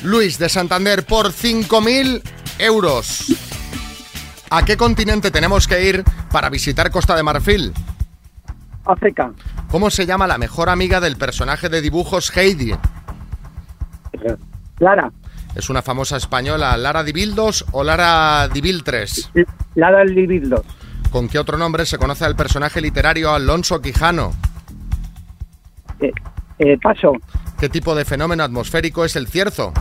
Luis 0.02 0.38
de 0.38 0.48
Santander, 0.48 1.06
por 1.06 1.32
5.000 1.32 2.20
euros, 2.58 3.32
¿a 4.50 4.64
qué 4.64 4.76
continente 4.76 5.30
tenemos 5.30 5.66
que 5.66 5.82
ir 5.82 6.04
para 6.30 6.50
visitar 6.50 6.90
Costa 6.90 7.16
de 7.16 7.22
Marfil? 7.22 7.72
África. 8.92 9.32
¿Cómo 9.70 9.90
se 9.90 10.06
llama 10.06 10.26
la 10.26 10.38
mejor 10.38 10.68
amiga 10.68 11.00
del 11.00 11.16
personaje 11.16 11.68
de 11.68 11.80
dibujos 11.80 12.36
Heidi? 12.36 12.74
Lara. 14.78 15.10
¿Es 15.54 15.68
una 15.68 15.82
famosa 15.82 16.16
española 16.16 16.76
Lara 16.76 17.02
Dibildos 17.02 17.64
o 17.72 17.82
Lara 17.82 18.48
Dibiltres? 18.48 19.30
Lara 19.74 20.04
Libildos. 20.04 20.64
¿Con 21.10 21.28
qué 21.28 21.38
otro 21.38 21.58
nombre 21.58 21.86
se 21.86 21.98
conoce 21.98 22.24
al 22.24 22.36
personaje 22.36 22.80
literario 22.80 23.32
Alonso 23.32 23.80
Quijano? 23.80 24.32
Eh, 25.98 26.12
eh, 26.58 26.78
paso. 26.80 27.12
¿Qué 27.58 27.68
tipo 27.68 27.94
de 27.94 28.04
fenómeno 28.04 28.44
atmosférico 28.44 29.04
es 29.04 29.16
el 29.16 29.26
cierzo? 29.26 29.72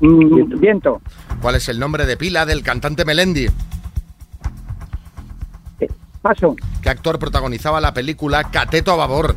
Mm, 0.00 0.60
viento. 0.60 1.00
¿Cuál 1.42 1.56
es 1.56 1.68
el 1.68 1.78
nombre 1.80 2.06
de 2.06 2.16
pila 2.16 2.46
del 2.46 2.62
cantante 2.62 3.04
Melendi? 3.04 3.48
Paso. 6.22 6.56
¿Qué 6.82 6.90
actor 6.90 7.18
protagonizaba 7.18 7.80
la 7.80 7.94
película 7.94 8.44
Cateto 8.44 8.92
a 8.92 8.96
Babor? 8.96 9.36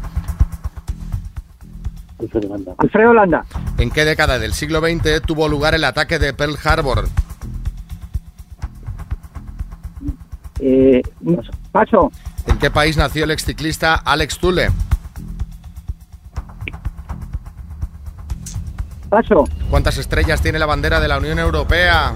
Alfredo 2.77 3.13
Landa. 3.13 3.45
¿En 3.77 3.89
qué 3.89 4.05
década 4.05 4.39
del 4.39 4.53
siglo 4.53 4.79
XX 4.79 5.21
tuvo 5.25 5.47
lugar 5.47 5.73
el 5.73 5.83
ataque 5.83 6.19
de 6.19 6.33
Pearl 6.33 6.57
Harbor? 6.63 7.07
Eh, 10.59 11.01
paso. 11.71 12.11
¿En 12.45 12.57
qué 12.59 12.69
país 12.69 12.97
nació 12.97 13.23
el 13.23 13.31
exciclista 13.31 13.95
Alex 13.95 14.37
Tule? 14.37 14.69
Paso. 19.09 19.45
¿Cuántas 19.69 19.97
estrellas 19.97 20.41
tiene 20.41 20.59
la 20.59 20.67
bandera 20.67 20.99
de 20.99 21.07
la 21.07 21.17
Unión 21.17 21.39
Europea? 21.39 22.13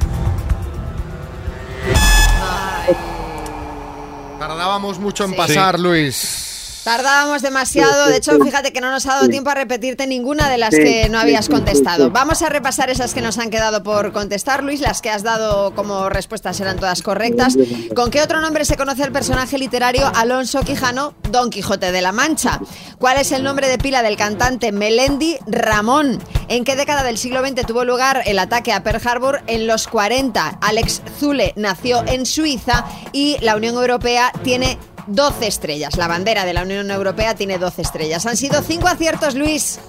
Tardábamos 4.39 4.99
mucho 4.99 5.23
en 5.25 5.31
Sí. 5.31 5.35
pasar, 5.37 5.79
Luis. 5.79 6.44
Tardábamos 6.85 7.41
demasiado, 7.41 8.09
de 8.09 8.17
hecho, 8.17 8.39
fíjate 8.39 8.71
que 8.71 8.79
no 8.79 8.91
nos 8.91 9.07
ha 9.07 9.15
dado 9.15 9.27
tiempo 9.27 9.49
a 9.49 9.55
repetirte 9.55 10.05
ninguna 10.05 10.51
de 10.51 10.59
las 10.59 10.69
que 10.69 11.09
no 11.09 11.17
habías 11.17 11.49
contestado. 11.49 12.11
Vamos 12.11 12.43
a 12.43 12.49
repasar 12.49 12.91
esas 12.91 13.15
que 13.15 13.21
nos 13.21 13.39
han 13.39 13.49
quedado 13.49 13.81
por 13.81 14.13
contestar, 14.13 14.63
Luis. 14.63 14.81
Las 14.81 15.01
que 15.01 15.09
has 15.09 15.23
dado 15.23 15.73
como 15.73 16.09
respuestas 16.09 16.59
eran 16.59 16.77
todas 16.77 17.01
correctas. 17.01 17.57
¿Con 17.95 18.11
qué 18.11 18.21
otro 18.21 18.39
nombre 18.39 18.65
se 18.65 18.77
conoce 18.77 19.01
el 19.01 19.11
personaje 19.11 19.57
literario 19.57 20.11
Alonso 20.13 20.61
Quijano, 20.61 21.15
Don 21.31 21.49
Quijote 21.49 21.91
de 21.91 22.03
la 22.03 22.11
Mancha? 22.11 22.59
¿Cuál 22.99 23.17
es 23.17 23.31
el 23.31 23.43
nombre 23.43 23.67
de 23.67 23.79
pila 23.79 24.03
del 24.03 24.15
cantante 24.15 24.71
Melendi 24.71 25.39
Ramón? 25.47 26.21
¿En 26.49 26.63
qué 26.65 26.75
década 26.75 27.01
del 27.01 27.17
siglo 27.17 27.43
XX 27.43 27.65
tuvo 27.65 27.83
lugar 27.83 28.21
el 28.27 28.37
ataque 28.37 28.71
a 28.71 28.83
Pearl 28.83 29.01
Harbor? 29.03 29.41
En 29.47 29.65
los 29.65 29.87
40. 29.87 30.59
Alex 30.61 31.01
Zule 31.19 31.53
nació 31.55 32.03
en 32.05 32.27
Suiza 32.27 32.85
y 33.11 33.37
la 33.41 33.55
Unión 33.55 33.73
Europea 33.73 34.31
tiene 34.43 34.77
12 35.07 35.47
estrellas. 35.47 35.97
La 35.97 36.07
bandera 36.07 36.45
de 36.45 36.53
la 36.53 36.63
Unión 36.63 36.89
Europea 36.91 37.35
tiene 37.35 37.57
12 37.57 37.81
estrellas. 37.81 38.25
Han 38.25 38.37
sido 38.37 38.61
5 38.61 38.87
aciertos, 38.87 39.35
Luis. 39.35 39.79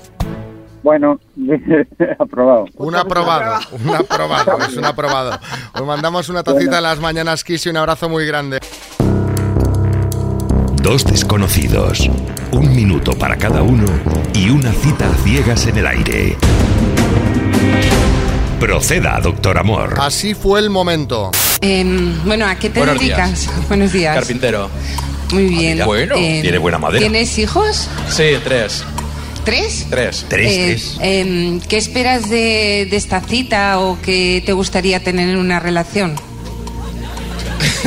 Bueno, 0.82 1.18
aprobado. 2.18 2.66
Un 2.76 2.94
aprobado, 2.94 3.58
un 3.84 3.94
aprobado, 3.96 4.58
es 4.68 4.76
un 4.76 4.84
aprobado. 4.84 5.38
Os 5.74 5.82
mandamos 5.84 6.28
una 6.28 6.42
tacita 6.44 6.76
en 6.76 6.82
las 6.84 7.00
mañanas 7.00 7.42
Kiss 7.42 7.66
y 7.66 7.70
un 7.70 7.76
abrazo 7.76 8.08
muy 8.08 8.24
grande. 8.26 8.60
Dos 10.82 11.04
desconocidos, 11.04 12.08
un 12.52 12.76
minuto 12.76 13.12
para 13.18 13.36
cada 13.36 13.62
uno 13.62 13.86
y 14.34 14.50
una 14.50 14.70
cita 14.72 15.10
a 15.10 15.14
ciegas 15.24 15.66
en 15.66 15.78
el 15.78 15.86
aire. 15.88 16.36
Proceda, 18.60 19.18
doctor 19.20 19.58
Amor. 19.58 19.94
Así 19.98 20.34
fue 20.34 20.60
el 20.60 20.70
momento. 20.70 21.32
Em, 21.60 22.22
bueno, 22.24 22.46
¿a 22.46 22.54
qué 22.54 22.70
te 22.70 22.78
Buenos 22.78 22.98
dedicas? 23.00 23.40
días. 23.46 23.68
Buenos 23.68 23.92
días. 23.92 24.14
Carpintero. 24.14 24.70
Muy 25.32 25.44
bien. 25.46 25.82
Bueno. 25.84 26.14
Em, 26.16 26.42
Tiene 26.42 26.58
buena 26.58 26.78
madera. 26.78 27.00
¿Tienes 27.00 27.38
hijos? 27.38 27.88
Sí, 28.08 28.34
tres. 28.44 28.84
¿Tres? 29.44 29.86
Tres. 29.90 30.96
Eh, 31.00 31.20
em, 31.20 31.60
¿Qué 31.60 31.76
esperas 31.76 32.28
de, 32.28 32.86
de 32.90 32.96
esta 32.96 33.20
cita 33.20 33.78
o 33.80 33.98
qué 34.02 34.42
te 34.44 34.52
gustaría 34.52 35.02
tener 35.02 35.28
en 35.28 35.36
una 35.36 35.60
relación? 35.60 36.14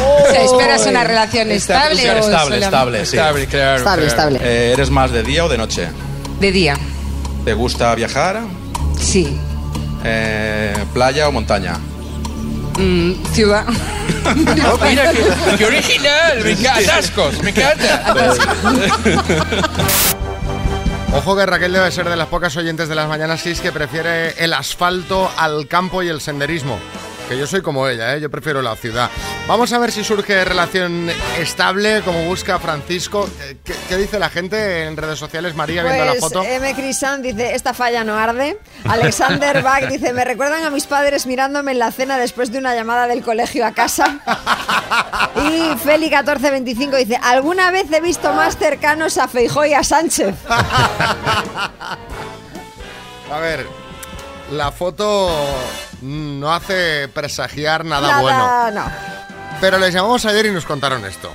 o 0.00 0.30
sea, 0.30 0.42
¿esperas 0.44 0.86
una 0.86 1.02
relación 1.04 1.50
Esta- 1.50 1.90
estable 1.90 2.10
o 2.10 2.18
estable, 2.18 2.54
sola- 2.56 2.66
estable, 2.66 3.06
sí. 3.06 3.16
Estable, 3.16 3.46
claro, 3.46 3.78
Estable, 3.78 4.06
claro. 4.06 4.30
estable. 4.36 4.40
Eh, 4.42 4.72
¿Eres 4.72 4.90
más 4.90 5.10
de 5.10 5.22
día 5.22 5.44
o 5.44 5.48
de 5.48 5.58
noche? 5.58 5.88
De 6.40 6.52
día. 6.52 6.76
¿Te 7.44 7.54
gusta 7.54 7.94
viajar? 7.94 8.40
Sí. 9.00 9.36
Eh, 10.04 10.74
¿Playa 10.94 11.28
o 11.28 11.32
montaña? 11.32 11.76
Mm, 12.78 13.12
ciudad. 13.32 13.64
Mira, 14.88 15.12
qué, 15.12 15.24
qué 15.58 15.66
original. 15.66 16.44
Me 16.44 16.52
encanta. 16.52 16.96
Atascos, 16.96 17.42
me 17.42 17.50
encanta. 17.50 18.14
Ojo 21.14 21.36
que 21.36 21.44
Raquel 21.44 21.72
debe 21.72 21.90
ser 21.90 22.08
de 22.08 22.16
las 22.16 22.28
pocas 22.28 22.56
oyentes 22.56 22.88
de 22.88 22.94
las 22.94 23.06
mañanas 23.06 23.42
6 23.42 23.60
que 23.60 23.70
prefiere 23.70 24.30
el 24.42 24.54
asfalto 24.54 25.30
al 25.36 25.68
campo 25.68 26.02
y 26.02 26.08
el 26.08 26.22
senderismo. 26.22 26.78
Que 27.32 27.38
yo 27.38 27.46
soy 27.46 27.62
como 27.62 27.88
ella, 27.88 28.14
¿eh? 28.14 28.20
yo 28.20 28.30
prefiero 28.30 28.60
la 28.60 28.76
ciudad. 28.76 29.08
Vamos 29.48 29.72
a 29.72 29.78
ver 29.78 29.90
si 29.90 30.04
surge 30.04 30.44
relación 30.44 31.08
estable, 31.38 32.02
como 32.04 32.24
busca 32.26 32.58
Francisco. 32.58 33.26
Eh, 33.40 33.56
¿Qué, 33.64 33.72
qué 33.88 33.96
dice 33.96 34.18
la 34.18 34.28
gente 34.28 34.84
en 34.84 34.98
redes 34.98 35.18
sociales? 35.18 35.54
María 35.54 35.82
viendo 35.82 36.04
la 36.04 36.10
Pues 36.10 36.20
foto. 36.20 36.42
M. 36.42 36.74
Crisan 36.74 37.22
dice, 37.22 37.54
esta 37.54 37.72
falla 37.72 38.04
no 38.04 38.18
arde. 38.18 38.58
Alexander 38.84 39.62
Bach 39.64 39.88
dice, 39.88 40.12
me 40.12 40.26
recuerdan 40.26 40.62
a 40.64 40.68
mis 40.70 40.86
padres 40.86 41.24
mirándome 41.24 41.72
en 41.72 41.78
la 41.78 41.90
cena 41.90 42.18
después 42.18 42.52
de 42.52 42.58
una 42.58 42.74
llamada 42.74 43.06
del 43.06 43.22
colegio 43.22 43.64
a 43.64 43.72
casa. 43.72 44.18
Y 45.36 45.70
Feli1425 45.88 46.98
dice, 46.98 47.18
alguna 47.22 47.70
vez 47.70 47.90
he 47.90 48.02
visto 48.02 48.30
más 48.34 48.58
cercanos 48.58 49.16
a 49.16 49.26
Feijó 49.26 49.64
y 49.64 49.72
a 49.72 49.82
Sánchez. 49.82 50.34
A 53.32 53.38
ver, 53.40 53.66
la 54.52 54.70
foto 54.70 55.28
no 56.02 56.52
hace 56.52 57.08
presagiar 57.08 57.84
nada, 57.84 58.08
Nada, 58.08 58.22
bueno. 58.22 58.80
no. 58.80 58.92
Pero 59.60 59.78
les 59.78 59.94
llamamos 59.94 60.24
ayer 60.26 60.46
y 60.46 60.50
nos 60.50 60.64
contaron 60.64 61.04
esto. 61.04 61.30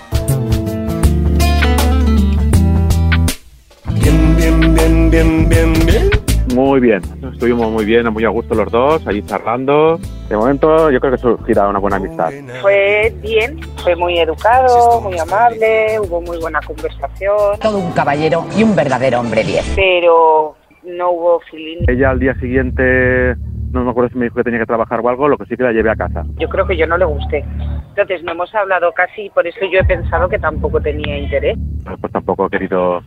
Bien, 3.94 4.36
bien, 4.36 4.74
bien, 4.74 5.10
bien, 5.10 5.50
bien, 5.50 5.74
bien. 5.86 6.10
Muy 6.54 6.80
bien, 6.80 7.02
estuvimos 7.34 7.70
muy 7.72 7.86
bien, 7.86 8.12
muy 8.12 8.24
a 8.26 8.30
gusto 8.30 8.56
los 8.56 8.72
dos, 8.72 9.06
ahí 9.06 9.22
charlando. 9.24 10.00
De 10.30 10.36
momento 10.36 10.90
yo 10.90 11.00
creo 11.00 11.12
que 11.12 11.18
surgirá 11.18 11.68
una 11.68 11.80
buena 11.80 11.98
amistad. 11.98 12.32
Fue 12.62 13.14
bien, 13.22 13.60
fue 13.84 13.96
muy 13.96 14.18
educado, 14.20 15.02
muy 15.02 15.18
amable, 15.20 16.00
hubo 16.00 16.22
muy 16.22 16.38
buena 16.40 16.60
conversación. 16.62 17.60
Todo 17.62 17.78
un 17.78 17.92
caballero 17.92 18.46
y 18.56 18.64
un 18.64 18.76
verdadero 18.76 19.20
hombre 19.20 19.44
10. 19.44 19.66
Pero 19.76 20.56
no 20.88 21.12
hubo 21.12 21.40
feeling. 21.52 21.86
Ella 21.88 22.12
al 22.12 22.20
día 22.20 22.34
siguiente, 22.36 23.36
no 23.72 23.84
me 23.84 23.92
acuerdo 23.92 24.10
si 24.10 24.18
me 24.18 24.26
dijo 24.26 24.36
que 24.36 24.44
tenía 24.44 24.60
que 24.60 24.66
trabajar 24.66 25.00
o 25.02 25.10
algo, 25.10 25.28
lo 25.28 25.38
que 25.38 25.46
sí 25.46 25.58
que 25.58 25.64
la 25.64 25.72
llevé 25.72 25.92
a 25.92 25.96
casa. 25.96 26.24
Yo 26.38 26.50
creo 26.50 26.66
que 26.66 26.78
yo 26.78 26.88
no 26.88 26.98
le 26.98 27.06
gusté. 27.06 27.46
Entonces 27.90 28.24
no 28.24 28.32
hemos 28.32 28.54
hablado 28.56 28.92
casi 28.94 29.24
y 29.24 29.30
por 29.30 29.46
eso 29.48 29.60
yo 29.72 29.80
he 29.80 29.84
pensado 29.84 30.30
que 30.30 30.40
tampoco 30.40 30.80
tenía 30.80 31.18
interés. 31.18 31.58
Pues 32.00 32.14
tampoco 32.14 32.46
he 32.46 32.50
querido 32.50 33.02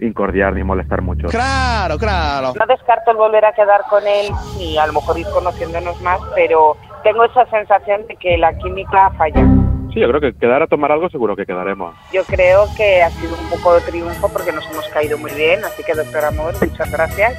incordiar 0.00 0.54
ni 0.54 0.62
molestar 0.62 1.02
mucho. 1.02 1.28
Claro, 1.28 1.96
claro. 1.98 2.52
No 2.58 2.66
descarto 2.66 3.10
el 3.10 3.16
volver 3.16 3.44
a 3.44 3.52
quedar 3.52 3.82
con 3.88 4.02
él 4.06 4.26
y 4.60 4.76
a 4.76 4.86
lo 4.86 4.94
mejor 4.94 5.18
ir 5.18 5.26
conociéndonos 5.32 6.00
más, 6.02 6.20
pero 6.34 6.76
tengo 7.02 7.24
esa 7.24 7.46
sensación 7.46 8.06
de 8.06 8.16
que 8.16 8.36
la 8.36 8.56
química 8.58 9.10
falla. 9.16 9.65
Sí, 9.96 10.00
yo 10.02 10.08
creo 10.08 10.20
que 10.20 10.34
quedar 10.34 10.62
a 10.62 10.66
tomar 10.66 10.92
algo 10.92 11.08
seguro 11.08 11.34
que 11.34 11.46
quedaremos. 11.46 11.96
Yo 12.12 12.22
creo 12.24 12.66
que 12.76 13.02
ha 13.02 13.08
sido 13.08 13.34
un 13.34 13.48
poco 13.48 13.76
de 13.76 13.80
triunfo 13.80 14.30
porque 14.30 14.52
nos 14.52 14.70
hemos 14.70 14.86
caído 14.90 15.16
muy 15.16 15.32
bien, 15.32 15.64
así 15.64 15.82
que 15.82 15.94
doctor 15.94 16.22
Amor, 16.22 16.52
muchas 16.60 16.92
gracias. 16.92 17.32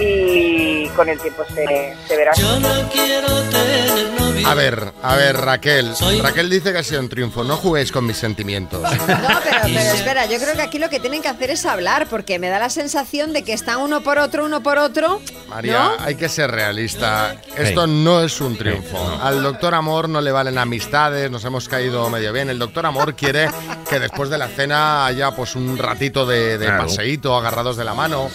Y 0.00 0.88
con 0.90 1.08
el 1.08 1.18
tiempo 1.20 1.44
se, 1.54 1.94
se 2.06 2.16
verá. 2.16 2.32
A 4.46 4.54
ver, 4.54 4.92
a 5.02 5.16
ver, 5.16 5.36
Raquel. 5.36 5.92
Raquel 6.22 6.48
dice 6.48 6.72
que 6.72 6.78
ha 6.78 6.82
sido 6.84 7.00
un 7.00 7.08
triunfo. 7.08 7.44
No 7.44 7.56
juguéis 7.56 7.92
con 7.92 8.06
mis 8.06 8.16
sentimientos. 8.16 8.80
No, 8.82 8.88
pero, 9.06 9.60
pero 9.62 9.78
espera, 9.80 10.26
yo 10.26 10.38
creo 10.38 10.54
que 10.54 10.62
aquí 10.62 10.78
lo 10.78 10.88
que 10.88 11.00
tienen 11.00 11.20
que 11.22 11.28
hacer 11.28 11.50
es 11.50 11.66
hablar, 11.66 12.06
porque 12.08 12.38
me 12.38 12.48
da 12.48 12.58
la 12.58 12.70
sensación 12.70 13.32
de 13.32 13.42
que 13.42 13.52
están 13.52 13.80
uno 13.80 14.02
por 14.02 14.18
otro, 14.18 14.44
uno 14.46 14.62
por 14.62 14.78
otro. 14.78 15.20
María, 15.48 15.78
¿no? 15.98 16.04
hay 16.04 16.14
que 16.14 16.28
ser 16.28 16.50
realista. 16.50 17.36
Esto 17.56 17.86
no 17.86 18.22
es 18.22 18.40
un 18.40 18.56
triunfo. 18.56 18.96
Al 19.22 19.42
doctor 19.42 19.74
Amor 19.74 20.08
no 20.08 20.20
le 20.20 20.30
valen 20.32 20.56
amistades, 20.56 21.30
nos 21.30 21.44
hemos 21.44 21.68
caído 21.68 22.08
medio 22.08 22.32
bien. 22.32 22.48
El 22.48 22.58
doctor 22.58 22.86
Amor 22.86 23.14
quiere 23.14 23.50
que 23.90 23.98
después 24.00 24.30
de 24.30 24.38
la 24.38 24.48
cena 24.48 25.04
haya 25.06 25.32
pues 25.32 25.56
un 25.56 25.76
ratito 25.76 26.24
de, 26.24 26.56
de 26.58 26.66
Claro. 26.68 26.84
paseíto, 26.84 27.36
agarrados 27.36 27.76
de 27.76 27.84
la 27.84 27.94
mano, 27.94 28.30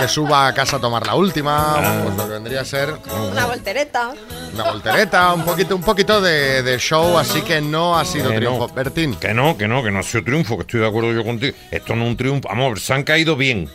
que 0.00 0.08
suba 0.08 0.46
a 0.48 0.54
casa 0.54 0.78
tomar 0.84 1.06
la 1.06 1.14
última, 1.14 2.02
pues 2.04 2.14
lo 2.14 2.24
que 2.26 2.32
vendría 2.34 2.60
a 2.60 2.64
ser 2.66 2.92
Una 3.32 3.46
voltereta. 3.46 4.12
una 4.52 4.64
voltereta, 4.64 5.32
un 5.32 5.42
poquito, 5.42 5.74
un 5.76 5.82
poquito 5.82 6.20
de, 6.20 6.62
de 6.62 6.78
show, 6.78 7.16
así 7.16 7.40
que 7.40 7.62
no 7.62 7.98
ha 7.98 8.04
sido 8.04 8.28
Que 8.28 8.36
triunfo. 8.36 8.68
no. 8.68 8.74
Bertín. 8.74 9.14
Que 9.14 9.32
no, 9.32 9.56
que 9.56 9.66
no, 9.66 9.82
que 9.82 9.90
no 9.90 10.00
ha 10.00 10.02
sido 10.02 10.24
triunfo, 10.24 10.56
que 10.56 10.62
estoy 10.62 10.80
de 10.80 10.86
acuerdo 10.88 11.14
yo 11.14 11.24
contigo. 11.24 11.56
Esto 11.70 11.96
no 11.96 12.04
es 12.04 12.10
un 12.10 12.16
triunfo. 12.18 12.48
Vamos, 12.50 12.82
se 12.82 12.92
han 12.92 13.02
caído 13.02 13.34
bien. 13.34 13.66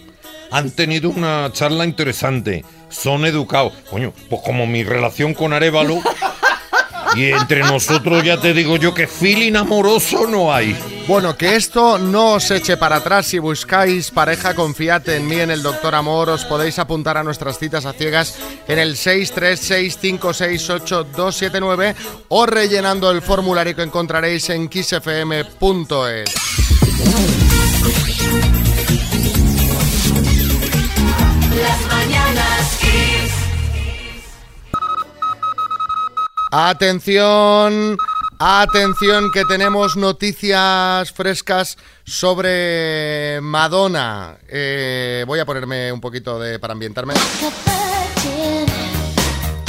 Han 0.51 0.69
tenido 0.69 1.09
una 1.09 1.49
charla 1.51 1.83
interesante. 1.83 2.63
Son 2.89 3.25
educados. 3.25 3.73
Coño, 3.89 4.13
pues 4.29 4.41
como 4.45 4.67
mi 4.67 4.83
relación 4.83 5.33
con 5.33 5.51
Arevalo. 5.53 5.99
y 7.15 7.25
entre 7.31 7.61
nosotros 7.61 8.23
ya 8.23 8.39
te 8.39 8.53
digo 8.53 8.77
yo 8.77 8.93
que 8.93 9.07
feeling 9.07 9.55
amoroso 9.55 10.27
no 10.27 10.53
hay. 10.53 10.77
Bueno, 11.09 11.35
que 11.35 11.55
esto 11.55 11.97
no 11.97 12.33
os 12.33 12.51
eche 12.51 12.77
para 12.77 12.97
atrás. 12.97 13.25
Si 13.25 13.39
buscáis 13.39 14.11
pareja, 14.11 14.53
confiad 14.53 15.09
en 15.09 15.25
mí, 15.25 15.39
en 15.39 15.49
el 15.49 15.63
Doctor 15.63 15.95
Amor. 15.95 16.29
Os 16.29 16.45
podéis 16.45 16.77
apuntar 16.77 17.17
a 17.17 17.23
nuestras 17.23 17.57
citas 17.57 17.87
a 17.87 17.93
ciegas 17.93 18.37
en 18.67 18.77
el 18.77 18.95
636568279 18.95 21.95
o 22.27 22.45
rellenando 22.45 23.09
el 23.09 23.23
formulario 23.23 23.75
que 23.75 23.81
encontraréis 23.81 24.51
en 24.51 24.69
kissfm.es. 24.69 26.29
Las 31.55 31.85
mañanas 31.87 32.77
Kiss. 32.79 33.33
Atención, 36.51 37.97
Atención 38.41 39.31
que 39.33 39.43
tenemos 39.43 39.97
noticias 39.97 41.11
frescas 41.11 41.77
sobre 42.05 43.41
Madonna. 43.41 44.37
Eh, 44.47 45.25
voy 45.27 45.39
a 45.39 45.45
ponerme 45.45 45.91
un 45.91 45.99
poquito 45.99 46.39
de 46.39 46.57
para 46.57 46.71
ambientarme. 46.71 47.15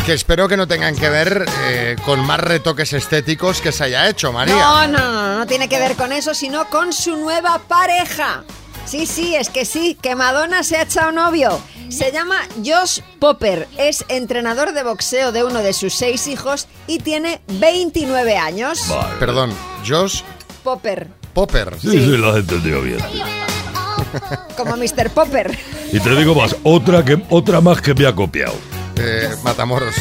Que 0.07 0.13
espero 0.13 0.47
que 0.47 0.57
no 0.57 0.69
tengan 0.69 0.95
que 0.95 1.09
ver 1.09 1.47
eh, 1.63 1.97
con 2.05 2.21
más 2.21 2.39
retoques 2.39 2.93
estéticos 2.93 3.61
que 3.61 3.73
se 3.73 3.83
haya 3.83 4.09
hecho, 4.09 4.33
María. 4.33 4.55
No, 4.55 4.87
no, 4.87 4.99
no, 4.99 5.39
no 5.41 5.47
tiene 5.49 5.69
que 5.69 5.81
ver 5.81 5.97
con 5.97 6.13
eso, 6.13 6.33
sino 6.33 6.69
con 6.69 6.93
su 6.93 7.17
nueva 7.17 7.59
pareja. 7.67 8.45
Sí, 8.85 9.07
sí, 9.07 9.35
es 9.37 9.49
que 9.49 9.65
sí, 9.65 9.97
que 10.01 10.17
Madonna 10.17 10.63
se 10.63 10.77
ha 10.77 10.83
echado 10.83 11.13
novio. 11.13 11.61
Se 11.89 12.13
llama 12.13 12.41
Josh 12.65 13.01
Popper, 13.19 13.69
es 13.79 14.05
entrenador 14.09 14.73
de 14.73 14.83
boxeo 14.83 15.33
de 15.33 15.45
uno 15.45 15.61
de 15.61 15.73
sus 15.73 15.95
seis 15.95 16.27
hijos 16.27 16.69
y 16.87 16.99
tiene 16.99 17.41
29 17.49 18.37
años. 18.37 18.83
Perdón, 19.19 19.53
Josh 19.87 20.23
Popper, 20.63 21.09
Popper. 21.35 21.77
Sí, 21.81 21.91
sí, 21.91 22.17
lo 22.17 22.31
has 22.31 22.39
entendido 22.39 22.83
bien. 22.83 22.99
como 24.57 24.77
Mr. 24.77 25.11
Popper. 25.11 25.57
Y 25.93 26.01
te 26.01 26.15
digo 26.15 26.35
más, 26.35 26.57
otra, 26.63 27.05
que, 27.05 27.23
otra 27.31 27.61
más 27.61 27.81
que 27.81 27.95
me 27.95 28.07
ha 28.07 28.15
copiado. 28.15 28.55
Eh, 28.97 29.29
Matamoros. 29.43 29.95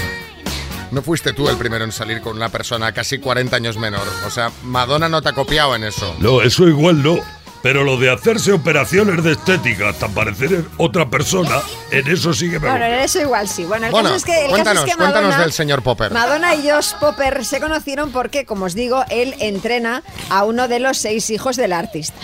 No 0.92 1.04
fuiste 1.04 1.34
tú 1.34 1.48
el 1.50 1.58
primero 1.58 1.86
en 1.86 1.92
salir 1.92 2.20
con 2.20 2.36
una 2.36 2.50
persona 2.50 2.92
casi 2.92 3.20
40 3.20 3.56
años 3.56 3.78
menor. 3.78 4.08
O 4.26 4.32
sea, 4.32 4.52
Madonna 4.64 5.08
no 5.08 5.22
te 5.22 5.30
ha 5.30 5.34
copiado 5.34 5.76
en 5.76 5.84
eso. 5.84 6.16
No, 6.20 6.42
eso 6.42 6.68
igual 6.68 7.04
no. 7.04 7.20
Pero 7.62 7.84
lo 7.84 7.98
de 7.98 8.10
hacerse 8.10 8.54
operaciones 8.54 9.24
de 9.24 9.34
estética 9.34 9.90
hasta 9.90 10.08
parecer 10.08 10.64
otra 10.78 11.10
persona, 11.10 11.60
en 11.92 12.08
eso 12.08 12.34
sí 12.34 12.50
que 12.50 12.58
me 12.60 12.70
Bueno, 12.70 12.86
en 12.86 12.94
eso 13.00 13.20
igual 13.20 13.50
sí. 13.50 13.66
Bueno, 13.66 13.88
el 13.88 13.92
Bueno, 13.92 14.10
caso 14.10 14.16
es 14.18 14.24
que, 14.26 14.46
el 14.46 14.50
cuéntanos, 14.50 14.84
caso 14.84 14.88
es 14.88 14.92
que 14.94 14.98
cuéntanos 14.98 15.38
del 15.38 15.52
señor 15.52 15.82
Popper. 15.84 16.12
Madonna 16.14 16.56
y 16.56 16.70
Josh 16.70 16.94
Popper 17.00 17.44
se 17.44 17.60
conocieron 17.60 18.12
porque, 18.12 18.46
como 18.46 18.66
os 18.66 18.76
digo, 18.76 19.04
él 19.10 19.36
entrena 19.40 20.04
a 20.30 20.46
uno 20.46 20.68
de 20.70 20.80
los 20.80 20.98
seis 20.98 21.30
hijos 21.32 21.58
del 21.58 21.74
artista. 21.74 22.16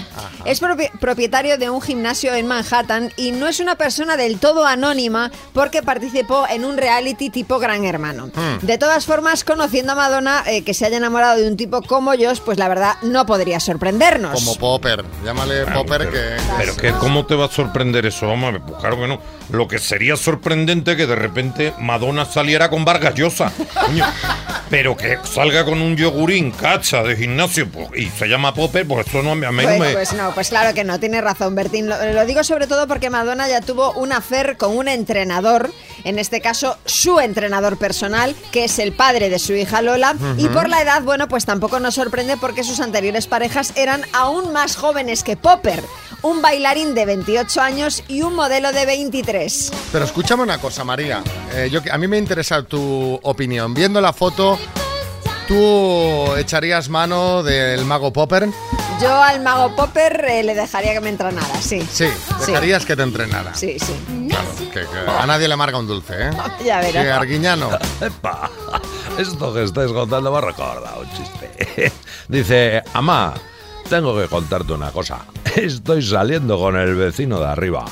Es 0.46 0.62
propi- 0.62 0.90
propietario 1.00 1.58
de 1.58 1.70
un 1.70 1.82
gimnasio 1.82 2.34
en 2.34 2.48
Manhattan 2.48 3.12
y 3.18 3.32
no 3.32 3.48
es 3.48 3.60
una 3.60 3.76
persona 3.76 4.16
del 4.16 4.40
todo 4.40 4.66
anónima 4.66 5.32
porque 5.54 5.84
participó 5.84 6.46
en 6.50 6.64
un 6.64 6.78
reality 6.78 7.30
tipo 7.30 7.60
Gran 7.60 7.84
Hermano. 7.84 8.28
Hmm. 8.34 8.66
De 8.66 8.78
todas 8.78 9.06
formas, 9.06 9.44
conociendo 9.44 9.92
a 9.94 9.96
Madonna, 9.96 10.44
eh, 10.48 10.64
que 10.64 10.74
se 10.74 10.86
haya 10.86 10.98
enamorado 10.98 11.42
de 11.42 11.48
un 11.48 11.58
tipo 11.58 11.82
como 11.82 12.12
Josh, 12.12 12.40
pues 12.46 12.58
la 12.58 12.70
verdad 12.70 12.94
no 13.02 13.26
podría 13.26 13.60
sorprendernos. 13.60 14.34
Como 14.34 14.56
Popper. 14.56 15.04
Llámale 15.26 15.66
Popper 15.66 16.10
que... 16.10 16.38
Pero 16.60 16.76
que 16.78 16.92
cómo 16.94 17.26
te 17.26 17.34
va 17.34 17.46
a 17.46 17.50
sorprender 17.50 18.06
eso, 18.06 18.30
hombre, 18.30 18.60
pues 18.60 18.80
claro 18.80 18.98
que 19.00 19.08
no. 19.08 19.20
Lo 19.50 19.68
que 19.68 19.80
sería 19.80 20.16
sorprendente 20.18 20.96
que 20.96 21.08
de 21.08 21.16
repente 21.16 21.74
Madonna 21.80 22.26
saliera 22.26 22.70
con 22.70 22.86
Vargas 22.86 23.16
Llosa. 23.16 23.52
coño. 23.74 24.06
Pero 24.70 24.96
que 24.98 25.18
salga 25.24 25.64
con 25.66 25.82
un 25.82 25.96
yogurín 25.96 26.52
cacha 26.52 27.04
de 27.04 27.16
gimnasio 27.16 27.70
pues, 27.70 27.88
y 27.96 28.08
se 28.10 28.28
llama 28.28 28.54
Popper, 28.54 28.88
pues 28.88 29.08
eso 29.08 29.22
no, 29.22 29.32
a 29.32 29.36
mí 29.36 29.42
no 29.42 29.52
Pues, 29.52 29.80
me... 29.80 29.94
pues 29.94 30.14
no, 30.14 30.32
pues 30.34 30.50
claro 30.50 30.74
que 30.74 30.84
no, 30.84 31.00
tiene 31.00 31.22
razón 31.22 31.54
Bertín. 31.56 31.88
Lo, 31.88 32.14
lo 32.14 32.26
digo 32.26 32.44
sobre 32.44 32.66
todo 32.68 32.88
porque 32.88 33.10
Madonna 33.12 33.48
ya 33.48 33.62
tuvo 33.62 33.92
un 33.94 34.12
affair 34.12 34.58
con 34.58 34.76
un 34.76 34.88
entrenador, 34.88 35.72
en 36.04 36.18
este 36.20 36.42
caso 36.42 36.78
su 36.86 37.20
entrenador 37.20 37.78
personal, 37.78 38.36
que 38.52 38.66
es 38.66 38.80
el 38.80 38.92
padre 38.94 39.30
de 39.30 39.38
su 39.40 39.54
hija 39.54 39.82
Lola. 39.82 40.16
Y 40.38 40.48
por 40.50 40.68
la 40.70 40.82
edad, 40.82 41.02
bueno, 41.04 41.28
pues 41.28 41.46
tampoco 41.46 41.80
nos 41.80 41.96
sorprende 41.96 42.36
porque 42.38 42.64
sus 42.64 42.80
anteriores 42.80 43.28
parejas 43.28 43.74
eran 43.76 44.02
aún 44.14 44.52
más 44.52 44.76
jóvenes 44.76 45.15
que 45.24 45.38
Popper. 45.38 45.84
Un 46.22 46.42
bailarín 46.42 46.96
de 46.96 47.06
28 47.06 47.62
años 47.62 48.04
y 48.08 48.22
un 48.24 48.34
modelo 48.36 48.72
de 48.72 48.86
23. 48.86 49.72
Pero 49.92 50.06
escúchame 50.06 50.44
una 50.44 50.58
cosa, 50.60 50.84
María. 50.84 51.22
Eh, 51.54 51.70
yo, 51.72 51.82
que- 51.84 51.92
a 51.92 51.98
mí 51.98 52.08
me 52.08 52.18
interesa 52.18 52.64
tu 52.64 53.20
opinión. 53.24 53.74
Viendo 53.74 54.02
la 54.02 54.12
foto, 54.14 54.58
¿tú 55.48 56.36
echarías 56.38 56.90
mano 56.90 57.44
del 57.44 57.86
mago 57.86 58.12
Popper? 58.12 58.50
Yo 59.02 59.14
al 59.14 59.42
mago 59.42 59.76
Popper 59.76 60.24
eh, 60.30 60.44
le 60.44 60.56
dejaría 60.56 60.94
que 60.94 61.02
me 61.02 61.10
entrenara, 61.10 61.62
sí. 61.62 61.82
Sí, 61.92 62.08
Sí. 62.40 62.48
dejarías 62.48 62.86
que 62.86 62.96
te 62.96 63.04
entrenara. 63.04 63.54
Sí, 63.54 63.78
sí. 63.78 63.94
Claro, 64.30 64.48
que, 64.74 64.82
que 64.82 65.12
a 65.20 65.26
nadie 65.26 65.48
le 65.48 65.54
amarga 65.54 65.78
un 65.78 65.86
dulce, 65.88 66.14
¿eh? 66.18 66.30
Ya 66.66 66.80
verás. 66.80 67.04
Sí, 67.04 67.10
Arguiñano. 67.10 67.70
Epa, 68.02 68.50
esto 69.20 69.54
que 69.54 69.64
estáis 69.64 69.92
contando 69.92 70.32
me 70.32 70.38
ha 70.38 70.42
recordado 70.42 71.02
un 71.02 71.10
chiste. 71.12 71.92
Dice, 72.30 72.82
Amá, 72.94 73.34
tengo 73.90 74.20
que 74.20 74.28
contarte 74.28 74.74
una 74.74 74.92
cosa. 74.92 75.20
Estoy 75.56 76.02
saliendo 76.02 76.60
con 76.60 76.76
el 76.76 76.96
vecino 76.96 77.40
de 77.40 77.48
arriba. 77.48 77.86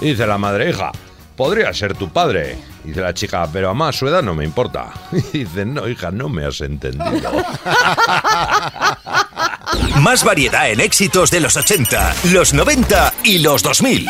Dice 0.00 0.26
la 0.26 0.38
madre, 0.38 0.70
hija, 0.70 0.92
podría 1.36 1.72
ser 1.72 1.94
tu 1.94 2.08
padre. 2.08 2.58
Dice 2.84 3.00
la 3.00 3.14
chica, 3.14 3.48
pero 3.52 3.70
Amá, 3.70 3.92
su 3.92 4.08
edad 4.08 4.22
no 4.22 4.34
me 4.34 4.44
importa. 4.44 4.92
Dice, 5.32 5.64
no, 5.64 5.88
hija, 5.88 6.10
no 6.10 6.28
me 6.28 6.44
has 6.44 6.60
entendido. 6.60 7.30
Más 10.00 10.24
variedad 10.24 10.70
en 10.70 10.80
éxitos 10.80 11.30
de 11.30 11.40
los 11.40 11.56
80, 11.56 12.14
los 12.32 12.52
90 12.54 13.14
y 13.24 13.38
los 13.38 13.62
2000. 13.62 14.08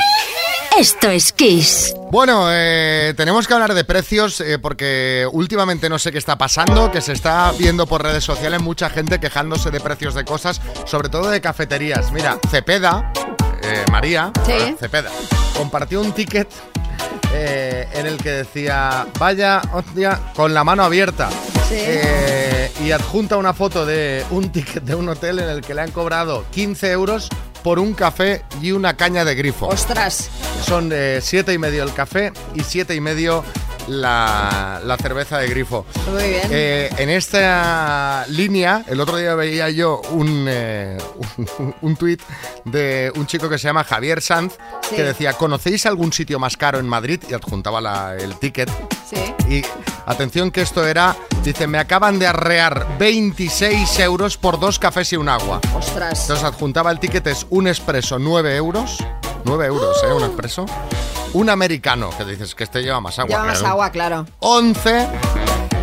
Esto 0.78 1.10
es 1.10 1.32
Kiss. 1.32 1.94
Bueno, 2.10 2.46
eh, 2.48 3.12
tenemos 3.16 3.46
que 3.46 3.52
hablar 3.54 3.74
de 3.74 3.84
precios 3.84 4.40
eh, 4.40 4.58
porque 4.58 5.26
últimamente 5.30 5.88
no 5.88 5.98
sé 5.98 6.10
qué 6.12 6.18
está 6.18 6.38
pasando, 6.38 6.90
que 6.90 7.00
se 7.02 7.12
está 7.12 7.52
viendo 7.58 7.86
por 7.86 8.02
redes 8.02 8.24
sociales 8.24 8.60
mucha 8.62 8.88
gente 8.88 9.20
quejándose 9.20 9.70
de 9.70 9.80
precios 9.80 10.14
de 10.14 10.24
cosas, 10.24 10.60
sobre 10.86 11.08
todo 11.10 11.28
de 11.28 11.40
cafeterías. 11.40 12.10
Mira, 12.10 12.38
Cepeda, 12.50 13.12
eh, 13.62 13.84
María, 13.90 14.32
Sí. 14.46 14.74
Cepeda, 14.78 15.10
compartió 15.56 16.00
un 16.00 16.12
ticket 16.12 16.48
eh, 17.34 17.86
en 17.92 18.06
el 18.06 18.16
que 18.16 18.30
decía, 18.30 19.06
vaya, 19.18 19.60
hostia, 19.74 20.20
con 20.34 20.54
la 20.54 20.64
mano 20.64 20.84
abierta. 20.84 21.28
Sí. 21.68 21.76
Eh, 21.78 22.72
y 22.84 22.90
adjunta 22.92 23.36
una 23.36 23.52
foto 23.52 23.84
de 23.84 24.24
un 24.30 24.50
ticket 24.50 24.82
de 24.84 24.94
un 24.94 25.08
hotel 25.08 25.38
en 25.38 25.48
el 25.50 25.60
que 25.60 25.74
le 25.74 25.82
han 25.82 25.90
cobrado 25.90 26.44
15 26.50 26.90
euros 26.92 27.28
por 27.62 27.78
un 27.78 27.94
café 27.94 28.42
y 28.60 28.72
una 28.72 28.96
caña 28.96 29.24
de 29.24 29.34
grifo. 29.34 29.68
Ostras. 29.68 30.30
Son 30.64 30.90
eh, 30.92 31.20
siete 31.22 31.52
y 31.52 31.58
medio 31.58 31.82
el 31.82 31.92
café 31.92 32.32
y 32.54 32.62
siete 32.62 32.94
y 32.94 33.00
medio 33.00 33.44
la, 33.88 34.80
la 34.84 34.96
cerveza 34.96 35.38
de 35.38 35.48
grifo. 35.48 35.84
Muy 36.10 36.22
bien. 36.28 36.42
Eh, 36.50 36.90
en 36.98 37.10
esta 37.10 38.24
línea, 38.28 38.84
el 38.88 39.00
otro 39.00 39.16
día 39.16 39.34
veía 39.34 39.70
yo 39.70 40.00
un, 40.10 40.46
eh, 40.48 40.98
un, 41.58 41.74
un 41.80 41.96
tuit 41.96 42.20
de 42.64 43.12
un 43.16 43.26
chico 43.26 43.48
que 43.48 43.58
se 43.58 43.64
llama 43.68 43.84
Javier 43.84 44.20
Sanz 44.20 44.54
Sí. 44.88 44.96
que 44.96 45.02
decía, 45.04 45.32
¿conocéis 45.34 45.86
algún 45.86 46.12
sitio 46.12 46.38
más 46.38 46.56
caro 46.56 46.78
en 46.78 46.86
Madrid? 46.86 47.20
Y 47.28 47.34
adjuntaba 47.34 47.80
la- 47.80 48.14
el 48.16 48.36
ticket. 48.38 48.70
Sí. 49.08 49.34
Y 49.48 49.62
atención 50.06 50.50
que 50.50 50.60
esto 50.62 50.86
era, 50.86 51.16
dice, 51.42 51.66
me 51.66 51.78
acaban 51.78 52.18
de 52.18 52.26
arrear 52.26 52.86
26 52.98 53.98
euros 54.00 54.36
por 54.36 54.58
dos 54.60 54.78
cafés 54.78 55.12
y 55.12 55.16
un 55.16 55.28
agua. 55.28 55.60
Ostras. 55.74 56.22
Entonces 56.22 56.44
adjuntaba 56.44 56.90
el 56.90 56.98
ticket, 56.98 57.26
es 57.28 57.46
un 57.50 57.68
expreso 57.68 58.18
9 58.18 58.56
euros. 58.56 58.98
9 59.44 59.66
euros, 59.66 59.96
¿eh? 60.04 60.12
Un 60.12 60.24
expreso. 60.24 60.66
Un 61.34 61.48
americano, 61.48 62.10
que 62.16 62.24
dices 62.24 62.54
que 62.54 62.64
este 62.64 62.82
lleva 62.82 63.00
más 63.00 63.18
agua. 63.18 63.28
Lleva 63.30 63.44
más 63.44 63.58
claro. 63.58 63.72
agua, 63.72 63.90
claro. 63.90 64.26
11 64.40 65.08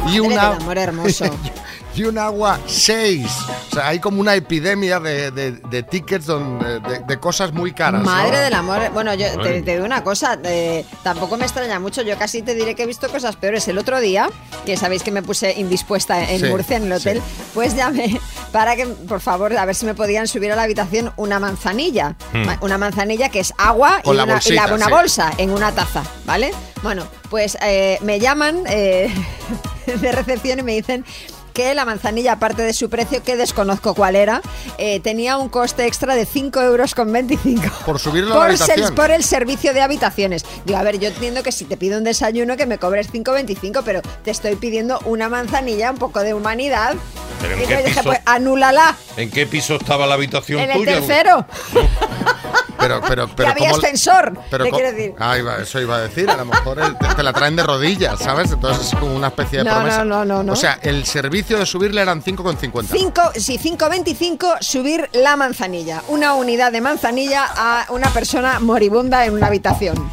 y 0.07 0.19
Madre 0.19 0.21
una... 0.21 0.49
del 0.51 0.61
amor 0.61 0.77
hermoso. 0.77 1.25
y 1.95 2.03
un 2.03 2.17
agua 2.17 2.59
6. 2.65 3.25
O 3.71 3.75
sea, 3.75 3.87
hay 3.89 3.99
como 3.99 4.21
una 4.21 4.35
epidemia 4.35 4.99
de, 4.99 5.31
de- 5.31 5.51
de 5.51 5.83
tickets 5.83 6.25
donde- 6.25 6.79
de, 6.79 6.99
de 6.99 7.19
cosas 7.19 7.51
muy 7.53 7.73
caras. 7.73 8.01
¿no? 8.03 8.09
Madre 8.09 8.37
del 8.39 8.53
amor. 8.53 8.89
Bueno, 8.93 9.13
yo 9.15 9.25
te, 9.41 9.61
te 9.61 9.73
digo 9.73 9.85
una 9.85 10.03
cosa, 10.03 10.39
eh, 10.43 10.85
tampoco 11.03 11.35
me 11.37 11.43
extraña 11.45 11.79
mucho. 11.79 12.01
Yo 12.01 12.17
casi 12.17 12.41
te 12.41 12.55
diré 12.55 12.75
que 12.75 12.83
he 12.83 12.87
visto 12.87 13.09
cosas 13.09 13.35
peores. 13.35 13.67
El 13.67 13.77
otro 13.77 13.99
día, 13.99 14.29
que 14.65 14.77
sabéis 14.77 15.03
que 15.03 15.11
me 15.11 15.21
puse 15.23 15.53
indispuesta 15.59 16.29
en 16.29 16.39
Sí, 16.41 16.45
Murcia, 16.47 16.77
en 16.77 16.83
el 16.85 16.93
hotel, 16.93 17.21
pues 17.53 17.75
llamé 17.75 18.19
para 18.51 18.75
que, 18.75 18.85
por 18.85 19.19
favor, 19.19 19.55
a 19.57 19.65
ver 19.65 19.75
si 19.75 19.85
me 19.85 19.93
podían 19.93 20.27
subir 20.27 20.51
a 20.51 20.55
la 20.55 20.63
habitación 20.63 21.11
una 21.17 21.39
manzanilla. 21.39 22.15
Hmm. 22.33 22.47
Una 22.61 22.77
manzanilla 22.77 23.29
que 23.29 23.39
es 23.41 23.53
agua 23.57 24.01
Con 24.03 24.13
y 24.13 24.17
la 24.17 24.23
una, 24.23 24.33
y 24.33 24.35
bolsita, 24.35 24.73
una 24.73 24.85
sí. 24.85 24.91
bolsa 24.91 25.31
en 25.37 25.49
una 25.51 25.71
taza, 25.73 26.03
¿vale? 26.25 26.51
Bueno, 26.81 27.05
pues 27.29 27.57
eh, 27.61 27.97
me 28.01 28.19
llaman 28.19 28.63
eh, 28.67 29.13
de 30.01 30.11
recepción 30.11 30.59
y 30.59 30.63
me 30.63 30.73
dicen 30.75 31.05
que 31.53 31.73
la 31.73 31.83
manzanilla, 31.83 32.33
aparte 32.33 32.61
de 32.61 32.71
su 32.73 32.89
precio, 32.89 33.21
que 33.23 33.35
desconozco 33.35 33.93
cuál 33.95 34.15
era, 34.15 34.41
eh, 34.77 34.99
tenía 35.01 35.35
un 35.37 35.49
coste 35.49 35.87
extra 35.87 36.15
de 36.15 36.25
5 36.25 36.61
euros 36.61 36.95
con 36.95 37.11
25 37.11 37.63
Por 37.85 37.99
subirlo 37.99 38.27
a 38.27 38.35
la 38.35 38.35
por, 38.35 38.49
habitación. 38.51 38.95
por 38.95 39.11
el 39.11 39.23
servicio 39.23 39.73
de 39.73 39.81
habitaciones. 39.81 40.45
Digo, 40.65 40.77
a 40.79 40.83
ver, 40.83 40.99
yo 40.99 41.09
entiendo 41.09 41.43
que 41.43 41.51
si 41.51 41.65
te 41.65 41.75
pido 41.75 41.97
un 41.97 42.03
desayuno 42.05 42.55
que 42.55 42.65
me 42.65 42.77
cobres 42.77 43.11
5,25, 43.11 43.81
pero 43.83 44.01
te 44.23 44.31
estoy 44.31 44.55
pidiendo 44.55 44.99
una 45.05 45.27
manzanilla, 45.27 45.91
un 45.91 45.97
poco 45.97 46.21
de 46.21 46.33
humanidad. 46.33 46.93
¿Pero 47.41 47.55
en 47.55 47.63
y 47.63 47.65
qué 47.65 47.75
le 47.75 47.83
dije, 47.83 47.89
piso? 47.95 48.03
pues 48.03 48.19
anúlala 48.25 48.95
¿En 49.17 49.29
qué 49.31 49.45
piso 49.45 49.75
estaba 49.75 50.05
la 50.07 50.13
habitación 50.13 50.61
en 50.61 50.69
el 50.71 50.77
tuya? 50.77 50.93
tercero. 50.99 51.45
Pero, 52.89 53.01
pero, 53.07 53.27
pero 53.35 53.49
había 53.49 53.71
¿cómo- 53.71 53.81
ascensor, 53.83 54.37
pero 54.49 54.65
co- 54.69 54.75
quiero 54.77 54.91
decir. 54.93 55.13
Ah, 55.19 55.37
iba- 55.37 55.57
eso 55.57 55.81
iba 55.81 55.97
a 55.97 55.99
decir. 55.99 56.29
A 56.29 56.37
lo 56.37 56.45
mejor 56.45 56.79
el- 56.79 56.97
te, 56.97 57.07
te 57.15 57.23
la 57.23 57.33
traen 57.33 57.55
de 57.55 57.63
rodillas, 57.63 58.19
¿sabes? 58.19 58.51
Entonces 58.51 58.87
es 58.93 58.99
como 58.99 59.13
una 59.15 59.27
especie 59.27 59.59
de 59.59 59.65
No, 59.65 59.75
promesa. 59.75 60.05
no, 60.05 60.23
no, 60.23 60.25
no, 60.25 60.43
no. 60.43 60.53
O 60.53 60.55
sea, 60.55 60.79
el 60.81 61.05
servicio 61.05 61.57
de 61.59 61.65
subirle 61.65 62.01
eran 62.01 62.21
5,50. 62.23 62.87
5, 62.97 63.21
sí, 63.35 63.57
5,25 63.61 64.57
subir 64.61 65.09
la 65.13 65.35
manzanilla. 65.35 66.03
Una 66.07 66.33
unidad 66.35 66.71
de 66.71 66.81
manzanilla 66.81 67.45
a 67.55 67.85
una 67.89 68.09
persona 68.11 68.59
moribunda 68.59 69.25
en 69.25 69.33
una 69.33 69.47
habitación. 69.47 70.09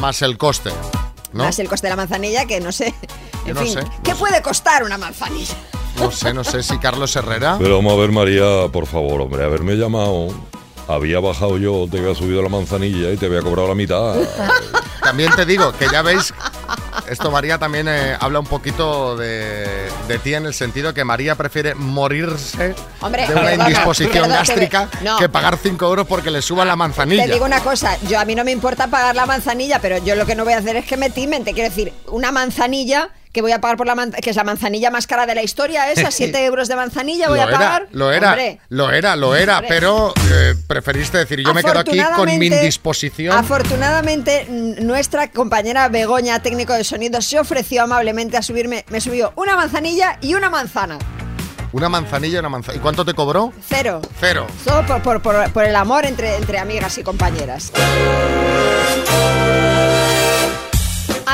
Más 0.00 0.22
el 0.22 0.38
coste, 0.38 0.70
¿no? 1.32 1.44
Más 1.44 1.58
el 1.58 1.68
coste 1.68 1.86
de 1.86 1.90
la 1.90 1.96
manzanilla, 1.96 2.46
que 2.46 2.60
no 2.60 2.72
sé. 2.72 2.94
Yo 3.44 3.50
En 3.50 3.54
no 3.54 3.60
fin, 3.60 3.72
sé, 3.74 3.80
¿qué 4.02 4.14
puede 4.14 4.40
costar 4.42 4.84
una 4.84 4.96
manzanilla? 4.98 5.54
No 5.98 6.10
sé, 6.10 6.32
no 6.34 6.42
sé 6.44 6.62
si 6.62 6.78
Carlos 6.78 7.14
Herrera. 7.14 7.56
Pero 7.58 7.76
vamos 7.76 7.92
a 7.92 7.96
ver, 7.96 8.10
María, 8.10 8.68
por 8.72 8.86
favor, 8.86 9.20
hombre, 9.20 9.44
haberme 9.44 9.74
llamado. 9.74 10.28
Había 10.86 11.18
bajado 11.20 11.56
yo, 11.58 11.86
te 11.90 11.98
había 11.98 12.14
subido 12.14 12.42
la 12.42 12.48
manzanilla 12.50 13.10
y 13.10 13.16
te 13.16 13.26
había 13.26 13.40
cobrado 13.40 13.68
la 13.68 13.74
mitad. 13.74 14.16
También 15.02 15.32
te 15.34 15.44
digo 15.46 15.72
que 15.72 15.86
ya 15.90 16.02
veis, 16.02 16.32
esto 17.10 17.30
María 17.30 17.58
también 17.58 17.86
eh, 17.88 18.16
habla 18.18 18.40
un 18.40 18.46
poquito 18.46 19.16
de, 19.18 19.66
de 20.08 20.18
ti 20.18 20.32
en 20.32 20.46
el 20.46 20.54
sentido 20.54 20.94
que 20.94 21.04
María 21.04 21.34
prefiere 21.34 21.74
morirse 21.74 22.74
Hombre, 23.02 23.26
de 23.26 23.32
una 23.34 23.42
perdona, 23.42 23.64
indisposición 23.68 24.12
perdona, 24.12 24.36
gástrica 24.36 24.88
que- 24.90 25.04
no. 25.04 25.18
que 25.18 25.28
pagar 25.28 25.58
5 25.62 25.84
euros 25.86 26.06
porque 26.06 26.30
le 26.30 26.40
suban 26.40 26.68
la 26.68 26.76
manzanilla. 26.76 27.26
Te 27.26 27.32
digo 27.32 27.44
una 27.44 27.60
cosa, 27.60 27.98
yo 28.08 28.18
a 28.18 28.24
mí 28.24 28.34
no 28.34 28.44
me 28.44 28.50
importa 28.52 28.86
pagar 28.86 29.14
la 29.14 29.26
manzanilla, 29.26 29.78
pero 29.78 29.98
yo 29.98 30.16
lo 30.16 30.24
que 30.24 30.34
no 30.34 30.44
voy 30.44 30.54
a 30.54 30.58
hacer 30.58 30.76
es 30.76 30.86
que 30.86 30.96
me 30.96 31.10
timen. 31.10 31.44
Te 31.44 31.52
quiero 31.52 31.68
decir, 31.68 31.92
una 32.08 32.32
manzanilla 32.32 33.10
que 33.34 33.42
voy 33.42 33.52
a 33.52 33.60
pagar 33.60 33.76
por 33.76 33.86
la 33.86 33.94
que 34.22 34.30
es 34.30 34.36
la 34.36 34.44
manzanilla 34.44 34.90
más 34.90 35.06
cara 35.06 35.26
de 35.26 35.34
la 35.34 35.42
historia, 35.42 35.90
esa, 35.90 36.10
7 36.12 36.44
euros 36.46 36.68
de 36.68 36.76
manzanilla 36.76 37.28
voy 37.28 37.38
lo 37.38 37.44
a 37.44 37.50
pagar. 37.50 37.82
era, 37.82 37.90
lo 37.92 38.12
era, 38.12 38.28
Hombre, 38.30 38.60
lo 38.70 38.90
era, 38.90 39.16
lo 39.16 39.34
era, 39.36 39.54
Hombre. 39.58 39.68
pero 39.68 40.14
eh, 40.30 40.54
preferiste 40.66 41.18
decir, 41.18 41.40
yo 41.40 41.52
me 41.52 41.62
quedo 41.62 41.80
aquí 41.80 42.00
con 42.16 42.38
mi 42.38 42.46
indisposición. 42.46 43.36
Afortunadamente, 43.36 44.46
nuestra 44.48 45.30
compañera 45.30 45.88
Begoña, 45.88 46.40
técnico 46.40 46.72
de 46.72 46.84
sonido, 46.84 47.20
se 47.20 47.38
ofreció 47.38 47.82
amablemente 47.82 48.36
a 48.36 48.42
subirme, 48.42 48.84
me 48.88 49.00
subió 49.00 49.32
una 49.36 49.56
manzanilla 49.56 50.16
y 50.22 50.34
una 50.34 50.48
manzana. 50.48 50.98
Una 51.72 51.88
manzanilla 51.88 52.36
y 52.36 52.38
una 52.38 52.48
manzana. 52.50 52.76
¿Y 52.78 52.80
cuánto 52.80 53.04
te 53.04 53.14
cobró? 53.14 53.52
Cero. 53.68 54.00
Cero. 54.20 54.46
Todo 54.64 54.86
por, 54.86 55.02
por- 55.02 55.20
por- 55.22 55.52
por 55.52 55.64
el 55.64 55.74
amor 55.74 56.06
entre, 56.06 56.36
entre 56.36 56.60
amigas 56.60 56.96
y 56.98 57.02
compañeras. 57.02 57.72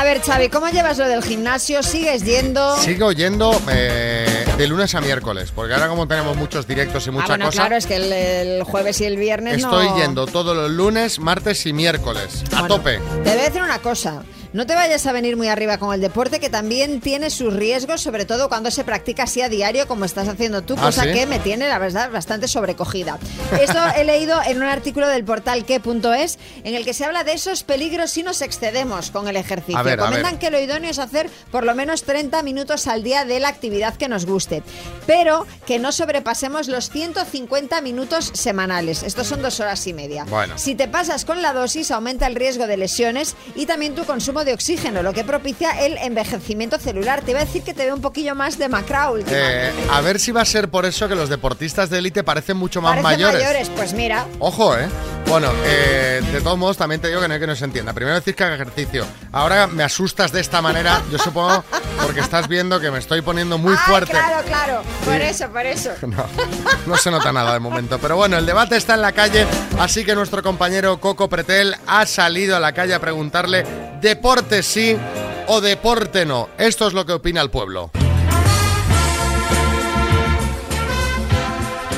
A 0.01 0.03
ver, 0.03 0.19
Xavi, 0.19 0.49
¿cómo 0.49 0.67
llevas 0.67 0.97
lo 0.97 1.07
del 1.07 1.21
gimnasio? 1.21 1.83
¿Sigues 1.83 2.23
yendo? 2.23 2.75
Sigo 2.77 3.11
yendo 3.11 3.51
eh, 3.71 4.45
de 4.57 4.67
lunes 4.67 4.95
a 4.95 4.99
miércoles, 4.99 5.51
porque 5.53 5.75
ahora 5.75 5.89
como 5.89 6.07
tenemos 6.07 6.35
muchos 6.35 6.65
directos 6.65 7.05
y 7.05 7.09
ah, 7.09 7.11
mucha 7.11 7.27
bueno, 7.27 7.45
cosa, 7.45 7.61
claro, 7.61 7.75
es 7.75 7.85
que 7.85 7.97
el, 7.97 8.11
el 8.11 8.63
jueves 8.63 8.99
y 8.99 9.05
el 9.05 9.15
viernes 9.15 9.57
estoy 9.57 9.89
no... 9.89 9.97
yendo 9.99 10.25
todos 10.25 10.57
los 10.57 10.71
lunes, 10.71 11.19
martes 11.19 11.67
y 11.67 11.73
miércoles. 11.73 12.43
A 12.51 12.65
tope. 12.65 12.97
Te 13.23 13.29
voy 13.29 13.41
a 13.41 13.43
decir 13.43 13.61
una 13.61 13.77
cosa. 13.77 14.23
No 14.53 14.65
te 14.65 14.75
vayas 14.75 15.05
a 15.05 15.13
venir 15.13 15.37
muy 15.37 15.47
arriba 15.47 15.77
con 15.77 15.93
el 15.93 16.01
deporte, 16.01 16.41
que 16.41 16.49
también 16.49 16.99
tiene 16.99 17.29
sus 17.29 17.53
riesgos, 17.53 18.01
sobre 18.01 18.25
todo 18.25 18.49
cuando 18.49 18.69
se 18.69 18.83
practica 18.83 19.23
así 19.23 19.41
a 19.41 19.47
diario, 19.47 19.87
como 19.87 20.03
estás 20.03 20.27
haciendo 20.27 20.61
tú, 20.61 20.75
¿Ah, 20.77 20.81
cosa 20.87 21.03
sí? 21.03 21.13
que 21.13 21.25
me 21.25 21.39
tiene, 21.39 21.69
la 21.69 21.79
verdad, 21.79 22.11
bastante 22.11 22.49
sobrecogida. 22.49 23.17
Esto 23.61 23.79
he 23.95 24.03
leído 24.03 24.41
en 24.45 24.57
un 24.57 24.63
artículo 24.63 25.07
del 25.07 25.23
portal 25.23 25.63
que.es, 25.63 26.37
en 26.65 26.75
el 26.75 26.83
que 26.83 26.93
se 26.93 27.05
habla 27.05 27.23
de 27.23 27.31
esos 27.31 27.63
peligros 27.63 28.11
si 28.11 28.23
nos 28.23 28.41
excedemos 28.41 29.09
con 29.09 29.29
el 29.29 29.37
ejercicio. 29.37 29.81
Ver, 29.83 29.97
Comentan 29.97 30.37
que 30.37 30.51
lo 30.51 30.59
idóneo 30.59 30.91
es 30.91 30.99
hacer 30.99 31.29
por 31.49 31.63
lo 31.63 31.73
menos 31.73 32.03
30 32.03 32.43
minutos 32.43 32.87
al 32.87 33.03
día 33.03 33.23
de 33.23 33.39
la 33.39 33.47
actividad 33.47 33.95
que 33.95 34.09
nos 34.09 34.25
guste, 34.25 34.63
pero 35.07 35.47
que 35.65 35.79
no 35.79 35.93
sobrepasemos 35.93 36.67
los 36.67 36.89
150 36.89 37.79
minutos 37.79 38.31
semanales. 38.33 39.03
Estos 39.03 39.27
son 39.27 39.41
dos 39.41 39.61
horas 39.61 39.87
y 39.87 39.93
media. 39.93 40.25
Bueno. 40.25 40.57
Si 40.57 40.75
te 40.75 40.89
pasas 40.89 41.23
con 41.23 41.41
la 41.41 41.53
dosis, 41.53 41.89
aumenta 41.91 42.27
el 42.27 42.35
riesgo 42.35 42.67
de 42.67 42.75
lesiones 42.75 43.37
y 43.55 43.65
también 43.65 43.95
tu 43.95 44.03
consumo 44.03 44.40
de 44.45 44.53
oxígeno, 44.53 45.01
lo 45.03 45.13
que 45.13 45.23
propicia 45.23 45.71
el 45.85 45.97
envejecimiento 45.97 46.77
celular. 46.79 47.21
Te 47.21 47.31
iba 47.31 47.39
a 47.41 47.45
decir 47.45 47.63
que 47.63 47.73
te 47.73 47.85
ve 47.85 47.93
un 47.93 48.01
poquillo 48.01 48.35
más 48.35 48.57
de 48.57 48.69
macrao 48.69 49.13
últimamente. 49.13 49.69
Eh, 49.69 49.71
a 49.91 50.01
ver 50.01 50.19
si 50.19 50.31
va 50.31 50.41
a 50.41 50.45
ser 50.45 50.69
por 50.69 50.85
eso 50.85 51.07
que 51.07 51.15
los 51.15 51.29
deportistas 51.29 51.89
de 51.89 51.99
élite 51.99 52.23
parecen 52.23 52.57
mucho 52.57 52.81
más 52.81 52.91
Parecen 53.01 53.03
mayores. 53.25 53.41
mayores, 53.43 53.69
pues 53.75 53.93
mira. 53.93 54.25
Ojo, 54.39 54.77
¿eh? 54.77 54.87
Bueno, 55.27 55.51
eh, 55.65 56.21
de 56.33 56.41
todos 56.41 56.57
modos, 56.57 56.77
también 56.77 56.99
te 56.99 57.07
digo 57.07 57.21
que 57.21 57.27
no 57.27 57.33
hay 57.35 57.39
que 57.39 57.47
no 57.47 57.55
se 57.55 57.63
entienda. 57.65 57.93
Primero 57.93 58.15
decís 58.15 58.35
que 58.35 58.43
haga 58.43 58.55
ejercicio. 58.55 59.05
Ahora 59.31 59.67
me 59.67 59.83
asustas 59.83 60.31
de 60.31 60.41
esta 60.41 60.61
manera, 60.61 61.01
yo 61.11 61.17
supongo, 61.17 61.63
porque 62.01 62.19
estás 62.19 62.47
viendo 62.47 62.79
que 62.79 62.91
me 62.91 62.99
estoy 62.99 63.21
poniendo 63.21 63.57
muy 63.57 63.73
Ah, 63.77 63.83
fuerte. 63.85 64.11
claro, 64.11 64.43
claro. 64.45 64.81
Por 65.05 65.15
Sí. 65.15 65.21
eso, 65.21 65.47
por 65.49 65.65
eso. 65.65 65.91
No, 66.07 66.25
no 66.87 66.97
se 66.97 67.09
nota 67.11 67.31
nada 67.31 67.53
de 67.53 67.59
momento. 67.59 67.97
Pero 67.99 68.17
bueno, 68.17 68.37
el 68.37 68.45
debate 68.45 68.75
está 68.75 68.95
en 68.95 69.01
la 69.01 69.11
calle, 69.13 69.45
así 69.79 70.03
que 70.03 70.15
nuestro 70.15 70.43
compañero 70.43 70.99
Coco 70.99 71.29
Pretel 71.29 71.75
ha 71.87 72.05
salido 72.05 72.55
a 72.57 72.59
la 72.59 72.73
calle 72.73 72.93
a 72.93 72.99
preguntarle 72.99 73.63
deporte 74.31 74.63
sí 74.63 74.95
o 75.47 75.59
deporte 75.59 76.25
no. 76.25 76.47
Esto 76.57 76.87
es 76.87 76.93
lo 76.93 77.05
que 77.05 77.11
opina 77.11 77.41
el 77.41 77.49
pueblo. 77.49 77.91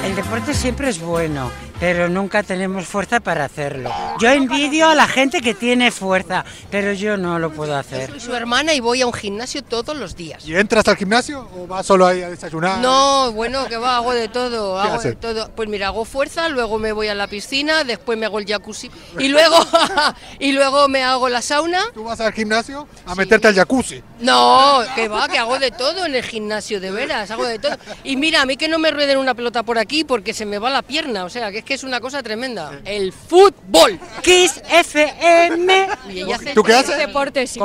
El 0.04 0.16
deporte 0.16 0.56
siempre 0.56 0.90
es 0.90 1.00
bueno, 1.00 1.52
pero 1.80 2.10
nunca 2.10 2.44
tenemos 2.44 2.86
fuerza 2.86 3.20
para 3.20 3.46
hacerlo. 3.46 3.92
Yo 4.20 4.30
envidio 4.30 4.88
a 4.88 4.96
la 4.96 5.08
gente 5.08 5.42
que 5.42 5.54
tiene 5.54 5.92
fuerza, 5.92 6.46
pero 6.72 6.94
yo 6.94 7.18
no 7.18 7.40
lo 7.40 7.52
puedo 7.52 7.76
hacer. 7.76 8.10
Soy 8.10 8.20
su 8.20 8.34
hermana 8.34 8.74
y 8.74 8.80
voy 8.80 9.02
a 9.02 9.08
un 9.08 9.14
gimnasio 9.14 9.64
todos 9.64 9.96
los 9.96 10.16
días. 10.16 10.46
¿Y 10.46 10.56
entras 10.56 10.88
al 10.88 10.98
gimnasio 10.98 11.50
o 11.58 11.68
vas 11.68 11.86
solo 11.86 12.06
ahí 12.06 12.22
a 12.22 12.30
desayunar? 12.30 12.80
No, 12.80 13.32
bueno, 13.34 13.68
que 13.68 13.78
va, 13.78 13.98
hago 13.98 14.14
de 14.14 14.28
todo, 14.28 14.82
¿Qué 14.82 14.88
hago 14.88 15.02
de 15.02 15.16
todo. 15.16 15.52
Pues 15.56 15.70
mira, 15.70 15.88
hago 15.88 16.06
fuerza, 16.06 16.50
luego 16.50 16.80
me 16.80 16.92
voy 16.92 17.08
a 17.08 17.16
la 17.16 17.28
piscina, 17.28 17.84
después 17.84 18.18
me 18.18 18.26
hago 18.26 18.40
el 18.40 18.46
jacuzzi 18.46 18.90
y 19.20 19.30
luego 19.30 19.56
y 20.40 20.52
luego 20.52 20.88
me 20.88 21.04
hago 21.04 21.30
la 21.30 21.42
sauna. 21.42 21.82
¿Tú 21.94 22.04
vas 22.04 22.20
al 22.20 22.34
gimnasio 22.34 22.88
a 23.06 23.16
meterte 23.16 23.48
al 23.48 23.56
jacuzzi? 23.56 24.02
No, 24.20 24.80
que 24.96 25.08
va, 25.08 25.28
que 25.28 25.38
hago 25.38 25.60
de 25.60 25.72
todo 25.72 26.06
en 26.06 26.16
el 26.16 26.24
gimnasio, 26.24 26.80
de 26.80 26.92
veras, 26.92 27.32
hago 27.32 27.46
de 27.46 27.60
todo. 27.60 27.76
Y 28.04 28.16
mira, 28.16 28.42
a 28.42 28.46
mí 28.46 28.58
que 28.58 28.68
no 28.68 28.80
me 28.80 28.92
rueden 28.92 29.18
una 29.18 29.34
pelota 29.34 29.64
por 29.64 29.78
aquí 29.78 30.04
porque 30.04 30.34
se 30.34 30.46
me 30.46 30.60
va 30.60 30.70
la 30.70 30.82
pierna, 30.82 31.26
o 31.26 31.30
sea, 31.30 31.52
que 31.52 31.63
es 31.64 31.68
que 31.68 31.74
es 31.76 31.84
una 31.84 32.02
cosa 32.02 32.22
tremenda. 32.22 32.82
El 32.84 33.14
fútbol. 33.14 34.00
Kiss 34.22 34.62
FM. 34.70 35.88
Y 36.10 36.22
ella 36.22 36.36
hace 36.36 36.54
¿Tú 36.54 36.62
qué 36.62 36.74
haces? 36.74 36.98
Deporte, 36.98 37.48
sí. 37.48 37.60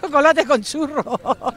Chocolate 0.00 0.44
con 0.44 0.62
churro. 0.62 1.02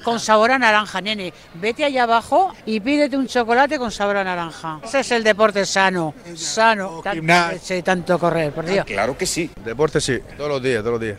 Con 0.03 0.19
sabor 0.19 0.51
a 0.51 0.59
naranja, 0.59 1.01
nene. 1.01 1.33
Vete 1.55 1.83
allá 1.85 2.03
abajo 2.03 2.53
y 2.65 2.79
pídete 2.79 3.17
un 3.17 3.27
chocolate 3.27 3.77
con 3.79 3.91
sabor 3.91 4.17
a 4.17 4.23
naranja. 4.23 4.79
Ese 4.83 4.99
es 5.01 5.11
el 5.11 5.23
deporte 5.23 5.65
sano. 5.65 6.13
Sano. 6.35 7.01
Tan- 7.03 7.15
gimnasio. 7.15 7.59
sí, 7.63 7.81
tanto 7.83 8.17
correr, 8.19 8.51
por 8.53 8.65
Dios. 8.65 8.85
Claro 8.85 9.17
que 9.17 9.25
sí. 9.25 9.49
Deporte 9.63 9.99
sí, 10.01 10.19
todos 10.37 10.49
los 10.49 10.61
días, 10.61 10.81
todos 10.83 10.93
los 10.93 11.01
días. 11.01 11.17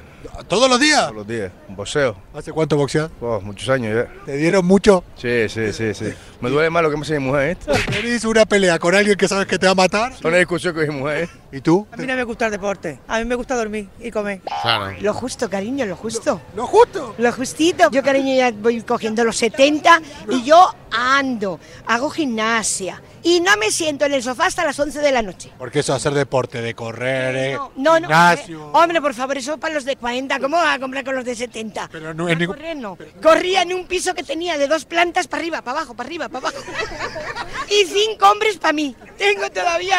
¿Todos 0.48 0.68
los 0.68 0.80
días? 0.80 1.02
Todos 1.02 1.14
los 1.16 1.26
días. 1.28 1.52
Boxeo. 1.68 2.16
¿Hace 2.34 2.52
cuánto 2.52 2.76
boxeas? 2.76 3.10
Oh, 3.20 3.40
muchos 3.40 3.68
años 3.68 3.94
ya. 3.94 4.24
¿Te 4.24 4.36
dieron 4.36 4.64
mucho? 4.66 5.04
Sí, 5.16 5.48
sí, 5.48 5.72
sí, 5.72 5.94
sí. 5.94 6.12
Me 6.40 6.50
duele 6.50 6.70
más 6.70 6.82
lo 6.82 6.90
que 6.90 6.96
me 6.96 7.02
hace 7.02 7.18
mi 7.20 7.26
mujer, 7.26 7.50
¿eh? 7.66 7.74
¿Tenés 7.90 8.24
una 8.24 8.44
pelea 8.44 8.78
con 8.78 8.94
alguien 8.94 9.16
que 9.16 9.28
sabes 9.28 9.46
que 9.46 9.58
te 9.58 9.66
va 9.66 9.72
a 9.72 9.76
matar? 9.76 10.12
Una 10.24 10.36
discusión 10.36 10.74
con 10.74 10.88
mi 10.88 10.94
mujer. 10.94 11.28
¿Y 11.50 11.60
tú? 11.62 11.86
A 11.90 11.96
mí 11.96 12.06
no 12.06 12.14
me 12.14 12.24
gusta 12.24 12.46
el 12.46 12.50
deporte. 12.52 13.00
A 13.08 13.18
mí 13.18 13.24
me 13.24 13.34
gusta 13.34 13.54
dormir 13.56 13.88
y 14.00 14.10
comer. 14.10 14.40
Claro. 14.62 14.94
Lo 15.00 15.14
justo, 15.14 15.48
cariño, 15.48 15.86
lo 15.86 15.96
justo. 15.96 16.40
¿Lo 16.54 16.66
justo? 16.66 17.14
Lo 17.16 17.32
justito. 17.32 17.90
Yo, 17.90 18.02
cariño, 18.02 18.34
ya 18.36 18.50
voy 18.50 18.82
cogiendo 18.82 19.24
los 19.24 19.36
70 19.36 20.02
y 20.30 20.42
yo 20.44 20.74
ando, 20.90 21.58
hago 21.86 22.10
gimnasia 22.10 23.02
y 23.22 23.40
no 23.40 23.56
me 23.56 23.70
siento 23.70 24.04
en 24.06 24.14
el 24.14 24.22
sofá 24.22 24.46
hasta 24.46 24.64
las 24.64 24.78
11 24.78 25.00
de 25.00 25.10
la 25.12 25.22
noche. 25.22 25.50
Porque 25.58 25.80
eso 25.80 25.92
hacer 25.94 26.12
deporte, 26.14 26.60
de 26.62 26.74
correr, 26.74 27.36
eh, 27.36 27.58
No, 27.76 27.98
no. 27.98 28.08
gimnasio. 28.08 28.66
hombre, 28.72 29.00
por 29.00 29.12
favor, 29.14 29.36
eso 29.38 29.58
para 29.58 29.74
los 29.74 29.84
de 29.84 29.96
40. 29.96 30.38
¿Cómo 30.40 30.56
va 30.56 30.74
a 30.74 30.78
comprar 30.78 31.02
con 31.04 31.14
los 31.14 31.24
de 31.24 31.34
70? 31.34 31.88
Pero 31.90 32.12
no 32.14 32.28
es 32.28 32.36
ningún- 32.38 32.56
correr, 32.56 32.76
no. 32.76 32.96
Corría 33.22 33.62
en 33.62 33.72
un 33.72 33.86
piso 33.86 34.14
que 34.14 34.22
tenía 34.22 34.56
de 34.58 34.66
dos 34.68 34.84
plantas 34.84 35.26
para 35.28 35.40
arriba, 35.40 35.62
para 35.62 35.78
abajo, 35.78 35.94
para 35.94 36.06
arriba, 36.06 36.28
para 36.28 36.48
abajo. 36.48 36.62
y 37.70 37.84
cinco 37.86 38.30
hombres 38.30 38.58
para 38.58 38.72
mí. 38.72 38.94
Tengo 39.16 39.50
todavía 39.50 39.98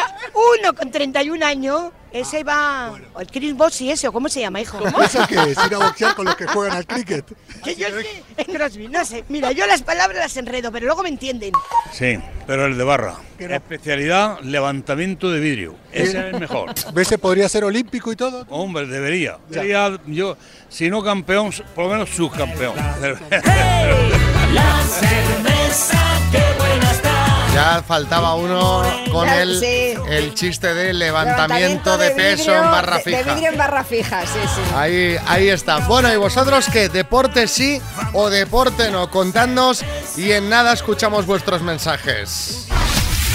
uno 0.60 0.74
con 0.74 0.90
31 0.90 1.39
años. 1.42 1.92
Ese 2.12 2.42
va. 2.42 2.92
o 3.14 3.20
el 3.20 3.28
Chris 3.28 3.54
Bossy 3.54 3.90
ese, 3.90 4.08
o 4.08 4.12
cómo 4.12 4.28
se 4.28 4.40
llama, 4.40 4.60
hijo. 4.60 4.78
¿Eso 5.00 5.24
qué 5.28 5.52
es? 5.52 5.58
Ir 5.64 5.74
a 5.74 5.78
boxear 5.78 6.16
con 6.16 6.24
los 6.24 6.34
que 6.34 6.44
juegan 6.46 6.76
al 6.76 6.84
cricket. 6.84 7.24
Que 7.62 7.76
yo 7.76 7.86
sé, 7.86 8.24
en 8.36 8.52
Crosby, 8.52 8.88
no 8.88 9.04
sé. 9.04 9.24
Mira, 9.28 9.52
yo 9.52 9.64
las 9.66 9.82
palabras 9.82 10.18
las 10.18 10.36
enredo, 10.36 10.72
pero 10.72 10.86
luego 10.86 11.04
me 11.04 11.08
entienden. 11.08 11.52
Sí, 11.92 12.18
pero 12.48 12.66
el 12.66 12.76
de 12.76 12.82
barra. 12.82 13.14
Especialidad 13.38 14.40
levantamiento 14.40 15.30
de 15.30 15.38
vidrio. 15.38 15.76
Ese 15.92 16.18
es 16.18 16.34
el 16.34 16.40
mejor. 16.40 16.72
¿Ves? 16.94 17.14
Podría 17.20 17.48
ser 17.48 17.62
olímpico 17.62 18.10
y 18.10 18.16
todo. 18.16 18.44
Hombre, 18.50 18.86
debería. 18.86 19.38
Debería 19.48 19.96
yo, 20.06 20.36
si 20.68 20.90
no 20.90 21.04
campeón, 21.04 21.52
por 21.74 21.84
lo 21.84 21.90
menos 21.92 22.10
subcampeón. 22.10 22.74
La 24.52 24.82
cerveza, 24.82 25.98
qué 26.32 26.42
buena 26.58 26.90
está. 26.90 27.19
Ya 27.52 27.82
faltaba 27.86 28.34
uno 28.34 28.82
con 29.10 29.26
Ya, 29.26 29.42
el, 29.42 29.58
sí. 29.58 29.94
el 30.08 30.34
chiste 30.34 30.72
de 30.72 30.92
levantamiento, 30.92 31.98
de, 31.98 32.10
peso 32.10 32.44
vidrio, 32.44 32.64
en 32.64 32.70
barra 32.70 32.98
fija. 33.00 33.18
De, 33.18 33.24
vidrio 33.24 33.50
en 33.50 33.58
barra 33.58 33.84
fija, 33.84 34.22
sí, 34.22 34.38
sí. 34.54 34.60
Ahí, 34.76 35.16
ahí 35.26 35.48
está. 35.48 35.78
Bueno, 35.78 36.12
¿y 36.12 36.16
vosotros 36.16 36.66
qué? 36.72 36.88
¿Deporte 36.88 37.48
sí 37.48 37.80
o 38.12 38.30
deporte 38.30 38.90
no? 38.90 39.10
Contadnos 39.10 39.84
y 40.16 40.30
en 40.32 40.48
nada 40.48 40.72
escuchamos 40.72 41.26
vuestros 41.26 41.62
mensajes. 41.62 42.68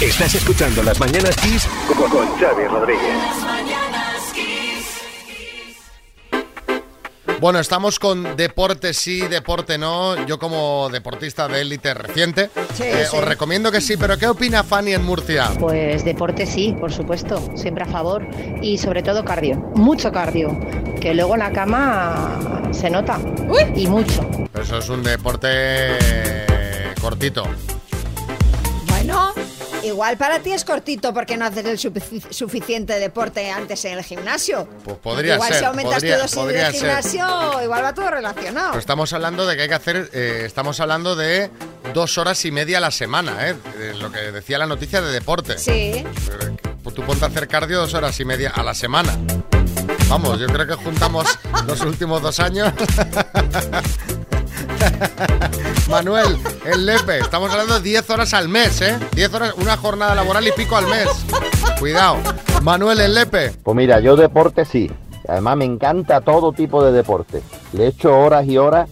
Estás 0.00 0.34
escuchando 0.34 0.82
Las 0.82 0.98
Mañanas 1.00 1.36
Kiss 1.36 1.66
con 1.96 2.38
Xavi 2.38 2.66
Rodríguez. 2.68 3.85
Bueno, 7.40 7.58
estamos 7.58 7.98
con 7.98 8.34
deporte 8.36 8.94
sí, 8.94 9.20
deporte 9.20 9.76
no. 9.76 10.26
Yo 10.26 10.38
como 10.38 10.88
deportista 10.90 11.46
de 11.48 11.60
élite 11.60 11.92
reciente, 11.92 12.50
Sí, 12.74 12.84
eh, 12.84 13.06
sí. 13.10 13.16
os 13.16 13.24
recomiendo 13.24 13.70
que 13.70 13.80
sí, 13.80 13.96
pero 13.98 14.16
¿qué 14.16 14.26
opina 14.26 14.64
Fanny 14.64 14.94
en 14.94 15.04
Murcia? 15.04 15.50
Pues 15.58 16.04
deporte 16.04 16.46
sí, 16.46 16.74
por 16.80 16.92
supuesto, 16.92 17.42
siempre 17.54 17.84
a 17.84 17.86
favor. 17.86 18.26
Y 18.62 18.78
sobre 18.78 19.02
todo 19.02 19.24
cardio, 19.24 19.56
mucho 19.74 20.10
cardio, 20.12 20.58
que 21.00 21.12
luego 21.14 21.34
en 21.34 21.40
la 21.40 21.52
cama 21.52 22.68
se 22.72 22.88
nota. 22.88 23.18
Y 23.74 23.86
mucho. 23.86 24.26
Eso 24.58 24.78
es 24.78 24.88
un 24.88 25.02
deporte 25.02 26.46
cortito. 27.00 27.44
Igual 29.86 30.16
para 30.16 30.40
ti 30.40 30.52
es 30.52 30.64
cortito 30.64 31.14
porque 31.14 31.36
no 31.36 31.44
haces 31.46 31.64
el 31.64 31.78
sufici- 31.78 32.22
suficiente 32.30 32.98
deporte 32.98 33.50
antes 33.50 33.84
en 33.84 33.98
el 33.98 34.04
gimnasio. 34.04 34.68
Pues 34.84 34.96
podría 34.98 35.34
igual 35.34 35.48
ser. 35.50 35.58
si 35.60 35.64
aumentas 35.64 35.94
podría, 35.94 36.16
tu 36.16 36.22
dosis 36.22 36.46
de 36.46 36.60
ser. 36.60 36.72
gimnasio, 36.72 37.62
igual 37.62 37.84
va 37.84 37.94
todo 37.94 38.10
relacionado. 38.10 38.70
Pero 38.70 38.80
estamos 38.80 39.12
hablando 39.12 39.46
de 39.46 39.56
que 39.56 39.62
hay 39.62 39.68
que 39.68 39.74
hacer, 39.74 40.10
eh, 40.12 40.42
estamos 40.44 40.80
hablando 40.80 41.14
de 41.14 41.50
dos 41.94 42.18
horas 42.18 42.44
y 42.44 42.50
media 42.50 42.78
a 42.78 42.80
la 42.80 42.90
semana, 42.90 43.48
¿eh? 43.48 43.54
Eh, 43.78 43.94
lo 44.00 44.10
que 44.10 44.32
decía 44.32 44.58
la 44.58 44.66
noticia 44.66 45.00
de 45.00 45.12
deporte. 45.12 45.56
Sí. 45.58 46.04
Pues 46.82 46.94
tú 46.94 47.02
ponte 47.04 47.24
a 47.24 47.28
hacer 47.28 47.46
cardio 47.48 47.78
dos 47.78 47.94
horas 47.94 48.18
y 48.20 48.24
media 48.24 48.50
a 48.50 48.62
la 48.62 48.74
semana. 48.74 49.16
Vamos, 50.08 50.38
yo 50.40 50.46
creo 50.46 50.66
que 50.66 50.74
juntamos 50.74 51.38
los 51.66 51.80
últimos 51.82 52.22
dos 52.22 52.38
años. 52.40 52.72
Manuel, 55.88 56.38
el 56.64 56.84
Lepe, 56.84 57.18
estamos 57.18 57.50
hablando 57.52 57.74
de 57.74 57.80
10 57.80 58.10
horas 58.10 58.34
al 58.34 58.48
mes, 58.48 58.80
¿eh? 58.80 58.98
10 59.12 59.34
horas, 59.34 59.54
una 59.56 59.76
jornada 59.76 60.14
laboral 60.14 60.46
y 60.46 60.52
pico 60.52 60.76
al 60.76 60.86
mes. 60.86 61.08
Cuidado. 61.78 62.16
Manuel, 62.62 63.00
el 63.00 63.14
Lepe. 63.14 63.52
Pues 63.62 63.76
mira, 63.76 64.00
yo 64.00 64.16
deporte 64.16 64.64
sí. 64.64 64.90
Además 65.28 65.56
me 65.56 65.64
encanta 65.64 66.20
todo 66.20 66.52
tipo 66.52 66.84
de 66.84 66.92
deporte. 66.92 67.42
Le 67.72 67.88
echo 67.88 68.18
horas 68.18 68.46
y 68.46 68.58
horas 68.58 68.88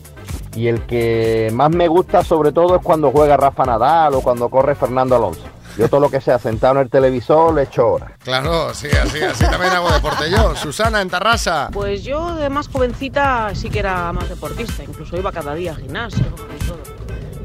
y 0.55 0.68
el 0.68 0.82
que 0.86 1.51
más 1.53 1.70
me 1.70 1.88
gusta 1.88 2.22
sobre 2.22 2.53
todo 2.53 2.76
es 2.76 2.82
cuando 2.82 3.11
juega 3.11 3.36
Rafa 3.36 3.64
Nadal 3.64 4.14
o 4.14 4.20
cuando 4.20 4.49
corre 4.49 4.74
Fernando 4.74 5.16
Alonso. 5.16 5.42
Yo 5.76 5.88
todo 5.88 6.01
lo 6.01 6.09
que 6.09 6.20
sea 6.20 6.38
sentado 6.38 6.74
en 6.74 6.82
el 6.82 6.90
televisor 6.90 7.53
le 7.53 7.62
echo 7.62 7.88
horas. 7.88 8.12
Claro, 8.22 8.72
sí, 8.72 8.86
así, 8.88 9.20
así 9.20 9.45
también 9.45 9.72
hago 9.72 9.90
deporte 9.90 10.30
yo. 10.30 10.55
Susana, 10.55 11.03
en 11.03 11.11
Tarrasa. 11.11 11.70
Pues 11.72 12.05
yo 12.05 12.36
de 12.36 12.49
más 12.49 12.68
jovencita 12.68 13.51
sí 13.55 13.70
que 13.70 13.80
era 13.80 14.12
más 14.12 14.28
deportista, 14.28 14.84
incluso 14.84 15.16
iba 15.16 15.32
cada 15.32 15.55
día 15.55 15.72
al 15.72 15.78
gimnasio 15.78 16.24
y 16.55 16.64
todo. 16.64 16.84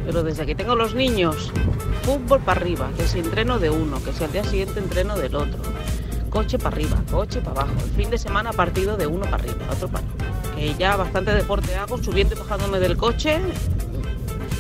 Pero 0.06 0.24
desde 0.24 0.46
que 0.46 0.56
tengo 0.56 0.76
los 0.76 0.96
niños, 0.96 1.52
fútbol 2.04 2.40
para 2.42 2.60
arriba, 2.60 2.90
que 2.98 3.08
si 3.08 3.20
entreno 3.20 3.60
de 3.60 3.70
uno, 3.70 4.04
que 4.04 4.14
si 4.14 4.24
al 4.24 4.32
día 4.32 4.44
siguiente 4.44 4.80
entreno 4.80 5.18
del 5.18 5.36
otro. 5.36 5.60
Coche 6.30 6.58
para 6.58 6.76
arriba, 6.76 6.98
coche 7.12 7.42
para 7.42 7.62
abajo. 7.62 7.80
El 7.84 7.92
fin 7.92 8.10
de 8.10 8.18
semana 8.18 8.52
partido 8.54 8.98
de 8.98 9.08
uno 9.08 9.22
para 9.22 9.38
arriba, 9.38 9.66
otro 9.72 9.88
para 9.88 10.06
abajo. 10.06 10.56
Que 10.56 10.76
ya 10.76 10.96
bastante 10.96 11.32
deporte 11.34 11.76
hago, 11.76 12.02
subiendo 12.02 12.36
y 12.36 12.40
bajándome 12.40 12.80
del 12.80 12.98
coche, 12.98 13.40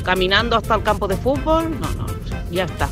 caminando 0.04 0.56
hasta 0.56 0.76
el 0.76 0.84
campo 0.84 1.08
de 1.08 1.18
fútbol. 1.18 1.80
No, 1.80 1.90
no, 1.92 2.06
ya 2.52 2.66
está. 2.66 2.90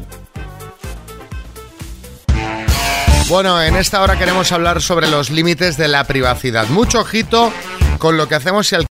Bueno, 3.29 3.61
en 3.61 3.75
esta 3.75 4.01
hora 4.01 4.17
queremos 4.17 4.53
hablar 4.53 4.81
sobre 4.81 5.09
los 5.09 5.29
límites 5.29 5.75
de 5.75 5.89
la 5.89 6.05
privacidad. 6.05 6.67
Mucho 6.69 7.01
ojito 7.01 7.51
con 7.97 8.15
lo 8.15 8.29
que 8.29 8.35
hacemos 8.35 8.71
y 8.71 8.75
al 8.75 8.85